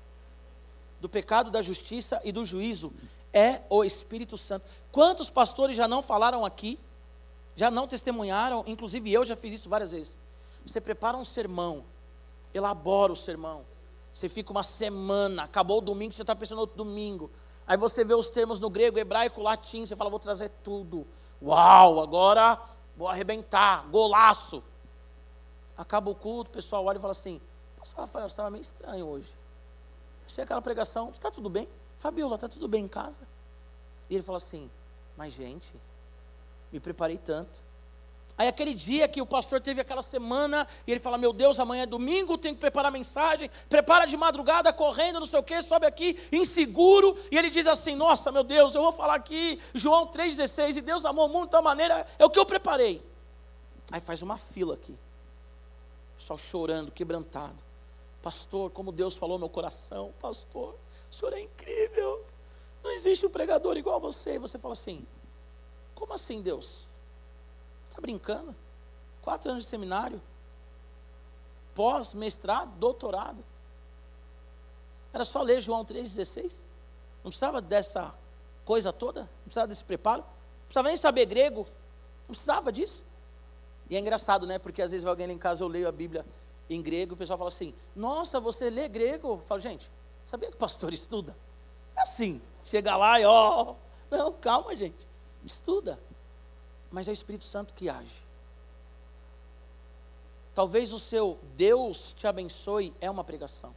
do 1.00 1.08
pecado, 1.08 1.50
da 1.50 1.60
justiça 1.60 2.20
e 2.24 2.32
do 2.32 2.44
juízo 2.44 2.90
é 3.34 3.60
o 3.68 3.84
Espírito 3.84 4.38
Santo. 4.38 4.64
Quantos 4.92 5.28
pastores 5.28 5.76
já 5.76 5.88
não 5.88 6.00
falaram 6.02 6.44
aqui, 6.44 6.78
já 7.56 7.70
não 7.70 7.88
testemunharam, 7.88 8.64
inclusive 8.66 9.12
eu 9.12 9.26
já 9.26 9.34
fiz 9.34 9.54
isso 9.54 9.68
várias 9.68 9.90
vezes. 9.90 10.18
Você 10.64 10.80
prepara 10.80 11.16
um 11.16 11.24
sermão, 11.24 11.84
elabora 12.54 13.12
o 13.12 13.16
sermão, 13.16 13.66
você 14.12 14.28
fica 14.28 14.52
uma 14.52 14.62
semana, 14.62 15.42
acabou 15.42 15.78
o 15.78 15.80
domingo, 15.80 16.14
você 16.14 16.22
está 16.22 16.34
pensando 16.36 16.56
no 16.56 16.62
outro 16.62 16.76
domingo. 16.76 17.30
Aí 17.66 17.76
você 17.76 18.04
vê 18.04 18.14
os 18.14 18.30
termos 18.30 18.60
no 18.60 18.70
grego, 18.70 18.98
hebraico, 18.98 19.42
latim, 19.42 19.84
você 19.84 19.96
fala, 19.96 20.08
vou 20.08 20.20
trazer 20.20 20.50
tudo. 20.62 21.06
Uau, 21.42 22.00
agora 22.00 22.60
vou 22.96 23.08
arrebentar, 23.08 23.86
golaço. 23.88 24.62
Acaba 25.76 26.10
o 26.10 26.14
culto, 26.14 26.50
o 26.50 26.54
pessoal 26.54 26.84
olha 26.84 26.98
e 26.98 27.00
fala 27.00 27.12
assim, 27.12 27.40
pastor 27.76 28.00
Rafael, 28.00 28.28
você 28.28 28.32
estava 28.32 28.50
meio 28.50 28.62
estranho 28.62 29.06
hoje. 29.06 29.34
Achei 30.26 30.44
aquela 30.44 30.62
pregação, 30.62 31.10
está 31.10 31.30
tudo 31.30 31.48
bem? 31.50 31.68
Fabiola, 31.98 32.34
está 32.34 32.48
tudo 32.48 32.68
bem 32.68 32.84
em 32.84 32.88
casa? 32.88 33.22
E 34.08 34.14
ele 34.14 34.22
falou 34.22 34.36
assim, 34.36 34.70
mas 35.16 35.32
gente, 35.32 35.74
me 36.72 36.80
preparei 36.80 37.16
tanto. 37.16 37.62
Aí 38.36 38.48
aquele 38.48 38.74
dia 38.74 39.06
que 39.06 39.22
o 39.22 39.26
pastor 39.26 39.60
teve 39.60 39.80
aquela 39.80 40.02
semana, 40.02 40.66
e 40.86 40.90
ele 40.90 40.98
fala, 40.98 41.16
meu 41.16 41.32
Deus, 41.32 41.60
amanhã 41.60 41.84
é 41.84 41.86
domingo, 41.86 42.36
tem 42.36 42.52
que 42.52 42.58
preparar 42.58 42.90
mensagem, 42.90 43.48
prepara 43.68 44.06
de 44.06 44.16
madrugada, 44.16 44.72
correndo, 44.72 45.20
não 45.20 45.26
sei 45.26 45.38
o 45.38 45.42
quê, 45.42 45.62
sobe 45.62 45.86
aqui, 45.86 46.18
inseguro, 46.32 47.16
e 47.30 47.38
ele 47.38 47.48
diz 47.48 47.66
assim, 47.66 47.94
nossa, 47.94 48.32
meu 48.32 48.42
Deus, 48.42 48.74
eu 48.74 48.82
vou 48.82 48.90
falar 48.90 49.14
aqui, 49.14 49.60
João 49.72 50.08
3,16, 50.08 50.78
e 50.78 50.80
Deus 50.80 51.04
amou 51.04 51.26
o 51.26 51.28
mundo 51.28 51.44
de 51.44 51.52
tal 51.52 51.62
maneira, 51.62 52.04
é 52.18 52.24
o 52.24 52.30
que 52.30 52.38
eu 52.38 52.44
preparei. 52.44 53.00
Aí 53.92 54.00
faz 54.00 54.20
uma 54.20 54.36
fila 54.36 54.74
aqui, 54.74 54.96
pessoal 56.16 56.38
chorando, 56.38 56.90
quebrantado. 56.90 57.62
Pastor, 58.20 58.70
como 58.70 58.90
Deus 58.90 59.16
falou 59.16 59.38
meu 59.38 59.48
coração, 59.48 60.12
pastor, 60.18 60.74
o 61.14 61.16
senhor 61.16 61.32
é 61.32 61.40
incrível, 61.40 62.26
não 62.82 62.90
existe 62.90 63.24
um 63.24 63.30
pregador 63.30 63.76
igual 63.76 64.00
você. 64.00 64.34
E 64.34 64.38
você 64.38 64.58
fala 64.58 64.72
assim, 64.72 65.06
como 65.94 66.12
assim 66.12 66.42
Deus? 66.42 66.88
Está 67.88 68.00
brincando? 68.00 68.54
Quatro 69.22 69.52
anos 69.52 69.64
de 69.64 69.70
seminário, 69.70 70.20
pós, 71.72 72.12
mestrado, 72.12 72.76
doutorado. 72.78 73.42
Era 75.12 75.24
só 75.24 75.40
ler 75.40 75.60
João 75.60 75.84
3,16. 75.84 76.62
Não 77.22 77.30
precisava 77.30 77.62
dessa 77.62 78.12
coisa 78.64 78.92
toda, 78.92 79.20
não 79.20 79.44
precisava 79.44 79.68
desse 79.68 79.84
preparo, 79.84 80.22
não 80.22 80.66
precisava 80.66 80.88
nem 80.88 80.96
saber 80.96 81.26
grego, 81.26 81.60
não 82.22 82.28
precisava 82.28 82.72
disso. 82.72 83.04
E 83.88 83.96
é 83.96 84.00
engraçado, 84.00 84.46
né? 84.46 84.58
Porque 84.58 84.82
às 84.82 84.90
vezes 84.90 85.06
alguém 85.06 85.28
lá 85.28 85.32
em 85.32 85.38
casa, 85.38 85.62
eu 85.62 85.68
leio 85.68 85.88
a 85.88 85.92
Bíblia 85.92 86.26
em 86.68 86.82
grego, 86.82 87.12
e 87.12 87.14
o 87.14 87.16
pessoal 87.16 87.38
fala 87.38 87.48
assim: 87.48 87.72
Nossa, 87.94 88.40
você 88.40 88.68
lê 88.68 88.88
grego? 88.88 89.28
Eu 89.28 89.38
falo, 89.38 89.60
gente, 89.60 89.90
sabia 90.24 90.48
que 90.48 90.56
o 90.56 90.58
pastor 90.58 90.92
estuda? 90.94 91.36
É 91.96 92.02
assim, 92.02 92.40
chega 92.64 92.96
lá 92.96 93.20
e 93.20 93.24
ó. 93.24 93.74
Não, 94.10 94.32
calma, 94.32 94.74
gente, 94.76 95.06
estuda 95.44 95.98
mas 96.94 97.08
é 97.08 97.10
o 97.10 97.12
Espírito 97.12 97.44
Santo 97.44 97.74
que 97.74 97.88
age. 97.88 98.24
Talvez 100.54 100.92
o 100.92 100.98
seu 101.00 101.36
Deus 101.56 102.12
te 102.12 102.24
abençoe 102.24 102.94
é 103.00 103.10
uma 103.10 103.24
pregação. 103.24 103.74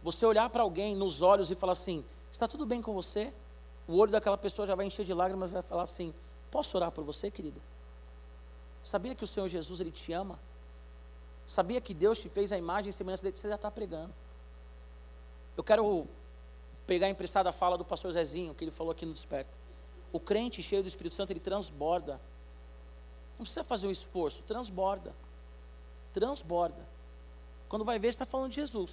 Você 0.00 0.24
olhar 0.24 0.48
para 0.48 0.62
alguém 0.62 0.94
nos 0.94 1.20
olhos 1.20 1.50
e 1.50 1.56
falar 1.56 1.72
assim: 1.72 2.04
está 2.30 2.46
tudo 2.46 2.64
bem 2.64 2.80
com 2.80 2.94
você? 2.94 3.34
O 3.88 3.96
olho 3.96 4.12
daquela 4.12 4.38
pessoa 4.38 4.64
já 4.64 4.76
vai 4.76 4.86
encher 4.86 5.04
de 5.04 5.12
lágrimas 5.12 5.50
e 5.50 5.54
vai 5.54 5.62
falar 5.62 5.82
assim: 5.82 6.14
posso 6.52 6.76
orar 6.76 6.92
por 6.92 7.02
você, 7.02 7.32
querido? 7.32 7.60
Sabia 8.84 9.12
que 9.12 9.24
o 9.24 9.26
Senhor 9.26 9.48
Jesus 9.48 9.80
ele 9.80 9.90
te 9.90 10.12
ama? 10.12 10.38
Sabia 11.48 11.80
que 11.80 11.92
Deus 11.92 12.20
te 12.20 12.28
fez 12.28 12.52
a 12.52 12.56
imagem 12.56 12.90
e 12.90 12.92
semelhança 12.92 13.24
dele? 13.24 13.36
Você 13.36 13.48
já 13.48 13.56
está 13.56 13.72
pregando. 13.72 14.14
Eu 15.58 15.64
quero 15.64 16.06
pegar 16.86 17.08
emprestada 17.08 17.50
a 17.50 17.52
fala 17.52 17.76
do 17.76 17.84
pastor 17.84 18.12
Zezinho, 18.12 18.54
que 18.54 18.62
ele 18.62 18.70
falou 18.70 18.92
aqui 18.92 19.04
no 19.04 19.12
Desperta. 19.12 19.58
O 20.12 20.20
crente 20.20 20.62
cheio 20.62 20.82
do 20.82 20.88
Espírito 20.88 21.16
Santo, 21.16 21.32
ele 21.32 21.40
transborda. 21.40 22.20
Não 23.36 23.38
precisa 23.38 23.64
fazer 23.64 23.88
um 23.88 23.90
esforço, 23.90 24.40
transborda. 24.44 25.12
Transborda. 26.12 26.88
Quando 27.68 27.84
vai 27.84 27.98
ver, 27.98 28.06
está 28.06 28.24
falando 28.24 28.50
de 28.50 28.54
Jesus. 28.54 28.92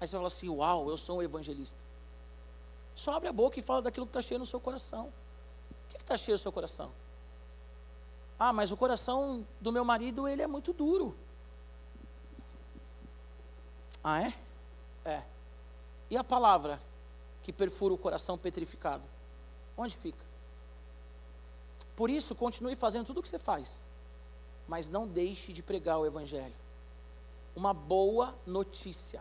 Aí 0.00 0.08
você 0.08 0.12
vai 0.12 0.20
falar 0.20 0.26
assim: 0.28 0.48
Uau, 0.48 0.88
eu 0.88 0.96
sou 0.96 1.18
um 1.18 1.22
evangelista. 1.22 1.84
Só 2.94 3.12
abre 3.12 3.28
a 3.28 3.32
boca 3.32 3.58
e 3.58 3.62
fala 3.62 3.82
daquilo 3.82 4.06
que 4.06 4.10
está 4.10 4.22
cheio 4.22 4.40
no 4.40 4.46
seu 4.46 4.58
coração. 4.58 5.12
O 5.84 5.88
que 5.90 6.02
está 6.02 6.16
cheio 6.16 6.34
no 6.34 6.38
seu 6.38 6.50
coração? 6.50 6.90
Ah, 8.38 8.54
mas 8.54 8.72
o 8.72 8.76
coração 8.76 9.46
do 9.60 9.70
meu 9.70 9.84
marido, 9.84 10.26
ele 10.26 10.40
é 10.40 10.46
muito 10.46 10.72
duro. 10.72 11.14
Ah, 14.02 14.22
é? 14.22 14.32
É. 15.04 15.37
E 16.10 16.16
a 16.16 16.24
palavra 16.24 16.80
que 17.42 17.52
perfura 17.52 17.94
o 17.94 17.98
coração 17.98 18.36
petrificado? 18.36 19.08
Onde 19.76 19.96
fica? 19.96 20.24
Por 21.94 22.10
isso, 22.10 22.34
continue 22.34 22.74
fazendo 22.74 23.06
tudo 23.06 23.20
o 23.20 23.22
que 23.22 23.28
você 23.28 23.38
faz, 23.38 23.86
mas 24.66 24.88
não 24.88 25.06
deixe 25.06 25.52
de 25.52 25.62
pregar 25.62 25.98
o 25.98 26.06
Evangelho. 26.06 26.54
Uma 27.56 27.74
boa 27.74 28.34
notícia: 28.46 29.20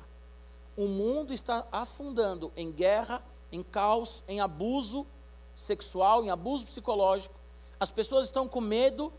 o 0.75 0.87
mundo 0.87 1.33
está 1.33 1.65
afundando 1.71 2.51
em 2.55 2.71
guerra, 2.71 3.23
em 3.51 3.63
caos, 3.63 4.23
em 4.27 4.39
abuso 4.39 5.07
sexual, 5.55 6.23
em 6.23 6.29
abuso 6.29 6.65
psicológico. 6.65 7.33
As 7.79 7.89
pessoas 7.89 8.25
estão 8.25 8.47
com 8.47 8.61
medo 8.61 9.11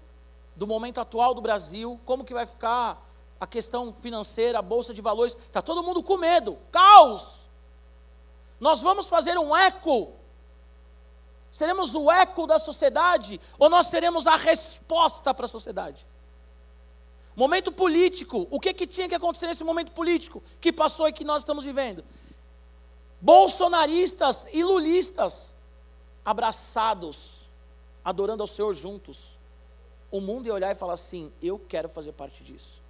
do 0.55 0.67
momento 0.67 1.01
atual 1.01 1.35
do 1.35 1.41
Brasil, 1.41 2.01
como 2.05 2.25
que 2.25 2.35
vai 2.35 2.47
ficar 2.47 3.05
a 3.41 3.47
questão 3.47 3.93
financeira, 3.93 4.59
a 4.59 4.63
bolsa 4.63 4.93
de 4.93 5.03
valores. 5.03 5.37
Está 5.37 5.63
todo 5.63 5.83
mundo 5.83 6.03
com 6.03 6.17
medo, 6.17 6.59
caos. 6.71 7.48
Nós 8.61 8.81
vamos 8.81 9.09
fazer 9.09 9.39
um 9.39 9.57
eco 9.57 10.19
Seremos 11.51 11.95
o 11.95 12.11
eco 12.11 12.47
da 12.47 12.59
sociedade 12.59 13.41
ou 13.59 13.71
nós 13.71 13.87
seremos 13.87 14.27
a 14.27 14.37
resposta 14.37 15.33
para 15.33 15.47
a 15.47 15.49
sociedade? 15.49 16.07
Momento 17.35 17.71
político, 17.71 18.47
o 18.51 18.61
que, 18.61 18.75
que 18.75 18.87
tinha 18.87 19.09
que 19.09 19.15
acontecer 19.15 19.47
nesse 19.47 19.65
momento 19.65 19.93
político 19.93 20.43
que 20.61 20.73
passou 20.73 21.09
e 21.09 21.13
que 21.13 21.25
nós 21.25 21.43
estamos 21.43 21.65
vivendo? 21.65 22.05
Bolsonaristas 23.21 24.47
e 24.53 24.63
lulistas 24.63 25.57
abraçados, 26.25 27.49
adorando 28.05 28.43
ao 28.43 28.47
Senhor 28.47 28.75
juntos. 28.75 29.39
O 30.11 30.21
mundo 30.21 30.47
ia 30.47 30.55
olhar 30.55 30.73
e 30.73 30.75
falar 30.75 30.95
assim: 30.95 31.33
eu 31.43 31.59
quero 31.59 31.89
fazer 31.89 32.13
parte 32.13 32.43
disso. 32.43 32.83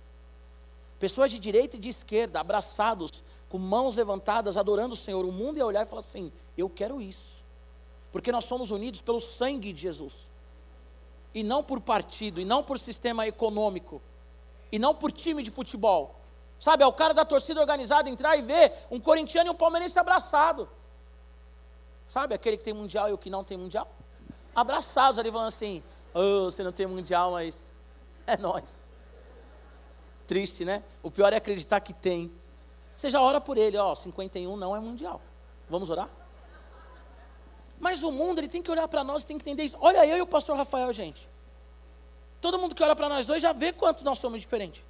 Pessoas 0.99 1.31
de 1.31 1.39
direita 1.39 1.77
e 1.77 1.81
de 1.81 1.91
esquerda, 1.91 2.41
abraçados, 2.41 3.23
com 3.49 3.59
mãos 3.59 3.97
levantadas, 3.97 4.57
adorando 4.57 4.95
o 4.95 4.97
Senhor. 4.97 5.25
O 5.25 5.33
mundo 5.33 5.59
ia 5.59 5.67
olhar 5.67 5.87
e 5.87 5.89
falar 5.89 6.01
assim: 6.01 6.33
eu 6.57 6.69
quero 6.69 7.01
isso. 7.01 7.45
Porque 8.13 8.33
nós 8.33 8.45
somos 8.45 8.71
unidos 8.71 9.01
pelo 9.01 9.21
sangue 9.21 9.73
de 9.73 9.81
Jesus. 9.81 10.15
E 11.35 11.43
não 11.43 11.63
por 11.63 11.81
partido, 11.81 12.41
e 12.41 12.45
não 12.45 12.63
por 12.63 12.79
sistema 12.79 13.27
econômico, 13.27 14.01
e 14.73 14.79
não 14.79 14.95
por 14.95 15.13
time 15.13 15.43
de 15.43 15.51
futebol. 15.51 16.15
Sabe, 16.59 16.83
é 16.83 16.87
o 16.87 16.93
cara 16.93 17.15
da 17.15 17.25
torcida 17.25 17.61
organizada 17.61 18.11
entrar 18.11 18.37
e 18.37 18.43
ver 18.43 18.73
um 18.91 18.99
corintiano 18.99 19.49
e 19.49 19.53
um 19.53 19.55
palmeirense 19.55 19.99
abraçado. 19.99 20.69
Sabe, 22.09 22.35
aquele 22.35 22.57
que 22.57 22.65
tem 22.65 22.75
mundial 22.75 23.09
e 23.11 23.13
o 23.13 23.19
que 23.19 23.31
não 23.31 23.45
tem 23.45 23.57
mundial? 23.57 23.87
Abraçados 24.55 25.19
ali 25.19 25.31
falando 25.31 25.49
assim: 25.49 25.85
oh, 26.15 26.45
você 26.45 26.65
não 26.65 26.73
tem 26.73 26.87
mundial, 26.87 27.33
mas 27.33 27.75
é 28.27 28.37
nós. 28.39 28.93
Triste, 30.27 30.65
né? 30.65 30.83
O 31.03 31.11
pior 31.11 31.33
é 31.33 31.37
acreditar 31.37 31.81
que 31.81 31.93
tem. 31.93 32.33
Você 32.99 33.11
já 33.11 33.23
ora 33.23 33.41
por 33.41 33.57
ele, 33.57 33.77
ó, 33.79 33.95
51 33.95 34.57
não 34.57 34.75
é 34.75 34.81
mundial. 34.81 35.21
Vamos 35.71 35.89
orar? 35.89 36.11
Mas 37.79 38.03
o 38.03 38.11
mundo, 38.11 38.41
ele 38.41 38.49
tem 38.49 38.61
que 38.61 38.69
olhar 38.73 38.89
para 38.89 39.05
nós, 39.05 39.23
tem 39.23 39.39
que 39.39 39.43
entender 39.49 39.63
isso. 39.63 39.77
Olha 39.81 40.05
eu 40.05 40.17
e 40.17 40.21
o 40.21 40.27
pastor 40.27 40.57
Rafael, 40.57 40.93
gente. 40.93 41.29
Todo 42.41 42.59
mundo 42.59 42.75
que 42.75 42.83
olha 42.83 42.97
para 42.97 43.09
nós 43.09 43.25
dois 43.25 43.41
já 43.41 43.53
vê 43.53 43.73
quanto 43.73 44.03
nós 44.03 44.19
somos 44.19 44.41
diferentes. 44.41 44.83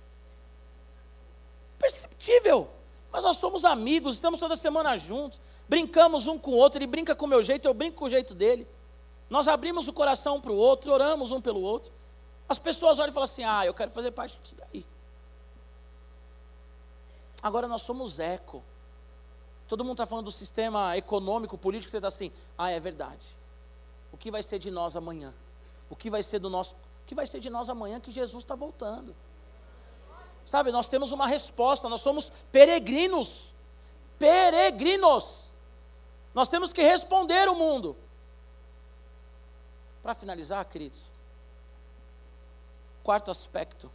Perceptível. 1.78 2.70
Mas 3.12 3.24
nós 3.24 3.36
somos 3.36 3.66
amigos, 3.66 4.14
estamos 4.14 4.40
toda 4.40 4.56
semana 4.56 4.96
juntos, 4.96 5.38
brincamos 5.68 6.26
um 6.26 6.38
com 6.38 6.52
o 6.52 6.56
outro, 6.56 6.78
ele 6.78 6.86
brinca 6.86 7.14
com 7.14 7.26
o 7.26 7.28
meu 7.28 7.42
jeito, 7.42 7.68
eu 7.68 7.74
brinco 7.74 7.98
com 7.98 8.06
o 8.06 8.11
jeito 8.11 8.34
dele. 8.34 8.66
Nós 9.28 9.48
abrimos 9.48 9.86
o 9.86 9.92
coração 9.92 10.36
um 10.36 10.40
para 10.40 10.52
o 10.52 10.56
outro, 10.56 10.90
oramos 10.94 11.30
um 11.30 11.42
pelo 11.42 11.61
outro. 11.61 11.92
As 12.48 12.59
pessoas 12.59 12.98
olham 12.98 13.11
e 13.11 13.12
falam 13.12 13.24
assim: 13.24 13.44
ah, 13.44 13.66
eu 13.66 13.74
quero 13.74 13.90
fazer 13.90 14.12
parte 14.12 14.38
disso 14.42 14.56
daí. 14.56 14.86
Agora 17.43 17.68
nós 17.68 17.82
somos 17.82 18.18
eco. 18.18 18.62
Todo 19.66 19.84
mundo 19.84 19.95
está 19.95 20.07
falando 20.07 20.26
do 20.26 20.32
sistema 20.32 20.97
econômico, 20.97 21.59
político, 21.59 21.91
você 21.91 21.99
está 21.99 22.09
assim, 22.09 22.32
ah, 22.57 22.70
é 22.70 22.80
verdade. 22.80 23.36
O 24.12 24.16
que 24.16 24.30
vai 24.30 24.43
ser 24.43 24.59
de 24.59 24.70
nós 24.70 24.97
amanhã? 24.97 25.34
O 25.91 25.97
que 25.97 26.11
vai 26.11 26.22
ser 26.22 26.39
do 26.39 26.49
nosso. 26.49 26.74
O 26.74 27.07
que 27.07 27.14
vai 27.14 27.26
ser 27.26 27.41
de 27.41 27.51
nós 27.51 27.68
amanhã 27.68 28.01
que 28.01 28.11
Jesus 28.11 28.43
está 28.43 28.55
voltando? 28.55 29.14
Sabe, 30.47 30.72
nós 30.72 30.89
temos 30.89 31.12
uma 31.12 31.26
resposta, 31.26 31.89
nós 31.89 32.01
somos 32.01 32.32
peregrinos. 32.51 33.53
Peregrinos. 34.18 35.53
Nós 36.34 36.49
temos 36.49 36.72
que 36.72 36.82
responder 36.82 37.49
o 37.49 37.55
mundo. 37.55 37.95
Para 40.03 40.14
finalizar, 40.14 40.64
queridos, 40.64 41.12
quarto 43.03 43.30
aspecto. 43.30 43.91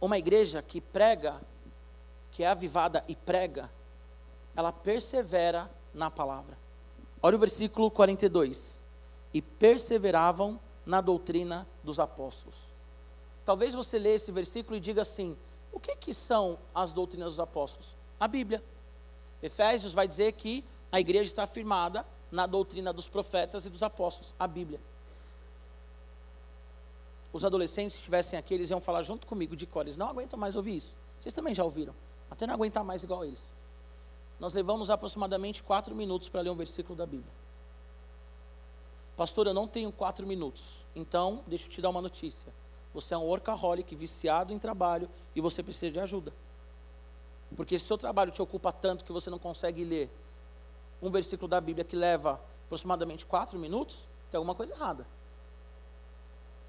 Uma 0.00 0.18
igreja 0.18 0.60
que 0.60 0.80
prega, 0.80 1.40
que 2.34 2.42
é 2.42 2.48
avivada 2.48 3.02
e 3.08 3.16
prega, 3.16 3.70
ela 4.54 4.72
persevera 4.72 5.70
na 5.94 6.10
palavra. 6.10 6.58
Olha 7.22 7.36
o 7.36 7.38
versículo 7.38 7.90
42. 7.90 8.84
E 9.32 9.40
perseveravam 9.40 10.60
na 10.84 11.00
doutrina 11.00 11.66
dos 11.82 11.98
apóstolos. 11.98 12.56
Talvez 13.44 13.74
você 13.74 13.98
leia 13.98 14.16
esse 14.16 14.30
versículo 14.30 14.76
e 14.76 14.80
diga 14.80 15.02
assim: 15.02 15.36
o 15.72 15.80
que, 15.80 15.96
que 15.96 16.12
são 16.12 16.58
as 16.74 16.92
doutrinas 16.92 17.30
dos 17.30 17.40
apóstolos? 17.40 17.96
A 18.20 18.28
Bíblia. 18.28 18.62
Efésios 19.42 19.94
vai 19.94 20.06
dizer 20.06 20.32
que 20.32 20.64
a 20.90 21.00
igreja 21.00 21.30
está 21.30 21.46
firmada 21.46 22.06
na 22.30 22.46
doutrina 22.46 22.92
dos 22.92 23.08
profetas 23.08 23.64
e 23.64 23.70
dos 23.70 23.82
apóstolos, 23.82 24.34
a 24.38 24.46
Bíblia. 24.46 24.80
Os 27.32 27.44
adolescentes, 27.44 27.94
se 27.94 27.98
estivessem 27.98 28.38
aqui, 28.38 28.54
eles 28.54 28.70
iam 28.70 28.80
falar 28.80 29.02
junto 29.02 29.26
comigo 29.26 29.54
de 29.56 29.66
cor, 29.66 29.82
eles 29.82 29.96
não 29.96 30.08
aguentam 30.08 30.38
mais 30.38 30.56
ouvir 30.56 30.76
isso. 30.76 30.94
Vocês 31.20 31.34
também 31.34 31.54
já 31.54 31.64
ouviram, 31.64 31.94
até 32.34 32.46
não 32.46 32.54
aguentar 32.54 32.84
mais 32.84 33.02
igual 33.02 33.24
eles 33.24 33.54
nós 34.38 34.52
levamos 34.52 34.90
aproximadamente 34.90 35.62
quatro 35.62 35.94
minutos 35.94 36.28
para 36.28 36.40
ler 36.40 36.50
um 36.50 36.56
versículo 36.56 36.96
da 36.96 37.06
Bíblia. 37.06 37.32
Pastor, 39.16 39.46
eu 39.46 39.54
não 39.54 39.68
tenho 39.68 39.92
quatro 39.92 40.26
minutos. 40.26 40.84
Então, 40.94 41.42
deixa 41.46 41.66
eu 41.66 41.70
te 41.70 41.80
dar 41.80 41.90
uma 41.90 42.02
notícia. 42.02 42.52
Você 42.92 43.14
é 43.14 43.18
um 43.18 43.22
workaholic, 43.22 43.94
viciado 43.94 44.52
em 44.52 44.58
trabalho 44.58 45.08
e 45.34 45.40
você 45.40 45.62
precisa 45.62 45.90
de 45.90 46.00
ajuda. 46.00 46.32
Porque 47.56 47.78
se 47.78 47.84
o 47.84 47.88
seu 47.88 47.98
trabalho 47.98 48.32
te 48.32 48.42
ocupa 48.42 48.72
tanto 48.72 49.04
que 49.04 49.12
você 49.12 49.30
não 49.30 49.38
consegue 49.38 49.84
ler 49.84 50.10
um 51.00 51.10
versículo 51.10 51.48
da 51.48 51.60
Bíblia 51.60 51.84
que 51.84 51.94
leva 51.94 52.40
aproximadamente 52.66 53.24
quatro 53.24 53.58
minutos, 53.58 54.08
tem 54.30 54.38
alguma 54.38 54.54
coisa 54.54 54.74
errada. 54.74 55.06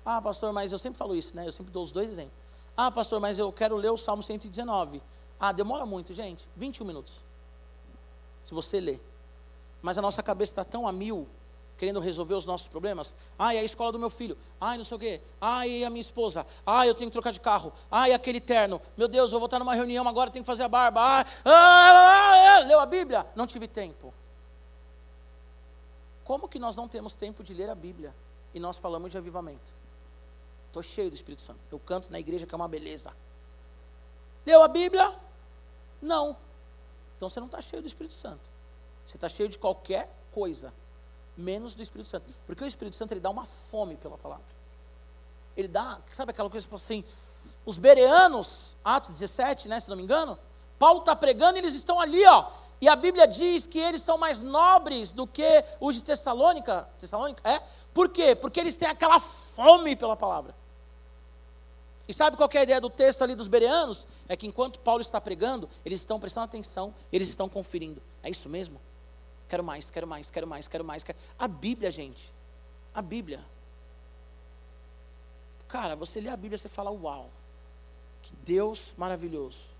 Ah, 0.05 0.21
pastor, 0.21 0.53
mas 0.53 0.71
eu 0.71 0.77
sempre 0.77 0.99
falo 0.99 1.15
isso, 1.15 1.35
né? 1.35 1.47
Eu 1.47 1.51
sempre 1.51 1.71
dou 1.71 1.83
os 1.83 1.91
dois 1.91 2.11
exemplos. 2.11 2.35
Ah, 2.77 2.91
pastor, 2.91 3.19
mas 3.19 3.39
eu 3.39 3.51
quero 3.51 3.75
ler 3.75 3.89
o 3.89 3.97
Salmo 3.97 4.21
119. 4.21 5.01
Ah, 5.39 5.51
demora 5.51 5.85
muito, 5.85 6.13
gente. 6.13 6.47
21 6.55 6.85
minutos. 6.85 7.19
Se 8.43 8.53
você 8.53 8.79
ler. 8.79 9.01
Mas 9.81 9.97
a 9.97 10.01
nossa 10.01 10.23
cabeça 10.23 10.51
está 10.51 10.63
tão 10.63 10.87
a 10.87 10.91
mil, 10.91 11.27
querendo 11.77 11.99
resolver 11.99 12.33
os 12.33 12.45
nossos 12.45 12.67
problemas. 12.67 13.15
Ai, 13.37 13.57
a 13.57 13.63
escola 13.63 13.91
do 13.91 13.99
meu 13.99 14.09
filho. 14.09 14.37
Ai, 14.59 14.77
não 14.77 14.85
sei 14.85 14.95
o 14.97 14.99
quê. 14.99 15.21
Ai, 15.39 15.83
a 15.83 15.89
minha 15.89 16.01
esposa. 16.01 16.45
Ai, 16.65 16.89
eu 16.89 16.95
tenho 16.95 17.09
que 17.09 17.13
trocar 17.13 17.31
de 17.31 17.39
carro. 17.39 17.73
Ai, 17.91 18.13
aquele 18.13 18.39
terno. 18.39 18.81
Meu 18.97 19.07
Deus, 19.07 19.31
eu 19.33 19.39
vou 19.39 19.45
estar 19.45 19.59
numa 19.59 19.75
reunião 19.75 20.07
agora, 20.07 20.31
tenho 20.31 20.43
que 20.43 20.47
fazer 20.47 20.63
a 20.63 20.69
barba. 20.69 21.01
Ah, 21.01 21.25
ah, 21.43 22.55
ah, 22.55 22.59
leu 22.59 22.79
a 22.79 22.85
Bíblia? 22.85 23.25
Não 23.35 23.45
tive 23.45 23.67
tempo. 23.67 24.13
Como 26.23 26.47
que 26.47 26.57
nós 26.57 26.75
não 26.75 26.87
temos 26.87 27.15
tempo 27.15 27.43
de 27.43 27.53
ler 27.53 27.69
a 27.69 27.75
Bíblia 27.75 28.15
e 28.53 28.59
nós 28.59 28.77
falamos 28.77 29.11
de 29.11 29.17
avivamento? 29.17 29.73
Estou 30.67 30.81
cheio 30.81 31.09
do 31.09 31.15
Espírito 31.15 31.41
Santo. 31.41 31.61
Eu 31.71 31.79
canto 31.79 32.11
na 32.11 32.19
igreja 32.19 32.47
que 32.47 32.53
é 32.53 32.57
uma 32.57 32.67
beleza. 32.67 33.13
Leu 34.45 34.63
a 34.63 34.67
Bíblia? 34.67 35.13
Não. 36.01 36.37
Então 37.15 37.29
você 37.29 37.39
não 37.39 37.47
está 37.47 37.61
cheio 37.61 37.81
do 37.81 37.87
Espírito 37.87 38.13
Santo. 38.13 38.49
Você 39.05 39.17
está 39.17 39.29
cheio 39.29 39.47
de 39.49 39.57
qualquer 39.57 40.11
coisa, 40.33 40.73
menos 41.37 41.75
do 41.75 41.81
Espírito 41.81 42.07
Santo. 42.07 42.25
Porque 42.45 42.63
o 42.63 42.67
Espírito 42.67 42.95
Santo 42.95 43.13
ele 43.13 43.21
dá 43.21 43.29
uma 43.29 43.45
fome 43.45 43.95
pela 43.95 44.17
palavra. 44.17 44.45
Ele 45.55 45.67
dá, 45.67 45.99
sabe 46.11 46.31
aquela 46.31 46.49
coisa 46.49 46.67
que 46.67 46.75
assim, 46.75 47.03
os 47.65 47.77
bereanos, 47.77 48.75
Atos 48.83 49.11
17, 49.11 49.69
né, 49.69 49.79
se 49.79 49.89
não 49.89 49.95
me 49.95 50.03
engano, 50.03 50.37
Paulo 50.77 50.99
está 50.99 51.15
pregando 51.15 51.57
e 51.57 51.61
eles 51.61 51.73
estão 51.75 51.99
ali, 51.99 52.25
ó, 52.25 52.51
e 52.81 52.89
a 52.89 52.95
Bíblia 52.95 53.25
diz 53.25 53.65
que 53.65 53.79
eles 53.79 54.01
são 54.01 54.17
mais 54.17 54.41
nobres 54.41 55.11
do 55.11 55.25
que 55.25 55.63
os 55.79 55.95
de 55.95 56.03
Tessalônica. 56.03 56.87
Tessalônica? 56.99 57.41
É? 57.49 57.61
Por 57.93 58.09
quê? 58.09 58.35
Porque 58.35 58.59
eles 58.59 58.75
têm 58.75 58.89
aquela 58.89 59.19
fome 59.19 59.95
pela 59.95 60.15
palavra. 60.15 60.53
E 62.07 62.13
sabe 62.13 62.37
qual 62.37 62.49
é 62.53 62.57
a 62.57 62.63
ideia 62.63 62.81
do 62.81 62.89
texto 62.89 63.23
ali 63.23 63.35
dos 63.35 63.47
bereanos? 63.47 64.05
É 64.27 64.35
que 64.35 64.45
enquanto 64.45 64.79
Paulo 64.79 65.01
está 65.01 65.19
pregando, 65.19 65.69
eles 65.83 66.01
estão 66.01 66.19
prestando 66.19 66.45
atenção, 66.45 66.93
eles 67.11 67.29
estão 67.29 67.49
conferindo. 67.49 68.01
É 68.21 68.29
isso 68.29 68.47
mesmo? 68.47 68.79
Quero 69.47 69.63
mais, 69.63 69.89
quero 69.89 70.07
mais, 70.07 70.29
quero 70.29 70.47
mais, 70.47 70.67
quero 70.67 70.83
mais. 70.83 71.03
Quero... 71.03 71.17
A 71.37 71.47
Bíblia, 71.47 71.89
gente. 71.91 72.33
A 72.93 73.01
Bíblia. 73.01 73.43
Cara, 75.67 75.95
você 75.95 76.21
lê 76.21 76.29
a 76.29 76.37
Bíblia 76.37 76.57
você 76.57 76.69
fala, 76.69 76.91
uau, 76.91 77.29
que 78.21 78.33
Deus 78.43 78.93
maravilhoso 78.97 79.75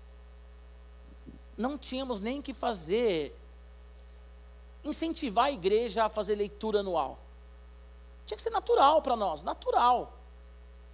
não 1.56 1.78
tínhamos 1.78 2.20
nem 2.20 2.42
que 2.42 2.52
fazer, 2.52 3.36
incentivar 4.84 5.46
a 5.46 5.50
igreja 5.50 6.04
a 6.04 6.08
fazer 6.08 6.34
leitura 6.34 6.80
anual. 6.80 7.18
Tinha 8.26 8.36
que 8.36 8.42
ser 8.42 8.50
natural 8.50 9.00
para 9.00 9.16
nós, 9.16 9.42
natural. 9.42 10.12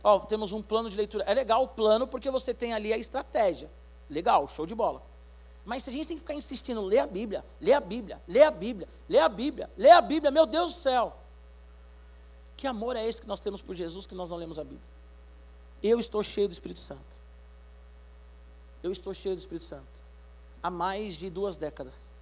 Ó, 0.03 0.21
temos 0.21 0.53
um 0.53 0.63
plano 0.63 0.91
de 0.91 0.97
leitura. 0.97 1.25
É 1.25 1.35
legal 1.35 1.63
o 1.65 1.69
plano 1.69 2.07
porque 2.07 2.31
você 2.31 2.53
tem 2.53 2.73
ali 2.73 2.93
a 2.93 2.99
estratégia. 2.99 3.71
Legal, 4.11 4.49
show 4.49 4.67
de 4.67 4.75
bola. 4.75 5.03
Mas 5.65 5.85
se 5.85 5.91
a 5.91 5.93
gente 5.93 6.09
tem 6.09 6.17
que 6.17 6.23
ficar 6.23 6.35
insistindo, 6.35 6.83
lê 6.83 6.99
a 6.99 7.07
Bíblia, 7.07 7.45
lê 7.61 7.73
a 7.73 7.81
Bíblia, 7.81 8.21
lê 8.27 8.43
a 8.43 8.51
Bíblia, 8.51 8.89
lê 9.09 9.19
a 9.19 9.29
Bíblia, 9.29 9.71
lê 9.77 9.91
a 9.91 10.01
Bíblia, 10.01 10.31
meu 10.31 10.45
Deus 10.45 10.75
do 10.75 10.79
céu. 10.81 11.17
Que 12.57 12.67
amor 12.67 12.97
é 12.97 13.07
esse 13.07 13.21
que 13.21 13.29
nós 13.29 13.39
temos 13.39 13.63
por 13.63 13.77
Jesus 13.77 14.07
que 14.07 14.15
nós 14.15 14.29
não 14.29 14.37
lemos 14.37 14.59
a 14.59 14.65
Bíblia? 14.65 14.83
Eu 15.83 16.01
estou 16.01 16.23
cheio 16.23 16.49
do 16.49 16.53
Espírito 16.53 16.81
Santo. 16.81 17.23
Eu 18.83 18.91
estou 18.91 19.15
cheio 19.15 19.37
do 19.37 19.39
Espírito 19.39 19.65
Santo 19.65 20.03
há 20.63 20.71
mais 20.71 21.15
de 21.15 21.29
duas 21.29 21.57
décadas. 21.57 22.15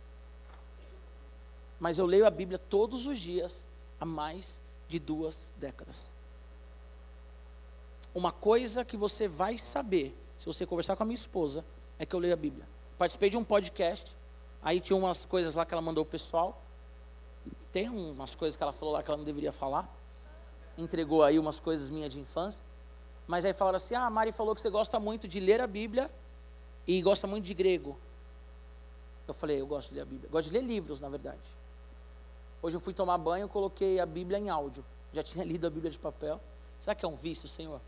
Mas 1.79 1.99
eu 1.99 2.07
leio 2.07 2.27
a 2.27 2.31
Bíblia 2.31 2.59
todos 2.59 3.07
os 3.07 3.19
dias 3.19 3.69
há 4.01 4.05
mais 4.05 4.63
de 4.89 4.99
duas 4.99 5.53
décadas. 5.57 6.17
Uma 8.15 8.33
coisa 8.33 8.85
que 8.85 8.97
você 8.97 9.29
vai 9.29 9.59
saber, 9.59 10.17
se 10.39 10.47
você 10.47 10.67
conversar 10.67 10.97
com 10.97 11.03
a 11.03 11.07
minha 11.07 11.15
esposa, 11.15 11.65
é 11.99 12.07
que 12.07 12.15
eu 12.15 12.21
leio 12.21 12.35
a 12.35 12.37
Bíblia. 12.37 12.67
Participei 12.99 13.31
de 13.31 13.37
um 13.37 13.45
podcast, 13.45 14.17
aí 14.63 14.81
tinha 14.81 14.97
umas 14.97 15.25
coisas 15.25 15.55
lá 15.55 15.65
que 15.65 15.73
ela 15.73 15.83
mandou 15.83 16.03
o 16.03 16.07
pessoal. 16.07 16.63
Tem 17.73 17.89
umas 17.89 18.35
coisas 18.35 18.57
que 18.57 18.63
ela 18.63 18.73
falou 18.73 18.95
lá 18.95 19.03
que 19.03 19.11
ela 19.11 19.19
não 19.19 19.25
deveria 19.25 19.53
falar. 19.53 19.89
Entregou 20.77 21.23
aí 21.23 21.39
umas 21.39 21.61
coisas 21.61 21.89
minhas 21.89 22.13
de 22.13 22.19
infância. 22.19 22.65
Mas 23.27 23.45
aí 23.45 23.53
falaram 23.53 23.77
assim: 23.77 23.95
ah, 23.95 24.07
a 24.07 24.11
Mari 24.11 24.33
falou 24.33 24.55
que 24.55 24.61
você 24.61 24.71
gosta 24.71 24.99
muito 24.99 25.29
de 25.29 25.39
ler 25.39 25.61
a 25.61 25.67
Bíblia 25.67 26.11
e 26.87 27.01
gosta 27.01 27.27
muito 27.27 27.45
de 27.45 27.55
grego. 27.55 27.99
Eu 29.29 29.35
falei, 29.35 29.61
eu 29.61 29.67
gosto 29.67 29.91
de 29.91 29.95
ler 29.95 30.01
a 30.01 30.05
Bíblia. 30.05 30.29
Gosto 30.29 30.49
de 30.49 30.59
ler 30.59 30.65
livros, 30.65 31.01
na 31.01 31.09
verdade. 31.09 31.39
Hoje 32.61 32.77
eu 32.77 32.81
fui 32.81 32.93
tomar 32.93 33.17
banho, 33.17 33.49
coloquei 33.49 34.01
a 34.01 34.07
Bíblia 34.07 34.39
em 34.39 34.51
áudio. 34.51 34.85
Já 35.13 35.23
tinha 35.23 35.45
lido 35.47 35.67
a 35.67 35.71
Bíblia 35.71 35.91
de 35.91 35.99
papel. 35.99 36.41
Será 36.81 36.95
que 36.95 37.05
é 37.05 37.09
um 37.09 37.15
vício, 37.15 37.47
Senhor? 37.47 37.81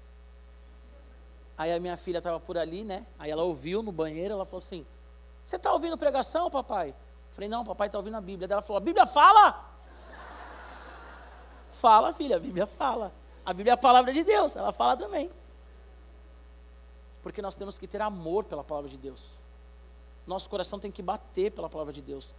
Aí 1.58 1.72
a 1.72 1.80
minha 1.80 1.96
filha 1.96 2.18
estava 2.18 2.38
por 2.38 2.56
ali, 2.56 2.84
né? 2.84 3.06
Aí 3.18 3.30
ela 3.30 3.42
ouviu 3.42 3.82
no 3.82 3.90
banheiro, 3.90 4.34
ela 4.34 4.44
falou 4.44 4.58
assim: 4.58 4.86
Você 5.44 5.56
está 5.56 5.72
ouvindo 5.72 5.98
pregação, 5.98 6.48
papai? 6.50 6.90
Eu 6.90 7.34
falei, 7.34 7.48
não, 7.48 7.64
papai 7.64 7.88
está 7.88 7.98
ouvindo 7.98 8.16
a 8.16 8.20
Bíblia. 8.20 8.46
Daí 8.46 8.54
ela 8.54 8.62
falou: 8.62 8.76
A 8.76 8.80
Bíblia 8.80 9.06
fala? 9.06 9.68
fala, 11.70 12.12
filha, 12.12 12.36
a 12.36 12.40
Bíblia 12.40 12.66
fala. 12.66 13.12
A 13.44 13.52
Bíblia 13.52 13.72
é 13.72 13.74
a 13.74 13.78
palavra 13.78 14.12
de 14.12 14.22
Deus, 14.22 14.54
ela 14.54 14.70
fala 14.70 14.96
também. 14.96 15.30
Porque 17.22 17.42
nós 17.42 17.56
temos 17.56 17.78
que 17.78 17.88
ter 17.88 18.00
amor 18.00 18.44
pela 18.44 18.62
palavra 18.62 18.88
de 18.88 18.98
Deus 18.98 19.42
nosso 20.26 20.48
coração 20.48 20.78
tem 20.78 20.90
que 20.90 21.02
bater 21.02 21.50
pela 21.50 21.68
palavra 21.68 21.92
de 21.92 22.00
Deus. 22.00 22.34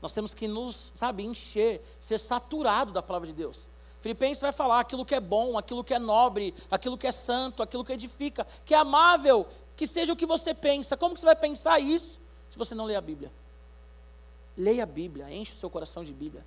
Nós 0.00 0.12
temos 0.12 0.34
que 0.34 0.46
nos, 0.46 0.92
sabe, 0.94 1.24
encher, 1.24 1.82
ser 1.98 2.18
saturado 2.18 2.92
da 2.92 3.02
palavra 3.02 3.26
de 3.26 3.32
Deus. 3.32 3.68
Filipenses 4.04 4.42
vai 4.42 4.52
falar 4.52 4.80
aquilo 4.80 5.02
que 5.02 5.14
é 5.14 5.20
bom, 5.20 5.56
aquilo 5.56 5.82
que 5.82 5.94
é 5.94 5.98
nobre, 5.98 6.54
aquilo 6.70 6.98
que 6.98 7.06
é 7.06 7.10
santo, 7.10 7.62
aquilo 7.62 7.82
que 7.82 7.90
edifica, 7.90 8.46
que 8.62 8.74
é 8.74 8.76
amável, 8.76 9.48
que 9.74 9.86
seja 9.86 10.12
o 10.12 10.16
que 10.16 10.26
você 10.26 10.52
pensa. 10.52 10.94
Como 10.94 11.14
que 11.14 11.20
você 11.20 11.24
vai 11.24 11.34
pensar 11.34 11.80
isso 11.80 12.20
se 12.50 12.58
você 12.58 12.74
não 12.74 12.84
ler 12.84 12.96
a 12.96 13.00
Bíblia? 13.00 13.32
Leia 14.58 14.82
a 14.82 14.86
Bíblia, 14.86 15.32
enche 15.32 15.54
o 15.54 15.56
seu 15.56 15.70
coração 15.70 16.04
de 16.04 16.12
Bíblia. 16.12 16.44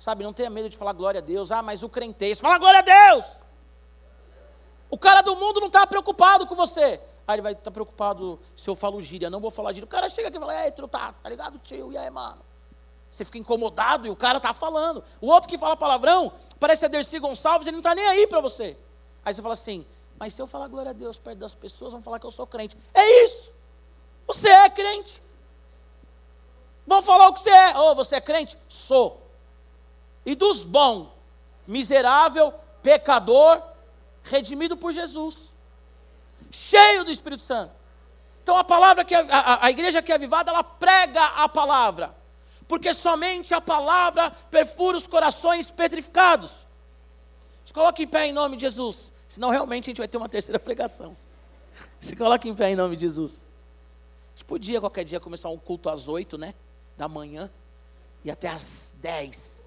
Sabe, 0.00 0.24
não 0.24 0.32
tenha 0.32 0.48
medo 0.48 0.70
de 0.70 0.78
falar 0.78 0.94
glória 0.94 1.18
a 1.18 1.20
Deus. 1.22 1.52
Ah, 1.52 1.60
mas 1.60 1.82
o 1.82 1.90
crentez, 1.90 2.40
fala 2.40 2.56
glória 2.56 2.78
a 2.78 3.12
Deus! 3.12 3.38
O 4.88 4.96
cara 4.96 5.20
do 5.20 5.36
mundo 5.36 5.60
não 5.60 5.66
está 5.66 5.86
preocupado 5.86 6.46
com 6.46 6.54
você. 6.54 6.98
Aí 7.26 7.34
ele 7.34 7.42
vai 7.42 7.52
estar 7.52 7.64
tá 7.64 7.70
preocupado 7.70 8.40
se 8.56 8.70
eu 8.70 8.74
falo 8.74 9.02
gíria. 9.02 9.28
Não 9.28 9.40
vou 9.40 9.50
falar 9.50 9.74
gíria. 9.74 9.84
O 9.84 9.90
cara 9.90 10.08
chega 10.08 10.28
aqui 10.28 10.38
e 10.38 10.40
fala, 10.40 10.64
ei, 10.64 10.72
tá, 10.72 11.12
tá 11.12 11.28
ligado, 11.28 11.58
tio? 11.58 11.92
E 11.92 11.98
aí, 11.98 12.08
mano? 12.08 12.47
Você 13.10 13.24
fica 13.24 13.38
incomodado 13.38 14.06
e 14.06 14.10
o 14.10 14.16
cara 14.16 14.38
tá 14.38 14.52
falando. 14.52 15.02
O 15.20 15.28
outro 15.28 15.48
que 15.48 15.58
fala 15.58 15.76
palavrão, 15.76 16.32
parece 16.60 16.84
a 16.84 16.88
Dercy 16.88 17.18
Gonçalves, 17.18 17.66
ele 17.66 17.76
não 17.76 17.80
está 17.80 17.94
nem 17.94 18.06
aí 18.06 18.26
para 18.26 18.40
você. 18.40 18.78
Aí 19.24 19.34
você 19.34 19.42
fala 19.42 19.54
assim, 19.54 19.86
mas 20.18 20.34
se 20.34 20.42
eu 20.42 20.46
falar 20.46 20.68
glória 20.68 20.90
a 20.90 20.94
Deus 20.94 21.18
perto 21.18 21.38
das 21.38 21.54
pessoas, 21.54 21.92
vão 21.92 22.02
falar 22.02 22.18
que 22.18 22.26
eu 22.26 22.32
sou 22.32 22.46
crente. 22.46 22.76
É 22.92 23.24
isso. 23.24 23.52
Você 24.26 24.48
é 24.48 24.68
crente. 24.68 25.22
Vão 26.86 27.02
falar 27.02 27.28
o 27.28 27.32
que 27.32 27.40
você 27.40 27.50
é. 27.50 27.78
Oh, 27.78 27.94
você 27.94 28.16
é 28.16 28.20
crente? 28.20 28.58
Sou. 28.68 29.22
E 30.24 30.34
dos 30.34 30.64
bons, 30.64 31.08
miserável, 31.66 32.52
pecador, 32.82 33.62
redimido 34.22 34.76
por 34.76 34.92
Jesus 34.92 35.48
cheio 36.50 37.04
do 37.04 37.10
Espírito 37.10 37.42
Santo. 37.42 37.72
Então 38.42 38.56
a 38.56 38.64
palavra 38.64 39.04
que 39.04 39.14
a, 39.14 39.20
a, 39.20 39.66
a 39.66 39.70
igreja 39.70 40.02
que 40.02 40.10
é 40.10 40.14
avivada, 40.14 40.50
ela 40.50 40.64
prega 40.64 41.22
a 41.22 41.48
palavra. 41.48 42.14
Porque 42.68 42.92
somente 42.92 43.54
a 43.54 43.60
palavra 43.62 44.30
perfura 44.30 44.98
os 44.98 45.06
corações 45.06 45.70
petrificados. 45.70 46.52
Se 47.64 47.72
coloque 47.72 48.02
em 48.02 48.06
pé 48.06 48.26
em 48.26 48.32
nome 48.32 48.56
de 48.56 48.62
Jesus. 48.62 49.10
Senão 49.26 49.48
realmente 49.48 49.84
a 49.84 49.88
gente 49.90 49.98
vai 49.98 50.08
ter 50.08 50.18
uma 50.18 50.28
terceira 50.28 50.58
pregação. 50.58 51.16
Se 51.98 52.14
coloque 52.14 52.48
em 52.48 52.54
pé 52.54 52.70
em 52.70 52.76
nome 52.76 52.94
de 52.94 53.02
Jesus. 53.02 53.42
A 54.34 54.36
gente 54.36 54.44
podia 54.44 54.80
qualquer 54.80 55.04
dia 55.04 55.18
começar 55.18 55.48
um 55.48 55.58
culto 55.58 55.88
às 55.88 56.08
oito, 56.08 56.36
né? 56.36 56.54
Da 56.96 57.08
manhã. 57.08 57.50
E 58.22 58.30
até 58.30 58.48
às 58.48 58.94
dez. 59.00 59.62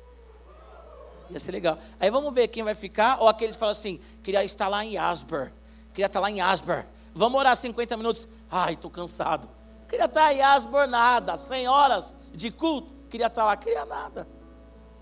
Ia 1.30 1.39
ser 1.39 1.52
legal. 1.52 1.80
Aí 1.99 2.10
vamos 2.10 2.34
ver 2.34 2.47
quem 2.49 2.64
vai 2.64 2.76
ficar. 2.76 3.20
Ou 3.20 3.28
aqueles 3.28 3.56
que 3.56 3.60
falam 3.60 3.74
assim, 3.74 3.99
queria 4.24 4.43
estar 4.43 4.68
lá 4.68 4.86
em 4.86 4.97
Asper. 4.97 5.52
Queria 5.93 6.06
estar 6.06 6.20
lá 6.20 6.30
em 6.30 6.39
Asper. 6.39 6.88
Vamos 7.14 7.39
orar 7.39 7.56
50 7.56 7.97
minutos. 7.97 8.28
Ai, 8.49 8.74
estou 8.74 8.91
cansado. 8.91 9.49
Queria 9.88 10.06
estar 10.06 10.34
em 10.34 10.41
Asper 10.41 10.88
nada. 10.88 11.38
100 11.38 11.68
horas 11.68 12.16
de 12.34 12.51
culto. 12.51 12.93
Queria 13.09 13.27
estar 13.27 13.45
lá. 13.45 13.55
Queria 13.55 13.86
nada. 13.86 14.27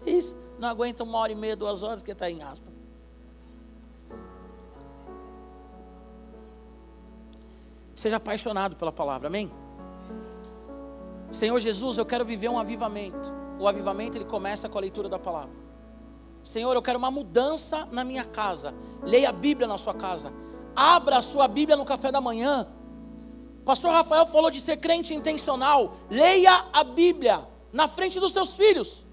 Isso. 0.05 0.36
Não 0.57 0.67
aguenta 0.67 1.03
uma 1.03 1.17
hora 1.17 1.32
e 1.32 1.36
meia, 1.36 1.55
duas 1.55 1.84
horas. 1.84 2.01
Queria 2.01 2.13
estar 2.13 2.30
em 2.30 2.41
Asper. 2.41 2.69
Seja 7.95 8.17
apaixonado 8.17 8.75
pela 8.75 8.91
palavra. 8.91 9.27
Amém? 9.27 9.51
Senhor 11.32 11.59
Jesus, 11.59 11.97
eu 11.97 12.05
quero 12.05 12.25
viver 12.25 12.49
um 12.49 12.57
avivamento. 12.57 13.32
O 13.59 13.67
avivamento 13.67 14.17
ele 14.17 14.25
começa 14.25 14.69
com 14.69 14.77
a 14.77 14.82
leitura 14.82 15.09
da 15.09 15.19
palavra. 15.19 15.53
Senhor, 16.43 16.73
eu 16.73 16.82
quero 16.82 16.97
uma 16.97 17.11
mudança 17.11 17.86
na 17.91 18.03
minha 18.03 18.23
casa. 18.23 18.73
Leia 19.03 19.30
a 19.30 19.34
Bíblia 19.34 19.67
na 19.67 19.77
sua 19.77 19.93
casa. 19.93 20.32
Abra 20.75 21.17
a 21.17 21.21
sua 21.21 21.47
Bíblia 21.47 21.75
no 21.75 21.84
café 21.84 22.11
da 22.11 22.21
manhã. 22.21 22.67
Pastor 23.70 23.91
Rafael 23.91 24.26
falou 24.26 24.49
de 24.49 24.59
ser 24.59 24.78
crente 24.78 25.13
intencional. 25.13 25.93
Leia 26.09 26.65
a 26.74 26.84
Bíblia 26.84 27.47
na 27.72 27.88
frente 27.88 28.20
dos 28.20 28.34
seus 28.34 28.55
filhos. 28.55 29.05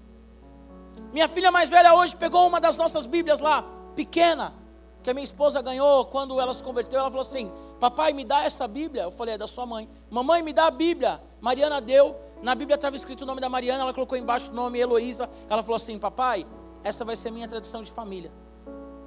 Minha 1.13 1.29
filha 1.29 1.51
mais 1.51 1.69
velha 1.69 1.93
hoje 1.93 2.17
pegou 2.17 2.47
uma 2.47 2.59
das 2.59 2.75
nossas 2.75 3.05
Bíblias 3.05 3.39
lá, 3.39 3.63
pequena, 3.95 4.55
que 5.03 5.11
a 5.11 5.13
minha 5.13 5.23
esposa 5.23 5.61
ganhou 5.61 6.05
quando 6.05 6.41
ela 6.41 6.51
se 6.55 6.63
converteu. 6.63 6.99
Ela 6.99 7.11
falou 7.11 7.21
assim: 7.21 7.51
Papai, 7.79 8.13
me 8.13 8.25
dá 8.25 8.45
essa 8.45 8.67
Bíblia. 8.67 9.03
Eu 9.03 9.11
falei: 9.11 9.35
É 9.35 9.37
da 9.37 9.45
sua 9.45 9.67
mãe. 9.67 9.87
Mamãe, 10.09 10.41
me 10.41 10.53
dá 10.53 10.65
a 10.65 10.71
Bíblia. 10.71 11.21
Mariana 11.39 11.79
deu. 11.79 12.15
Na 12.41 12.55
Bíblia 12.55 12.77
estava 12.77 12.95
escrito 12.95 13.21
o 13.21 13.25
nome 13.27 13.39
da 13.39 13.49
Mariana. 13.49 13.83
Ela 13.83 13.93
colocou 13.93 14.17
embaixo 14.17 14.49
o 14.49 14.55
nome 14.55 14.79
Heloísa. 14.79 15.29
Ela 15.47 15.61
falou 15.61 15.75
assim: 15.75 15.99
Papai, 15.99 16.47
essa 16.83 17.05
vai 17.05 17.15
ser 17.15 17.29
minha 17.29 17.47
tradição 17.47 17.83
de 17.83 17.91
família. 17.91 18.31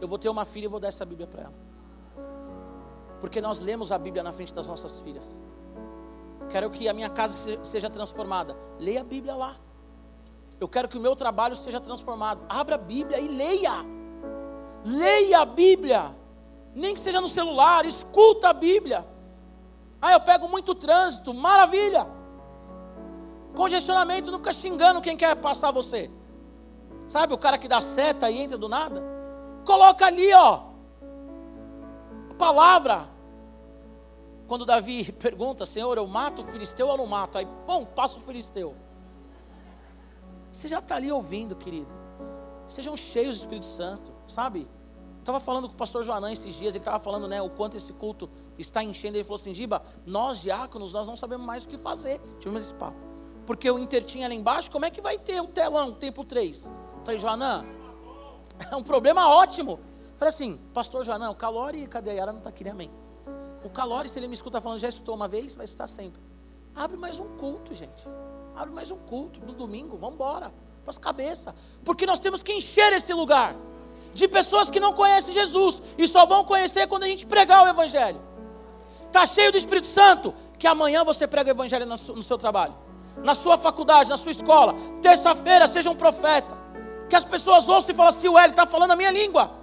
Eu 0.01 0.07
vou 0.07 0.16
ter 0.16 0.28
uma 0.28 0.44
filha 0.44 0.66
e 0.66 0.68
vou 0.68 0.78
dar 0.78 0.86
essa 0.86 1.05
Bíblia 1.05 1.26
para 1.26 1.42
ela. 1.42 1.70
Porque 3.21 3.41
nós 3.41 3.59
lemos 3.59 3.93
a 3.93 3.99
Bíblia 3.99 4.23
na 4.23 4.33
frente 4.33 4.53
das 4.53 4.66
nossas 4.66 5.01
filhas. 5.01 5.43
Quero 6.49 6.71
que 6.71 6.89
a 6.89 6.95
minha 6.95 7.09
casa 7.09 7.64
seja 7.64 7.89
transformada. 7.89 8.57
Leia 8.79 9.03
a 9.03 9.05
Bíblia 9.05 9.35
lá. 9.35 9.57
Eu 10.59 10.68
quero 10.68 10.89
que 10.89 10.99
o 10.99 11.01
meu 11.01 11.14
trabalho 11.14 11.55
seja 11.55 11.81
transformado. 11.81 12.45
Abra 12.49 12.75
a 12.75 12.79
Bíblia 12.79 13.21
e 13.21 13.29
leia. 13.29 13.85
Leia 14.85 15.41
a 15.41 15.45
Bíblia. 15.45 16.16
Nem 16.75 16.95
que 16.95 17.01
seja 17.01 17.21
no 17.21 17.29
celular, 17.29 17.85
escuta 17.85 18.49
a 18.49 18.53
Bíblia. 18.53 19.07
Ah, 20.01 20.12
eu 20.12 20.21
pego 20.21 20.49
muito 20.49 20.75
trânsito, 20.75 21.35
maravilha. 21.35 22.07
Congestionamento, 23.55 24.31
não 24.31 24.39
fica 24.39 24.53
xingando 24.53 25.01
quem 25.01 25.16
quer 25.16 25.37
passar 25.37 25.71
você. 25.73 26.11
Sabe 27.09 27.35
o 27.35 27.39
cara 27.39 27.59
que 27.59 27.68
dá 27.68 27.81
seta 27.81 28.31
e 28.31 28.39
entra 28.39 28.57
do 28.57 28.68
nada? 28.68 29.03
Coloca 29.64 30.07
ali, 30.07 30.33
ó. 30.33 30.70
Palavra. 32.41 33.07
Quando 34.49 34.64
Davi 34.64 35.12
pergunta, 35.20 35.66
Senhor, 35.66 35.97
eu 35.99 36.07
mato 36.07 36.41
o 36.41 36.45
filisteu 36.45 36.88
ou 36.88 36.97
não 36.97 37.07
mato? 37.07 37.36
Aí, 37.36 37.47
bom, 37.66 37.84
passa 37.84 38.18
o 38.18 38.22
filisteu. 38.22 38.74
Você 40.51 40.66
já 40.66 40.78
está 40.78 40.97
ali 40.97 41.12
ouvindo, 41.12 41.55
querido. 41.55 41.93
Sejam 42.66 42.97
cheios 42.97 43.36
do 43.36 43.41
Espírito 43.43 43.66
Santo, 43.66 44.11
sabe? 44.26 44.66
Estava 45.18 45.38
falando 45.38 45.68
com 45.68 45.74
o 45.74 45.76
pastor 45.76 46.03
Joanã 46.03 46.32
esses 46.32 46.55
dias, 46.55 46.74
ele 46.74 46.78
estava 46.78 46.99
falando 46.99 47.28
né, 47.28 47.43
o 47.43 47.51
quanto 47.51 47.76
esse 47.76 47.93
culto 47.93 48.30
está 48.59 48.82
enchendo. 48.82 49.18
Ele 49.18 49.24
falou 49.24 49.38
assim: 49.38 49.55
Giba, 49.55 49.82
nós 50.07 50.41
diáconos, 50.41 50.95
nós 50.95 51.07
não 51.07 51.16
sabemos 51.16 51.47
mais 51.47 51.64
o 51.64 51.68
que 51.68 51.76
fazer. 51.76 52.20
Tivemos 52.38 52.62
esse 52.62 52.74
papo. 52.74 52.97
Porque 53.47 53.70
o 53.70 53.78
Inter 53.78 54.03
tinha 54.03 54.26
lá 54.26 54.34
embaixo, 54.34 54.70
como 54.70 54.86
é 54.86 54.91
que 54.91 55.03
vai 55.03 55.18
ter 55.18 55.41
o 55.43 55.49
telão, 55.49 55.93
tempo 55.93 56.24
3? 56.24 56.72
Falei, 57.05 57.18
Joanã, 57.18 57.66
é 58.72 58.74
um 58.74 58.82
problema 58.82 59.28
ótimo. 59.28 59.78
Falei 60.21 60.35
assim, 60.35 60.61
pastor 60.75 61.03
Joanã, 61.03 61.31
o 61.31 61.35
Calori, 61.35 61.87
cadê 61.87 62.11
a 62.11 62.12
Yara? 62.12 62.31
Não 62.31 62.41
está 62.41 62.51
aqui, 62.51 62.62
né, 62.62 62.73
amém? 62.73 62.91
O 63.64 63.71
Calori, 63.71 64.07
se 64.07 64.18
ele 64.18 64.29
me 64.29 64.35
escuta 64.35 64.61
falando, 64.61 64.79
já 64.79 64.87
escutou 64.87 65.14
uma 65.14 65.27
vez, 65.27 65.55
vai 65.55 65.64
escutar 65.64 65.89
sempre. 65.89 66.21
Abre 66.77 66.99
mais 66.99 67.18
um 67.18 67.39
culto, 67.39 67.73
gente. 67.73 68.07
Abre 68.55 68.75
mais 68.75 68.91
um 68.91 68.99
culto 68.99 69.41
no 69.41 69.55
domingo, 69.55 69.97
vamos 69.97 70.16
embora. 70.16 70.53
Para 70.85 70.91
as 70.91 70.99
cabeças. 70.99 71.55
Porque 71.87 72.05
nós 72.05 72.21
temos 72.21 72.43
que 72.43 72.53
encher 72.53 72.93
esse 72.93 73.14
lugar 73.14 73.57
de 74.12 74.29
pessoas 74.29 74.68
que 74.68 74.79
não 74.79 74.93
conhecem 74.93 75.33
Jesus 75.33 75.83
e 75.97 76.07
só 76.07 76.27
vão 76.27 76.45
conhecer 76.45 76.87
quando 76.87 77.05
a 77.05 77.09
gente 77.09 77.27
pregar 77.27 77.64
o 77.64 77.68
Evangelho. 77.71 78.21
Está 79.07 79.25
cheio 79.25 79.51
do 79.51 79.57
Espírito 79.57 79.87
Santo? 79.87 80.35
Que 80.59 80.66
amanhã 80.66 81.03
você 81.03 81.27
prega 81.27 81.49
o 81.49 81.55
Evangelho 81.55 81.87
no 81.87 82.23
seu 82.23 82.37
trabalho, 82.37 82.75
na 83.25 83.35
sua 83.35 83.57
faculdade, 83.57 84.11
na 84.11 84.18
sua 84.18 84.33
escola. 84.33 84.75
Terça-feira 85.01 85.66
seja 85.66 85.89
um 85.89 85.97
profeta 85.97 86.59
que 87.09 87.16
as 87.16 87.25
pessoas 87.25 87.66
ouçam 87.71 87.95
e 87.95 87.97
falem 87.97 88.11
assim: 88.11 88.29
Ué, 88.29 88.45
ele 88.45 88.53
está 88.53 88.66
falando 88.66 88.91
a 88.91 88.97
minha 88.97 89.11
língua. 89.11 89.59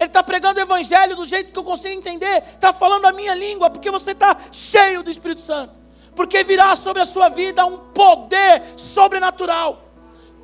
Ele 0.00 0.06
está 0.06 0.22
pregando 0.22 0.58
o 0.58 0.62
Evangelho 0.62 1.14
do 1.14 1.26
jeito 1.26 1.52
que 1.52 1.58
eu 1.58 1.62
consigo 1.62 1.94
entender. 1.94 2.42
Está 2.54 2.72
falando 2.72 3.04
a 3.04 3.12
minha 3.12 3.34
língua, 3.34 3.68
porque 3.68 3.90
você 3.90 4.12
está 4.12 4.34
cheio 4.50 5.02
do 5.02 5.10
Espírito 5.10 5.42
Santo. 5.42 5.78
Porque 6.16 6.42
virá 6.42 6.74
sobre 6.74 7.02
a 7.02 7.06
sua 7.06 7.28
vida 7.28 7.66
um 7.66 7.76
poder 7.76 8.62
sobrenatural. 8.78 9.78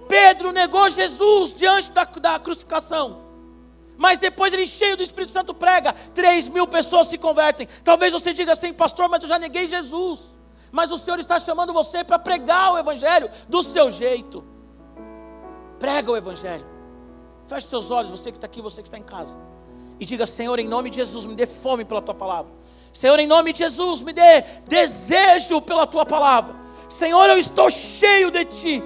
Pedro 0.07 0.53
negou 0.53 0.91
Jesus 0.91 1.55
diante 1.55 1.91
da, 1.91 2.05
da 2.05 2.39
crucificação. 2.39 3.25
Mas 3.97 4.19
depois 4.19 4.53
ele, 4.53 4.67
cheio 4.67 4.95
do 4.95 5.03
Espírito 5.03 5.33
Santo, 5.33 5.55
prega. 5.55 5.95
Três 6.15 6.47
mil 6.49 6.67
pessoas 6.67 7.09
se 7.09 7.17
convertem. 7.17 7.67
Talvez 7.83 8.13
você 8.13 8.35
diga 8.35 8.53
assim, 8.53 8.75
pastor, 8.75 9.09
mas 9.09 9.23
eu 9.23 9.29
já 9.29 9.39
neguei 9.39 9.67
Jesus. 9.71 10.39
Mas 10.71 10.93
o 10.93 10.99
Senhor 10.99 11.19
está 11.19 11.41
chamando 11.41 11.73
você 11.73 12.05
para 12.05 12.19
pregar 12.19 12.75
o 12.75 12.79
Evangelho 12.79 13.31
do 13.49 13.63
seu 13.63 13.91
jeito. 13.91 14.45
Prega 15.79 16.11
o 16.11 16.17
Evangelho. 16.17 16.76
Feche 17.47 17.69
seus 17.69 17.91
olhos, 17.91 18.11
você 18.11 18.33
que 18.33 18.39
está 18.39 18.47
aqui, 18.47 18.61
você 18.61 18.83
que 18.83 18.89
está 18.89 18.99
em 18.99 19.03
casa. 19.03 19.39
E 20.01 20.05
diga: 20.05 20.27
Senhor, 20.27 20.59
em 20.59 20.67
nome 20.67 20.91
de 20.91 20.97
Jesus, 20.97 21.25
me 21.25 21.35
dê 21.35 21.47
fome 21.47 21.85
pela 21.85 22.03
tua 22.03 22.15
palavra. 22.15 22.53
Senhor, 22.93 23.19
em 23.19 23.27
nome 23.27 23.53
de 23.53 23.61
Jesus, 23.61 24.03
me 24.03 24.13
dê 24.13 24.43
desejo 24.67 25.61
pela 25.61 25.87
tua 25.87 26.05
palavra. 26.05 26.55
Senhor, 26.89 27.29
eu 27.29 27.39
estou 27.39 27.71
cheio 27.71 28.31
de 28.31 28.45
ti. 28.47 28.83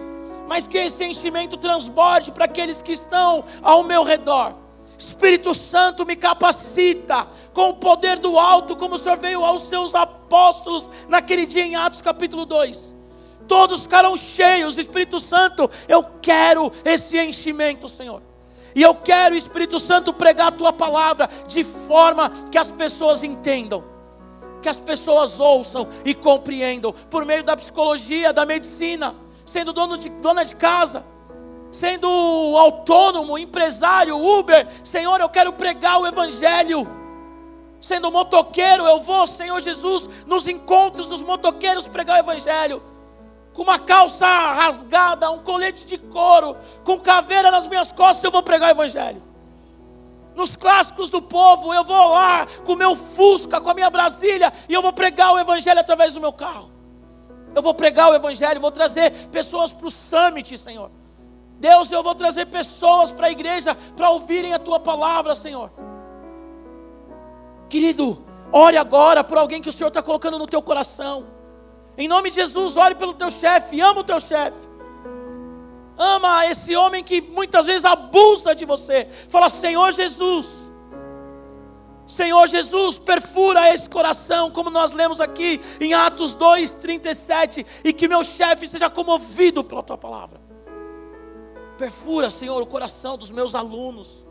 Mas 0.48 0.66
que 0.66 0.78
esse 0.78 1.04
enchimento 1.04 1.56
transborde 1.56 2.32
para 2.32 2.44
aqueles 2.44 2.82
que 2.82 2.92
estão 2.92 3.44
ao 3.62 3.84
meu 3.84 4.02
redor. 4.02 4.54
Espírito 4.98 5.54
Santo 5.54 6.04
me 6.04 6.16
capacita 6.16 7.26
com 7.54 7.70
o 7.70 7.74
poder 7.74 8.16
do 8.18 8.38
alto, 8.38 8.76
como 8.76 8.96
o 8.96 8.98
Senhor 8.98 9.16
veio 9.16 9.44
aos 9.44 9.62
seus 9.62 9.94
apóstolos 9.94 10.90
naquele 11.08 11.46
dia 11.46 11.64
em 11.64 11.76
Atos 11.76 12.02
capítulo 12.02 12.44
2 12.44 13.00
todos 13.50 13.82
ficarão 13.82 14.16
cheios. 14.16 14.78
Espírito 14.78 15.18
Santo, 15.18 15.68
eu 15.88 16.04
quero 16.22 16.72
esse 16.84 17.18
enchimento, 17.18 17.88
Senhor. 17.88 18.22
E 18.74 18.82
eu 18.82 18.94
quero, 18.94 19.34
Espírito 19.34 19.80
Santo, 19.80 20.12
pregar 20.12 20.48
a 20.48 20.52
tua 20.52 20.72
palavra 20.72 21.28
de 21.46 21.64
forma 21.64 22.30
que 22.50 22.58
as 22.58 22.70
pessoas 22.70 23.22
entendam, 23.22 23.84
que 24.62 24.68
as 24.68 24.78
pessoas 24.78 25.40
ouçam 25.40 25.88
e 26.04 26.14
compreendam, 26.14 26.92
por 27.10 27.24
meio 27.24 27.42
da 27.42 27.56
psicologia, 27.56 28.32
da 28.32 28.46
medicina, 28.46 29.14
sendo 29.44 29.72
dono 29.72 29.96
de, 29.98 30.08
dona 30.08 30.44
de 30.44 30.54
casa, 30.54 31.04
sendo 31.72 32.06
autônomo, 32.56 33.38
empresário, 33.38 34.16
Uber. 34.16 34.66
Senhor, 34.84 35.20
eu 35.20 35.28
quero 35.28 35.52
pregar 35.52 36.00
o 36.00 36.06
Evangelho. 36.06 36.88
Sendo 37.80 38.12
motoqueiro, 38.12 38.84
eu 38.84 39.00
vou, 39.00 39.26
Senhor 39.26 39.60
Jesus, 39.62 40.08
nos 40.26 40.46
encontros 40.46 41.08
dos 41.08 41.22
motoqueiros 41.22 41.88
pregar 41.88 42.16
o 42.16 42.20
Evangelho 42.20 42.89
com 43.60 43.64
uma 43.64 43.78
calça 43.78 44.26
rasgada, 44.26 45.30
um 45.30 45.40
colete 45.40 45.84
de 45.84 45.98
couro, 45.98 46.56
com 46.82 46.98
caveira 46.98 47.50
nas 47.50 47.66
minhas 47.66 47.92
costas, 47.92 48.24
eu 48.24 48.30
vou 48.30 48.42
pregar 48.42 48.70
o 48.70 48.70
Evangelho. 48.70 49.22
Nos 50.34 50.56
clássicos 50.56 51.10
do 51.10 51.20
povo, 51.20 51.74
eu 51.74 51.84
vou 51.84 52.08
lá 52.08 52.46
com 52.64 52.72
o 52.72 52.76
meu 52.76 52.96
Fusca, 52.96 53.60
com 53.60 53.68
a 53.68 53.74
minha 53.74 53.90
Brasília, 53.90 54.50
e 54.66 54.72
eu 54.72 54.80
vou 54.80 54.94
pregar 54.94 55.34
o 55.34 55.38
Evangelho 55.38 55.78
através 55.78 56.14
do 56.14 56.22
meu 56.22 56.32
carro. 56.32 56.70
Eu 57.54 57.60
vou 57.60 57.74
pregar 57.74 58.10
o 58.10 58.14
Evangelho, 58.14 58.62
vou 58.62 58.70
trazer 58.70 59.28
pessoas 59.28 59.70
para 59.70 59.88
o 59.88 59.90
summit, 59.90 60.56
Senhor. 60.56 60.90
Deus, 61.58 61.92
eu 61.92 62.02
vou 62.02 62.14
trazer 62.14 62.46
pessoas 62.46 63.12
para 63.12 63.26
a 63.26 63.30
igreja 63.30 63.76
para 63.94 64.08
ouvirem 64.08 64.54
a 64.54 64.58
tua 64.58 64.80
palavra, 64.80 65.34
Senhor. 65.34 65.70
Querido, 67.68 68.24
ore 68.50 68.78
agora 68.78 69.22
por 69.22 69.36
alguém 69.36 69.60
que 69.60 69.68
o 69.68 69.72
Senhor 69.72 69.88
está 69.88 70.02
colocando 70.02 70.38
no 70.38 70.46
teu 70.46 70.62
coração. 70.62 71.39
Em 72.00 72.08
nome 72.08 72.30
de 72.30 72.36
Jesus, 72.36 72.78
ore 72.78 72.94
pelo 72.94 73.12
teu 73.12 73.30
chefe, 73.30 73.78
ama 73.80 74.00
o 74.00 74.04
teu 74.04 74.18
chefe. 74.18 74.56
Ama 75.98 76.46
esse 76.46 76.74
homem 76.74 77.04
que 77.04 77.20
muitas 77.20 77.66
vezes 77.66 77.84
abusa 77.84 78.54
de 78.54 78.64
você. 78.64 79.06
Fala, 79.28 79.50
Senhor 79.50 79.92
Jesus. 79.92 80.72
Senhor 82.06 82.48
Jesus, 82.48 82.98
perfura 82.98 83.72
esse 83.72 83.88
coração, 83.88 84.50
como 84.50 84.70
nós 84.70 84.92
lemos 84.92 85.20
aqui 85.20 85.60
em 85.78 85.92
Atos 85.92 86.32
2, 86.34 86.74
37, 86.76 87.66
e 87.84 87.92
que 87.92 88.08
meu 88.08 88.24
chefe 88.24 88.66
seja 88.66 88.88
comovido 88.88 89.62
pela 89.62 89.82
tua 89.82 89.98
palavra. 89.98 90.40
Perfura, 91.76 92.30
Senhor, 92.30 92.60
o 92.62 92.66
coração 92.66 93.18
dos 93.18 93.30
meus 93.30 93.54
alunos. 93.54 94.24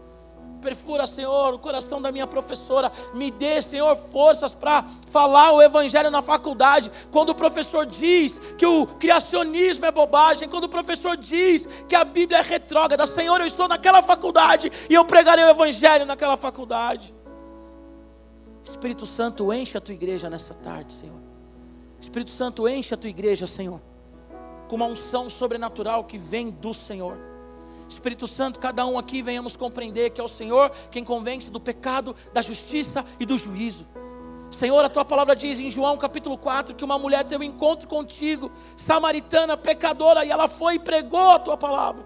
Perfura, 0.62 1.07
Senhor, 1.07 1.53
o 1.53 1.60
coração 1.60 2.01
da 2.01 2.12
minha 2.12 2.28
professora. 2.28 2.91
Me 3.14 3.32
dê, 3.32 3.62
Senhor, 3.62 3.95
forças 3.95 4.53
para 4.53 4.84
falar 5.10 5.53
o 5.53 5.62
Evangelho 5.62 6.12
na 6.12 6.22
faculdade. 6.22 6.91
Quando 7.12 7.30
o 7.30 7.36
professor 7.36 7.86
diz 7.86 8.39
que 8.57 8.66
o 8.66 8.86
criacionismo 8.86 9.86
é 9.86 9.91
bobagem, 9.91 10.49
quando 10.49 10.66
o 10.66 10.70
professor 10.70 11.16
diz 11.16 11.66
que 11.88 11.95
a 11.95 12.03
Bíblia 12.03 12.39
é 12.39 12.41
retrógrada, 12.41 13.07
Senhor, 13.07 13.39
eu 13.39 13.47
estou 13.47 13.68
naquela 13.68 14.01
faculdade 14.01 14.72
e 14.89 14.93
eu 14.93 15.05
pregarei 15.05 15.45
o 15.45 15.49
Evangelho 15.49 16.05
naquela 16.05 16.36
faculdade. 16.36 17.16
Espírito 18.64 19.05
Santo, 19.05 19.53
enche 19.53 19.78
a 19.78 19.82
tua 19.82 19.93
igreja 19.93 20.30
nessa 20.30 20.53
tarde, 20.53 20.93
Senhor. 20.93 21.20
Espírito 21.99 22.32
Santo, 22.32 22.68
enche 22.68 22.93
a 22.93 22.97
tua 22.97 23.10
igreja, 23.10 23.47
Senhor, 23.47 23.82
com 24.68 24.76
uma 24.76 24.86
unção 24.86 25.30
sobrenatural 25.30 26.03
que 26.03 26.18
vem 26.18 26.49
do 26.49 26.74
Senhor. 26.74 27.18
Espírito 27.90 28.28
Santo, 28.28 28.60
cada 28.60 28.86
um 28.86 28.98
aqui 28.98 29.22
venhamos 29.22 29.58
compreender 29.58 30.12
que 30.12 30.22
é 30.22 30.24
o 30.24 30.28
Senhor 30.28 30.72
quem 30.92 31.04
convence 31.04 31.50
do 31.50 31.60
pecado, 31.60 32.16
da 32.32 32.42
justiça 32.42 33.04
e 33.20 33.26
do 33.26 33.38
juízo. 33.38 33.88
Senhor, 34.52 34.84
a 34.84 34.90
tua 34.90 35.06
palavra 35.06 35.36
diz 35.36 35.60
em 35.60 35.70
João 35.70 35.98
capítulo 35.98 36.38
4 36.38 36.76
que 36.76 36.84
uma 36.84 36.98
mulher 36.98 37.24
teve 37.24 37.44
um 37.44 37.48
encontro 37.48 37.88
contigo, 37.88 38.52
samaritana, 38.76 39.58
pecadora, 39.58 40.26
e 40.26 40.32
ela 40.32 40.48
foi 40.48 40.76
e 40.76 40.80
pregou 40.80 41.32
a 41.32 41.40
tua 41.40 41.58
palavra. 41.58 42.06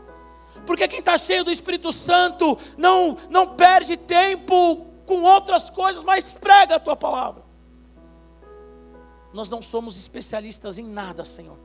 Porque 0.66 0.88
quem 0.88 1.00
está 1.00 1.18
cheio 1.18 1.44
do 1.44 1.52
Espírito 1.52 1.92
Santo 1.92 2.58
não, 2.78 3.18
não 3.30 3.56
perde 3.56 3.98
tempo 3.98 4.88
com 5.06 5.22
outras 5.24 5.70
coisas, 5.70 6.04
mas 6.04 6.34
prega 6.34 6.76
a 6.76 6.80
tua 6.80 6.96
palavra. 6.96 7.44
Nós 9.34 9.50
não 9.50 9.62
somos 9.62 9.98
especialistas 9.98 10.78
em 10.78 10.86
nada, 10.86 11.24
Senhor, 11.24 11.58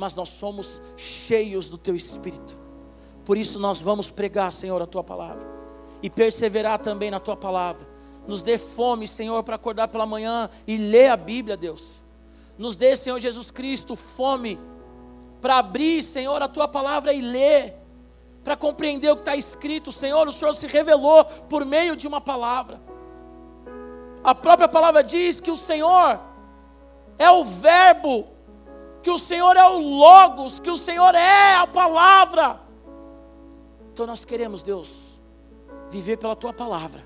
mas 0.00 0.14
nós 0.14 0.30
somos 0.30 0.80
cheios 0.96 1.68
do 1.68 1.76
teu 1.76 1.94
Espírito. 1.94 2.56
Por 3.22 3.36
isso 3.36 3.58
nós 3.58 3.82
vamos 3.82 4.10
pregar, 4.10 4.50
Senhor, 4.50 4.80
a 4.80 4.86
tua 4.86 5.04
palavra 5.04 5.46
e 6.02 6.08
perseverar 6.08 6.78
também 6.78 7.10
na 7.10 7.20
tua 7.20 7.36
palavra. 7.36 7.86
Nos 8.26 8.40
dê 8.40 8.56
fome, 8.56 9.06
Senhor, 9.06 9.42
para 9.42 9.56
acordar 9.56 9.88
pela 9.88 10.06
manhã 10.06 10.48
e 10.66 10.78
ler 10.78 11.10
a 11.10 11.18
Bíblia, 11.18 11.54
Deus. 11.54 12.02
Nos 12.56 12.76
dê, 12.76 12.96
Senhor 12.96 13.20
Jesus 13.20 13.50
Cristo, 13.50 13.94
fome 13.94 14.58
para 15.38 15.58
abrir, 15.58 16.02
Senhor, 16.02 16.40
a 16.40 16.48
tua 16.48 16.66
palavra 16.66 17.12
e 17.12 17.20
ler, 17.20 17.74
para 18.42 18.56
compreender 18.56 19.10
o 19.10 19.16
que 19.16 19.22
está 19.22 19.36
escrito. 19.36 19.92
Senhor, 19.92 20.26
o 20.26 20.32
Senhor 20.32 20.54
se 20.54 20.66
revelou 20.66 21.26
por 21.26 21.66
meio 21.66 21.94
de 21.94 22.08
uma 22.08 22.22
palavra. 22.22 22.80
A 24.24 24.34
própria 24.34 24.66
palavra 24.66 25.04
diz 25.04 25.40
que 25.40 25.50
o 25.50 25.58
Senhor 25.58 26.18
é 27.18 27.30
o 27.30 27.44
Verbo, 27.44 28.29
que 29.02 29.10
o 29.10 29.18
Senhor 29.18 29.56
é 29.56 29.64
o 29.64 29.78
Logos, 29.78 30.60
que 30.60 30.70
o 30.70 30.76
Senhor 30.76 31.14
é 31.14 31.56
a 31.56 31.66
palavra. 31.66 32.60
Então 33.92 34.06
nós 34.06 34.24
queremos, 34.24 34.62
Deus, 34.62 35.20
viver 35.90 36.16
pela 36.16 36.36
tua 36.36 36.52
palavra, 36.52 37.04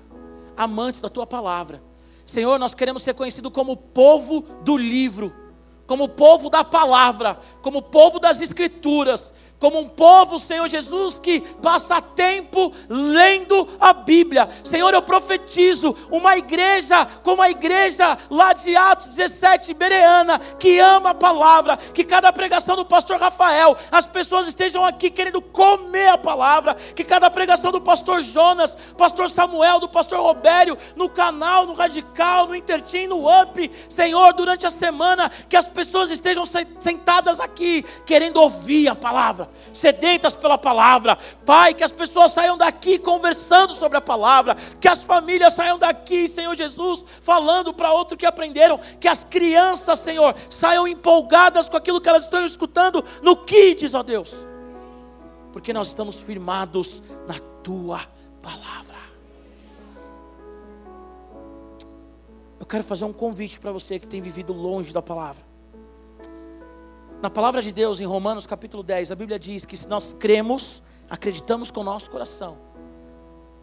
amantes 0.55 1.01
da 1.01 1.09
tua 1.09 1.25
palavra. 1.25 1.81
Senhor, 2.25 2.57
nós 2.59 2.73
queremos 2.73 3.03
ser 3.03 3.13
conhecidos 3.13 3.51
como 3.51 3.77
povo 3.77 4.41
do 4.61 4.75
livro, 4.75 5.33
como 5.85 6.09
povo 6.09 6.49
da 6.49 6.63
palavra, 6.63 7.39
como 7.61 7.81
povo 7.81 8.19
das 8.19 8.41
escrituras, 8.41 9.33
como 9.59 9.79
um 9.79 9.87
povo, 9.87 10.37
Senhor 10.37 10.67
Jesus, 10.67 11.17
que 11.17 11.39
passa 11.39 12.01
tempo 12.01 12.73
lendo 12.89 13.67
a 13.79 13.93
Bíblia. 13.93 14.49
Senhor, 14.63 14.93
eu 14.93 15.01
profetizo 15.01 15.95
uma 16.11 16.37
igreja 16.37 17.05
como 17.23 17.41
a 17.41 17.49
igreja 17.49 18.17
lá 18.29 18.53
de 18.53 18.75
Atos 18.75 19.09
17, 19.09 19.73
Bereana, 19.73 20.39
que 20.59 20.79
ama 20.79 21.11
a 21.11 21.15
palavra, 21.15 21.77
que 21.77 22.03
cada 22.03 22.31
pregação 22.33 22.75
do 22.75 22.85
pastor 22.85 23.19
Rafael, 23.19 23.77
as 23.91 24.05
pessoas 24.05 24.47
estejam 24.47 24.85
aqui 24.85 25.09
querendo 25.09 25.41
comer 25.41 26.09
a 26.09 26.17
palavra, 26.17 26.75
que 26.95 27.03
cada 27.03 27.29
pregação 27.29 27.71
do 27.71 27.81
pastor 27.81 28.21
Jonas, 28.21 28.77
pastor 28.97 29.29
Samuel, 29.29 29.79
do 29.79 29.87
pastor 29.87 30.19
Robério, 30.19 30.77
no 30.95 31.09
canal, 31.09 31.65
no 31.65 31.73
Radical, 31.73 32.47
no 32.47 32.55
Intertim, 32.55 33.07
no 33.07 33.25
Up, 33.27 33.71
Senhor, 33.89 34.33
durante 34.33 34.65
a 34.65 34.71
semana, 34.71 35.31
que 35.49 35.55
as 35.55 35.67
pessoas 35.67 36.11
estejam 36.11 36.45
sentadas 36.45 37.39
aqui 37.39 37.83
querendo 38.05 38.37
ouvir 38.37 38.87
a 38.87 38.95
palavra 39.45 39.65
sedentas 39.73 40.35
pela 40.35 40.57
palavra. 40.57 41.17
Pai, 41.45 41.73
que 41.73 41.83
as 41.83 41.91
pessoas 41.91 42.31
saiam 42.31 42.57
daqui 42.57 42.97
conversando 42.97 43.75
sobre 43.75 43.97
a 43.97 44.01
palavra, 44.01 44.55
que 44.79 44.87
as 44.87 45.03
famílias 45.03 45.53
saiam 45.53 45.77
daqui, 45.77 46.27
Senhor 46.27 46.55
Jesus, 46.55 47.03
falando 47.21 47.73
para 47.73 47.91
outro 47.91 48.17
que 48.17 48.25
aprenderam, 48.25 48.79
que 48.99 49.07
as 49.07 49.23
crianças, 49.23 49.99
Senhor, 49.99 50.35
saiam 50.49 50.87
empolgadas 50.87 51.69
com 51.69 51.77
aquilo 51.77 52.01
que 52.01 52.09
elas 52.09 52.25
estão 52.25 52.45
escutando 52.45 53.03
no 53.21 53.35
Kids, 53.35 53.93
ó 53.93 54.01
Deus. 54.01 54.33
Porque 55.51 55.71
nós 55.71 55.87
estamos 55.87 56.19
firmados 56.19 57.01
na 57.27 57.39
tua 57.63 58.01
palavra. 58.41 58.95
Eu 62.59 62.65
quero 62.65 62.83
fazer 62.83 63.05
um 63.05 63.13
convite 63.13 63.59
para 63.59 63.71
você 63.71 63.99
que 63.99 64.07
tem 64.07 64.19
vivido 64.19 64.51
longe 64.51 64.91
da 64.91 65.01
palavra. 65.01 65.44
Na 67.21 67.29
palavra 67.29 67.61
de 67.61 67.71
Deus, 67.71 67.99
em 67.99 68.05
Romanos 68.05 68.45
capítulo 68.45 68.83
10, 68.83 69.11
a 69.11 69.15
Bíblia 69.15 69.39
diz 69.39 69.65
que 69.65 69.77
se 69.77 69.87
nós 69.87 70.13
cremos, 70.13 70.83
acreditamos 71.09 71.71
com 71.71 71.79
o 71.79 71.83
nosso 71.83 72.11
coração, 72.11 72.57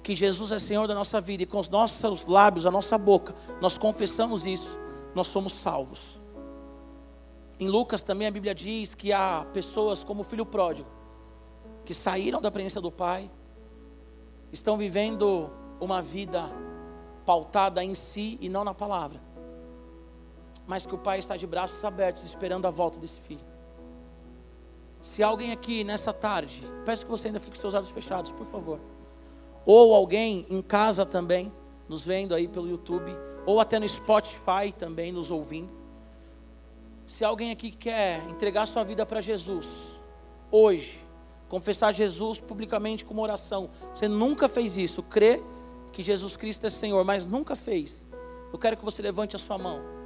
que 0.03 0.17
Jesus 0.17 0.51
é 0.51 0.59
Senhor 0.59 0.89
da 0.89 0.95
nossa 0.95 1.21
vida 1.21 1.43
e 1.43 1.47
com 1.47 1.59
os 1.59 1.69
nossos 1.69 2.27
lábios, 2.27 2.67
a 2.67 2.71
nossa 2.71 2.97
boca, 2.97 3.35
nós 3.61 3.77
confessamos 3.77 4.47
isso, 4.47 4.81
nós 5.15 5.29
somos 5.29 5.53
salvos. 5.53 6.21
Em 7.61 7.69
Lucas 7.69 8.03
também 8.03 8.27
a 8.27 8.31
Bíblia 8.31 8.55
diz 8.55 8.95
que 8.95 9.13
há 9.13 9.47
pessoas 9.53 10.03
como 10.03 10.23
o 10.23 10.25
filho 10.25 10.47
pródigo, 10.47 10.89
que 11.85 11.93
saíram 11.93 12.41
da 12.41 12.51
presença 12.51 12.81
do 12.81 12.91
Pai, 12.91 13.31
estão 14.51 14.77
vivendo 14.79 15.51
uma 15.79 16.01
vida 16.01 16.51
pautada 17.25 17.85
em 17.85 17.95
si 17.95 18.39
e 18.41 18.49
não 18.49 18.65
na 18.65 18.75
palavra 18.75 19.32
mas 20.67 20.87
que 20.87 20.95
o 20.95 20.99
pai 20.99 21.19
está 21.19 21.37
de 21.37 21.47
braços 21.47 21.85
abertos 21.85 22.25
esperando 22.25 22.67
a 22.67 22.71
volta 22.71 22.99
desse 22.99 23.21
filho. 23.21 23.45
Se 25.03 25.23
alguém 25.23 25.51
aqui 25.51 25.83
nessa 25.83 26.13
tarde, 26.13 26.63
peço 26.85 27.05
que 27.05 27.11
você 27.11 27.27
ainda 27.27 27.41
fique 27.41 27.57
com 27.57 27.61
seus 27.61 27.75
olhos 27.75 27.91
fechados, 27.91 28.31
por 28.31 28.47
favor. 28.47 28.79
Ou 29.67 29.95
alguém 29.95 30.47
em 30.49 30.63
casa 30.63 31.05
também, 31.05 31.53
nos 31.89 32.07
vendo 32.07 32.35
aí 32.35 32.47
pelo 32.47 32.69
YouTube, 32.69 33.13
ou 33.45 33.61
até 33.61 33.79
no 33.81 33.89
Spotify 33.89 34.73
também 34.77 35.11
nos 35.11 35.31
ouvindo. 35.31 35.71
Se 37.07 37.25
alguém 37.25 37.51
aqui 37.51 37.73
quer 37.73 38.23
entregar 38.29 38.67
sua 38.67 38.85
vida 38.85 39.05
para 39.05 39.21
Jesus, 39.21 40.01
hoje, 40.51 41.05
confessar 41.49 41.93
Jesus 41.93 42.41
publicamente 42.41 43.05
com 43.05 43.13
uma 43.13 43.25
oração, 43.25 43.71
você 43.93 44.07
nunca 44.07 44.49
fez 44.49 44.77
isso, 44.77 45.03
crê 45.03 45.43
que 45.93 46.03
Jesus 46.03 46.37
Cristo 46.37 46.67
é 46.67 46.71
Senhor, 46.71 47.05
mas 47.05 47.27
nunca 47.27 47.57
fez, 47.57 48.07
eu 48.53 48.59
quero 48.59 48.77
que 48.77 48.85
você 48.85 49.03
levante 49.03 49.35
a 49.35 49.39
sua 49.39 49.59
mão. 49.59 50.02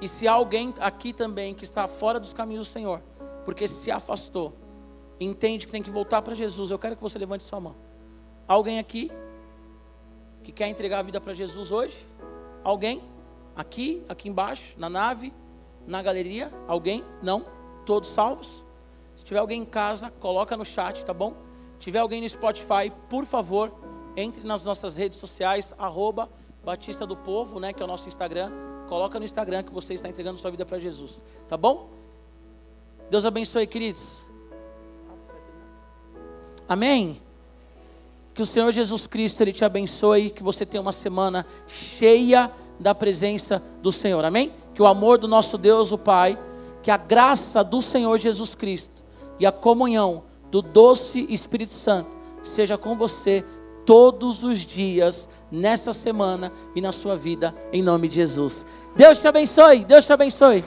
E 0.00 0.08
se 0.08 0.28
há 0.28 0.32
alguém 0.32 0.74
aqui 0.78 1.12
também 1.12 1.54
que 1.54 1.64
está 1.64 1.88
fora 1.88 2.20
dos 2.20 2.32
caminhos 2.32 2.68
do 2.68 2.70
Senhor, 2.70 3.02
porque 3.44 3.66
se 3.66 3.90
afastou, 3.90 4.52
entende 5.18 5.64
que 5.64 5.72
tem 5.72 5.82
que 5.82 5.90
voltar 5.90 6.20
para 6.20 6.34
Jesus, 6.34 6.70
eu 6.70 6.78
quero 6.78 6.96
que 6.96 7.02
você 7.02 7.18
levante 7.18 7.44
sua 7.44 7.60
mão. 7.60 7.74
Alguém 8.46 8.78
aqui 8.78 9.10
que 10.42 10.52
quer 10.52 10.68
entregar 10.68 10.98
a 10.98 11.02
vida 11.02 11.20
para 11.20 11.32
Jesus 11.32 11.72
hoje? 11.72 12.06
Alguém? 12.62 13.02
Aqui, 13.54 14.04
aqui 14.08 14.28
embaixo, 14.28 14.74
na 14.78 14.90
nave, 14.90 15.32
na 15.86 16.02
galeria? 16.02 16.52
Alguém? 16.68 17.02
Não? 17.22 17.46
Todos 17.86 18.10
salvos? 18.10 18.64
Se 19.14 19.24
tiver 19.24 19.40
alguém 19.40 19.62
em 19.62 19.64
casa, 19.64 20.10
coloca 20.20 20.56
no 20.56 20.64
chat, 20.64 21.02
tá 21.04 21.14
bom? 21.14 21.34
Se 21.74 21.84
tiver 21.84 22.00
alguém 22.00 22.20
no 22.20 22.28
Spotify, 22.28 22.92
por 23.08 23.24
favor, 23.24 23.72
entre 24.14 24.46
nas 24.46 24.62
nossas 24.62 24.96
redes 24.96 25.18
sociais, 25.18 25.74
arroba 25.78 26.28
Batista 26.62 27.06
do 27.06 27.16
Povo, 27.16 27.58
né, 27.58 27.72
que 27.72 27.82
é 27.82 27.84
o 27.84 27.88
nosso 27.88 28.08
Instagram 28.08 28.52
Coloca 28.86 29.18
no 29.18 29.24
Instagram 29.24 29.62
que 29.62 29.72
você 29.72 29.94
está 29.94 30.08
entregando 30.08 30.38
sua 30.38 30.50
vida 30.50 30.64
para 30.64 30.78
Jesus. 30.78 31.14
Tá 31.48 31.56
bom? 31.56 31.90
Deus 33.10 33.24
abençoe, 33.24 33.66
queridos. 33.66 34.26
Amém? 36.68 37.20
Que 38.34 38.42
o 38.42 38.46
Senhor 38.46 38.70
Jesus 38.72 39.06
Cristo 39.06 39.40
Ele 39.40 39.52
te 39.52 39.64
abençoe, 39.64 40.30
que 40.30 40.42
você 40.42 40.66
tenha 40.66 40.80
uma 40.80 40.92
semana 40.92 41.46
cheia 41.66 42.50
da 42.78 42.94
presença 42.94 43.62
do 43.80 43.90
Senhor. 43.90 44.24
Amém? 44.24 44.52
Que 44.74 44.82
o 44.82 44.86
amor 44.86 45.18
do 45.18 45.28
nosso 45.28 45.56
Deus, 45.56 45.92
o 45.92 45.98
Pai, 45.98 46.38
que 46.82 46.90
a 46.90 46.96
graça 46.96 47.64
do 47.64 47.80
Senhor 47.80 48.18
Jesus 48.18 48.54
Cristo 48.54 49.04
e 49.38 49.46
a 49.46 49.52
comunhão 49.52 50.24
do 50.50 50.62
doce 50.62 51.26
Espírito 51.28 51.72
Santo 51.72 52.16
seja 52.42 52.78
com 52.78 52.96
você 52.96 53.44
todos 53.86 54.44
os 54.44 54.58
dias, 54.58 55.28
nessa 55.50 55.94
semana 55.94 56.52
e 56.74 56.80
na 56.80 56.92
sua 56.92 57.16
vida, 57.16 57.54
em 57.72 57.82
nome 57.82 58.08
de 58.08 58.16
Jesus. 58.16 58.66
Deus 58.96 59.20
te 59.20 59.28
abençoe, 59.28 59.84
Deus 59.84 60.04
te 60.04 60.12
abençoe. 60.12 60.64